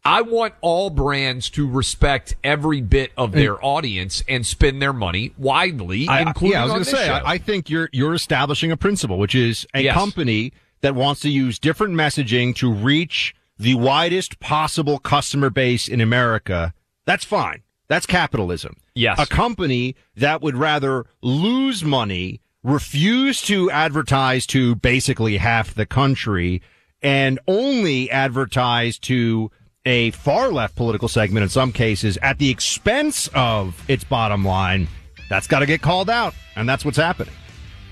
I 0.04 0.20
want 0.20 0.52
all 0.60 0.90
brands 0.90 1.48
to 1.50 1.66
respect 1.68 2.36
every 2.44 2.82
bit 2.82 3.10
of 3.16 3.32
their 3.32 3.62
audience 3.64 4.22
and 4.28 4.44
spend 4.46 4.82
their 4.82 4.92
money 4.92 5.32
widely, 5.38 6.08
I, 6.08 6.20
including 6.20 6.52
yeah, 6.52 6.60
I 6.60 6.64
was 6.64 6.72
going 6.72 6.84
to 6.84 6.90
say, 6.90 7.06
show. 7.06 7.12
I, 7.14 7.32
I 7.32 7.38
think 7.38 7.70
you're 7.70 7.88
you're 7.92 8.14
establishing 8.14 8.70
a 8.70 8.76
principle, 8.76 9.18
which 9.18 9.34
is 9.34 9.66
a 9.74 9.80
Yes. 9.80 9.94
company 9.94 10.52
that 10.82 10.94
wants 10.94 11.22
to 11.22 11.30
use 11.30 11.58
different 11.58 11.94
messaging 11.94 12.54
to 12.56 12.70
reach 12.72 13.34
the 13.58 13.74
widest 13.76 14.40
possible 14.40 14.98
customer 14.98 15.50
base 15.50 15.88
in 15.88 16.00
America. 16.00 16.72
That's 17.06 17.24
fine. 17.24 17.62
That's 17.88 18.04
capitalism. 18.06 18.76
Yes. 18.94 19.18
A 19.18 19.26
company 19.26 19.96
that 20.16 20.42
would 20.42 20.56
rather 20.56 21.06
lose 21.22 21.82
money, 21.82 22.40
refuse 22.64 23.42
to 23.42 23.70
advertise 23.70 24.46
to 24.46 24.74
basically 24.76 25.36
half 25.36 25.74
the 25.74 25.86
country, 25.86 26.61
and 27.02 27.38
only 27.46 28.11
advertise 28.11 28.98
to 28.98 29.50
a 29.84 30.11
far 30.11 30.50
left 30.50 30.74
political 30.76 31.09
segment 31.09 31.42
in 31.44 31.48
some 31.48 31.72
cases 31.72 32.18
at 32.20 32.38
the 32.38 32.50
expense 32.50 33.28
of 33.34 33.82
its 33.88 34.04
bottom 34.04 34.44
line. 34.44 34.88
That's 35.30 35.46
got 35.46 35.61
to 35.61 35.66
get 35.66 35.82
called 35.82 36.11
out, 36.11 36.34
and 36.56 36.68
that's 36.68 36.84
what's 36.84 36.96
happening. 36.98 37.34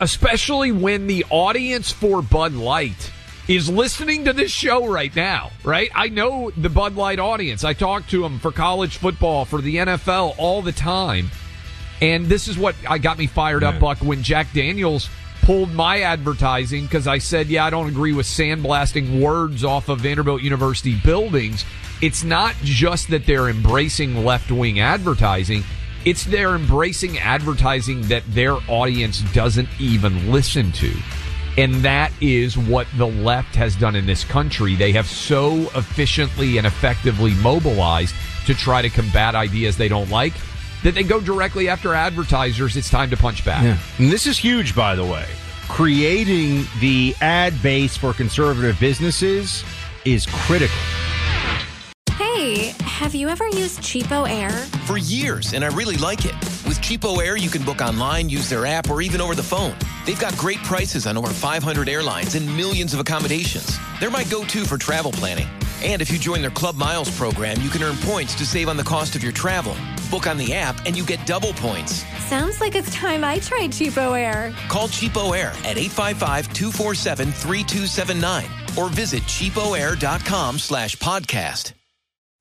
especially 0.00 0.72
when 0.72 1.06
the 1.06 1.24
audience 1.30 1.90
for 1.90 2.20
Bud 2.20 2.52
Light 2.52 3.10
is 3.48 3.70
listening 3.70 4.24
to 4.26 4.32
this 4.34 4.50
show 4.50 4.86
right 4.86 5.14
now, 5.16 5.50
right? 5.64 5.88
I 5.94 6.08
know 6.08 6.50
the 6.50 6.68
Bud 6.68 6.96
Light 6.96 7.18
audience. 7.18 7.64
I 7.64 7.72
talk 7.72 8.06
to 8.08 8.20
them 8.20 8.38
for 8.38 8.52
college 8.52 8.98
football, 8.98 9.44
for 9.46 9.62
the 9.62 9.76
NFL 9.76 10.34
all 10.36 10.60
the 10.60 10.72
time. 10.72 11.30
And 12.02 12.26
this 12.26 12.48
is 12.48 12.58
what 12.58 12.74
I 12.88 12.98
got 12.98 13.18
me 13.18 13.26
fired 13.26 13.64
up, 13.64 13.80
Buck, 13.80 13.98
when 13.98 14.22
Jack 14.22 14.52
Daniels 14.52 15.08
pulled 15.42 15.72
my 15.72 16.00
advertising 16.00 16.82
because 16.84 17.06
I 17.06 17.18
said, 17.18 17.46
yeah, 17.46 17.64
I 17.64 17.70
don't 17.70 17.88
agree 17.88 18.12
with 18.12 18.26
sandblasting 18.26 19.20
words 19.20 19.64
off 19.64 19.88
of 19.88 20.00
Vanderbilt 20.00 20.42
University 20.42 20.98
buildings. 21.04 21.64
It's 22.02 22.24
not 22.24 22.54
just 22.62 23.08
that 23.10 23.26
they're 23.26 23.48
embracing 23.48 24.24
left 24.24 24.50
wing 24.50 24.80
advertising. 24.80 25.62
It's 26.04 26.24
they're 26.24 26.54
embracing 26.54 27.18
advertising 27.18 28.02
that 28.08 28.24
their 28.28 28.56
audience 28.68 29.20
doesn't 29.32 29.68
even 29.78 30.30
listen 30.30 30.72
to. 30.72 30.92
And 31.56 31.76
that 31.76 32.12
is 32.20 32.58
what 32.58 32.86
the 32.98 33.06
left 33.06 33.54
has 33.54 33.76
done 33.76 33.96
in 33.96 34.04
this 34.04 34.24
country. 34.24 34.74
They 34.74 34.92
have 34.92 35.06
so 35.06 35.52
efficiently 35.74 36.58
and 36.58 36.66
effectively 36.66 37.32
mobilized 37.34 38.14
to 38.44 38.54
try 38.54 38.82
to 38.82 38.90
combat 38.90 39.34
ideas 39.34 39.76
they 39.76 39.88
don't 39.88 40.10
like 40.10 40.34
that 40.86 40.94
they 40.94 41.02
go 41.02 41.20
directly 41.20 41.68
after 41.68 41.94
advertisers. 41.94 42.76
It's 42.76 42.88
time 42.88 43.10
to 43.10 43.16
punch 43.16 43.44
back. 43.44 43.64
Yeah. 43.64 43.76
And 43.98 44.08
this 44.08 44.24
is 44.24 44.38
huge, 44.38 44.72
by 44.72 44.94
the 44.94 45.04
way. 45.04 45.26
Creating 45.68 46.64
the 46.78 47.12
ad 47.20 47.60
base 47.60 47.96
for 47.96 48.12
conservative 48.12 48.78
businesses 48.78 49.64
is 50.04 50.26
critical. 50.26 50.76
Hey, 52.12 52.72
have 52.84 53.16
you 53.16 53.28
ever 53.28 53.48
used 53.48 53.80
Cheapo 53.80 54.30
Air? 54.30 54.50
For 54.86 54.96
years, 54.96 55.54
and 55.54 55.64
I 55.64 55.74
really 55.74 55.96
like 55.96 56.24
it. 56.24 56.34
With 56.64 56.80
Cheapo 56.80 57.18
Air, 57.18 57.36
you 57.36 57.50
can 57.50 57.64
book 57.64 57.80
online, 57.80 58.28
use 58.28 58.48
their 58.48 58.64
app, 58.64 58.88
or 58.88 59.02
even 59.02 59.20
over 59.20 59.34
the 59.34 59.42
phone. 59.42 59.74
They've 60.06 60.20
got 60.20 60.36
great 60.36 60.58
prices 60.58 61.08
on 61.08 61.16
over 61.16 61.28
500 61.28 61.88
airlines 61.88 62.36
and 62.36 62.46
millions 62.56 62.94
of 62.94 63.00
accommodations. 63.00 63.76
They're 63.98 64.08
my 64.08 64.22
go 64.24 64.44
to 64.44 64.64
for 64.64 64.78
travel 64.78 65.10
planning. 65.10 65.48
And 65.86 66.02
if 66.02 66.10
you 66.10 66.18
join 66.18 66.40
their 66.40 66.50
Club 66.50 66.74
Miles 66.74 67.16
program, 67.16 67.60
you 67.60 67.70
can 67.70 67.80
earn 67.80 67.96
points 67.98 68.34
to 68.34 68.44
save 68.44 68.68
on 68.68 68.76
the 68.76 68.82
cost 68.82 69.14
of 69.14 69.22
your 69.22 69.30
travel. 69.30 69.76
Book 70.10 70.26
on 70.26 70.36
the 70.36 70.52
app, 70.52 70.84
and 70.84 70.96
you 70.96 71.06
get 71.06 71.24
double 71.28 71.52
points. 71.52 72.04
Sounds 72.24 72.60
like 72.60 72.74
it's 72.74 72.92
time 72.92 73.22
I 73.22 73.38
tried 73.38 73.70
Cheapo 73.70 74.18
Air. 74.18 74.52
Call 74.66 74.88
Cheapo 74.88 75.38
Air 75.38 75.50
at 75.64 75.78
855 75.78 76.52
247 76.52 77.30
3279 77.30 78.44
or 78.76 78.88
visit 78.88 79.22
cheapoair.com 79.22 80.58
slash 80.58 80.96
podcast. 80.96 81.72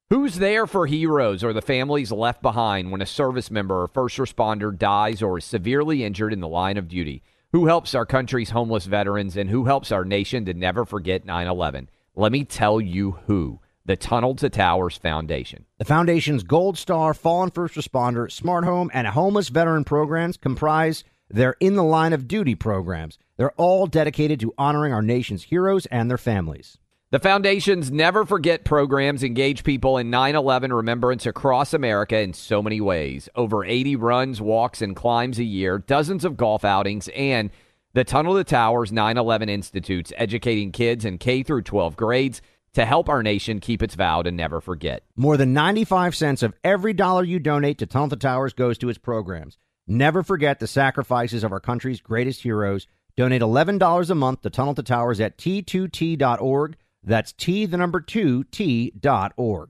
Who's 0.09 0.37
there 0.37 0.65
for 0.65 0.87
heroes 0.87 1.43
or 1.43 1.53
the 1.53 1.61
families 1.61 2.11
left 2.11 2.41
behind 2.41 2.91
when 2.91 3.01
a 3.01 3.05
service 3.05 3.51
member 3.51 3.83
or 3.83 3.87
first 3.87 4.17
responder 4.17 4.75
dies 4.75 5.21
or 5.21 5.37
is 5.37 5.45
severely 5.45 6.03
injured 6.03 6.33
in 6.33 6.39
the 6.39 6.47
line 6.47 6.77
of 6.77 6.87
duty? 6.87 7.21
Who 7.51 7.67
helps 7.67 7.93
our 7.93 8.07
country's 8.07 8.49
homeless 8.49 8.85
veterans 8.85 9.37
and 9.37 9.51
who 9.51 9.65
helps 9.65 9.91
our 9.91 10.03
nation 10.03 10.45
to 10.45 10.53
never 10.55 10.83
forget 10.83 11.25
9 11.25 11.45
11? 11.47 11.89
Let 12.17 12.31
me 12.31 12.45
tell 12.45 12.79
you 12.79 13.19
who 13.27 13.59
the 13.85 13.97
Tunnel 13.97 14.35
to 14.35 14.49
Towers 14.49 14.95
Foundation. 14.95 15.65
The 15.79 15.85
Foundation's 15.85 16.43
Gold 16.43 16.77
Star, 16.77 17.13
Fallen 17.13 17.51
First 17.51 17.75
Responder, 17.75 18.31
Smart 18.31 18.63
Home, 18.63 18.89
and 18.93 19.05
Homeless 19.05 19.49
Veteran 19.49 19.83
programs 19.83 20.37
comprise 20.37 21.03
their 21.29 21.57
In 21.59 21.75
the 21.75 21.83
Line 21.83 22.13
of 22.13 22.25
Duty 22.25 22.55
programs. 22.55 23.19
They're 23.35 23.51
all 23.57 23.85
dedicated 23.85 24.39
to 24.39 24.53
honoring 24.57 24.93
our 24.93 25.01
nation's 25.01 25.43
heroes 25.43 25.87
and 25.87 26.09
their 26.09 26.17
families. 26.17 26.77
The 27.11 27.19
Foundation's 27.19 27.91
Never 27.91 28.25
Forget 28.25 28.63
programs 28.63 29.21
engage 29.21 29.65
people 29.65 29.97
in 29.97 30.09
9 30.09 30.35
11 30.35 30.71
remembrance 30.71 31.25
across 31.25 31.73
America 31.73 32.17
in 32.17 32.33
so 32.33 32.61
many 32.61 32.79
ways. 32.79 33.27
Over 33.35 33.65
80 33.65 33.97
runs, 33.97 34.41
walks, 34.41 34.81
and 34.81 34.95
climbs 34.95 35.37
a 35.37 35.43
year, 35.43 35.79
dozens 35.79 36.23
of 36.23 36.37
golf 36.37 36.63
outings, 36.63 37.09
and 37.09 37.51
the 37.95 38.03
Tunnel 38.03 38.35
to 38.35 38.43
Towers 38.43 38.91
9 38.91 39.17
11 39.17 39.47
Institutes, 39.47 40.11
educating 40.17 40.73
kids 40.73 41.05
in 41.05 41.17
K 41.17 41.43
through 41.43 41.61
12 41.61 41.95
grades 41.95 42.41
to 42.73 42.83
help 42.83 43.07
our 43.07 43.23
nation 43.23 43.61
keep 43.61 43.81
its 43.81 43.95
vow 43.95 44.21
to 44.21 44.31
never 44.31 44.59
forget. 44.59 45.03
More 45.15 45.37
than 45.37 45.53
95 45.53 46.13
cents 46.13 46.43
of 46.43 46.53
every 46.61 46.91
dollar 46.91 47.23
you 47.23 47.39
donate 47.39 47.77
to 47.77 47.85
Tunnel 47.85 48.09
to 48.09 48.17
Towers 48.17 48.51
goes 48.51 48.77
to 48.79 48.89
its 48.89 48.97
programs. 48.97 49.57
Never 49.87 50.23
forget 50.23 50.59
the 50.59 50.67
sacrifices 50.67 51.45
of 51.45 51.53
our 51.53 51.61
country's 51.61 52.01
greatest 52.01 52.41
heroes. 52.41 52.85
Donate 53.15 53.41
$11 53.41 54.09
a 54.09 54.15
month 54.15 54.41
to 54.41 54.49
Tunnel 54.49 54.75
to 54.75 54.83
Towers 54.83 55.21
at 55.21 55.37
t2t.org. 55.37 56.75
That's 57.01 57.31
T, 57.31 57.65
the 57.65 57.77
number 57.77 58.01
two, 58.01 58.43
T 58.43 58.91
dot 58.99 59.31
org. 59.37 59.69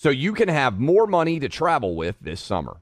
so 0.00 0.08
you 0.08 0.32
can 0.32 0.48
have 0.48 0.80
more 0.80 1.06
money 1.06 1.38
to 1.38 1.46
travel 1.46 1.94
with 1.94 2.16
this 2.22 2.40
summer. 2.40 2.80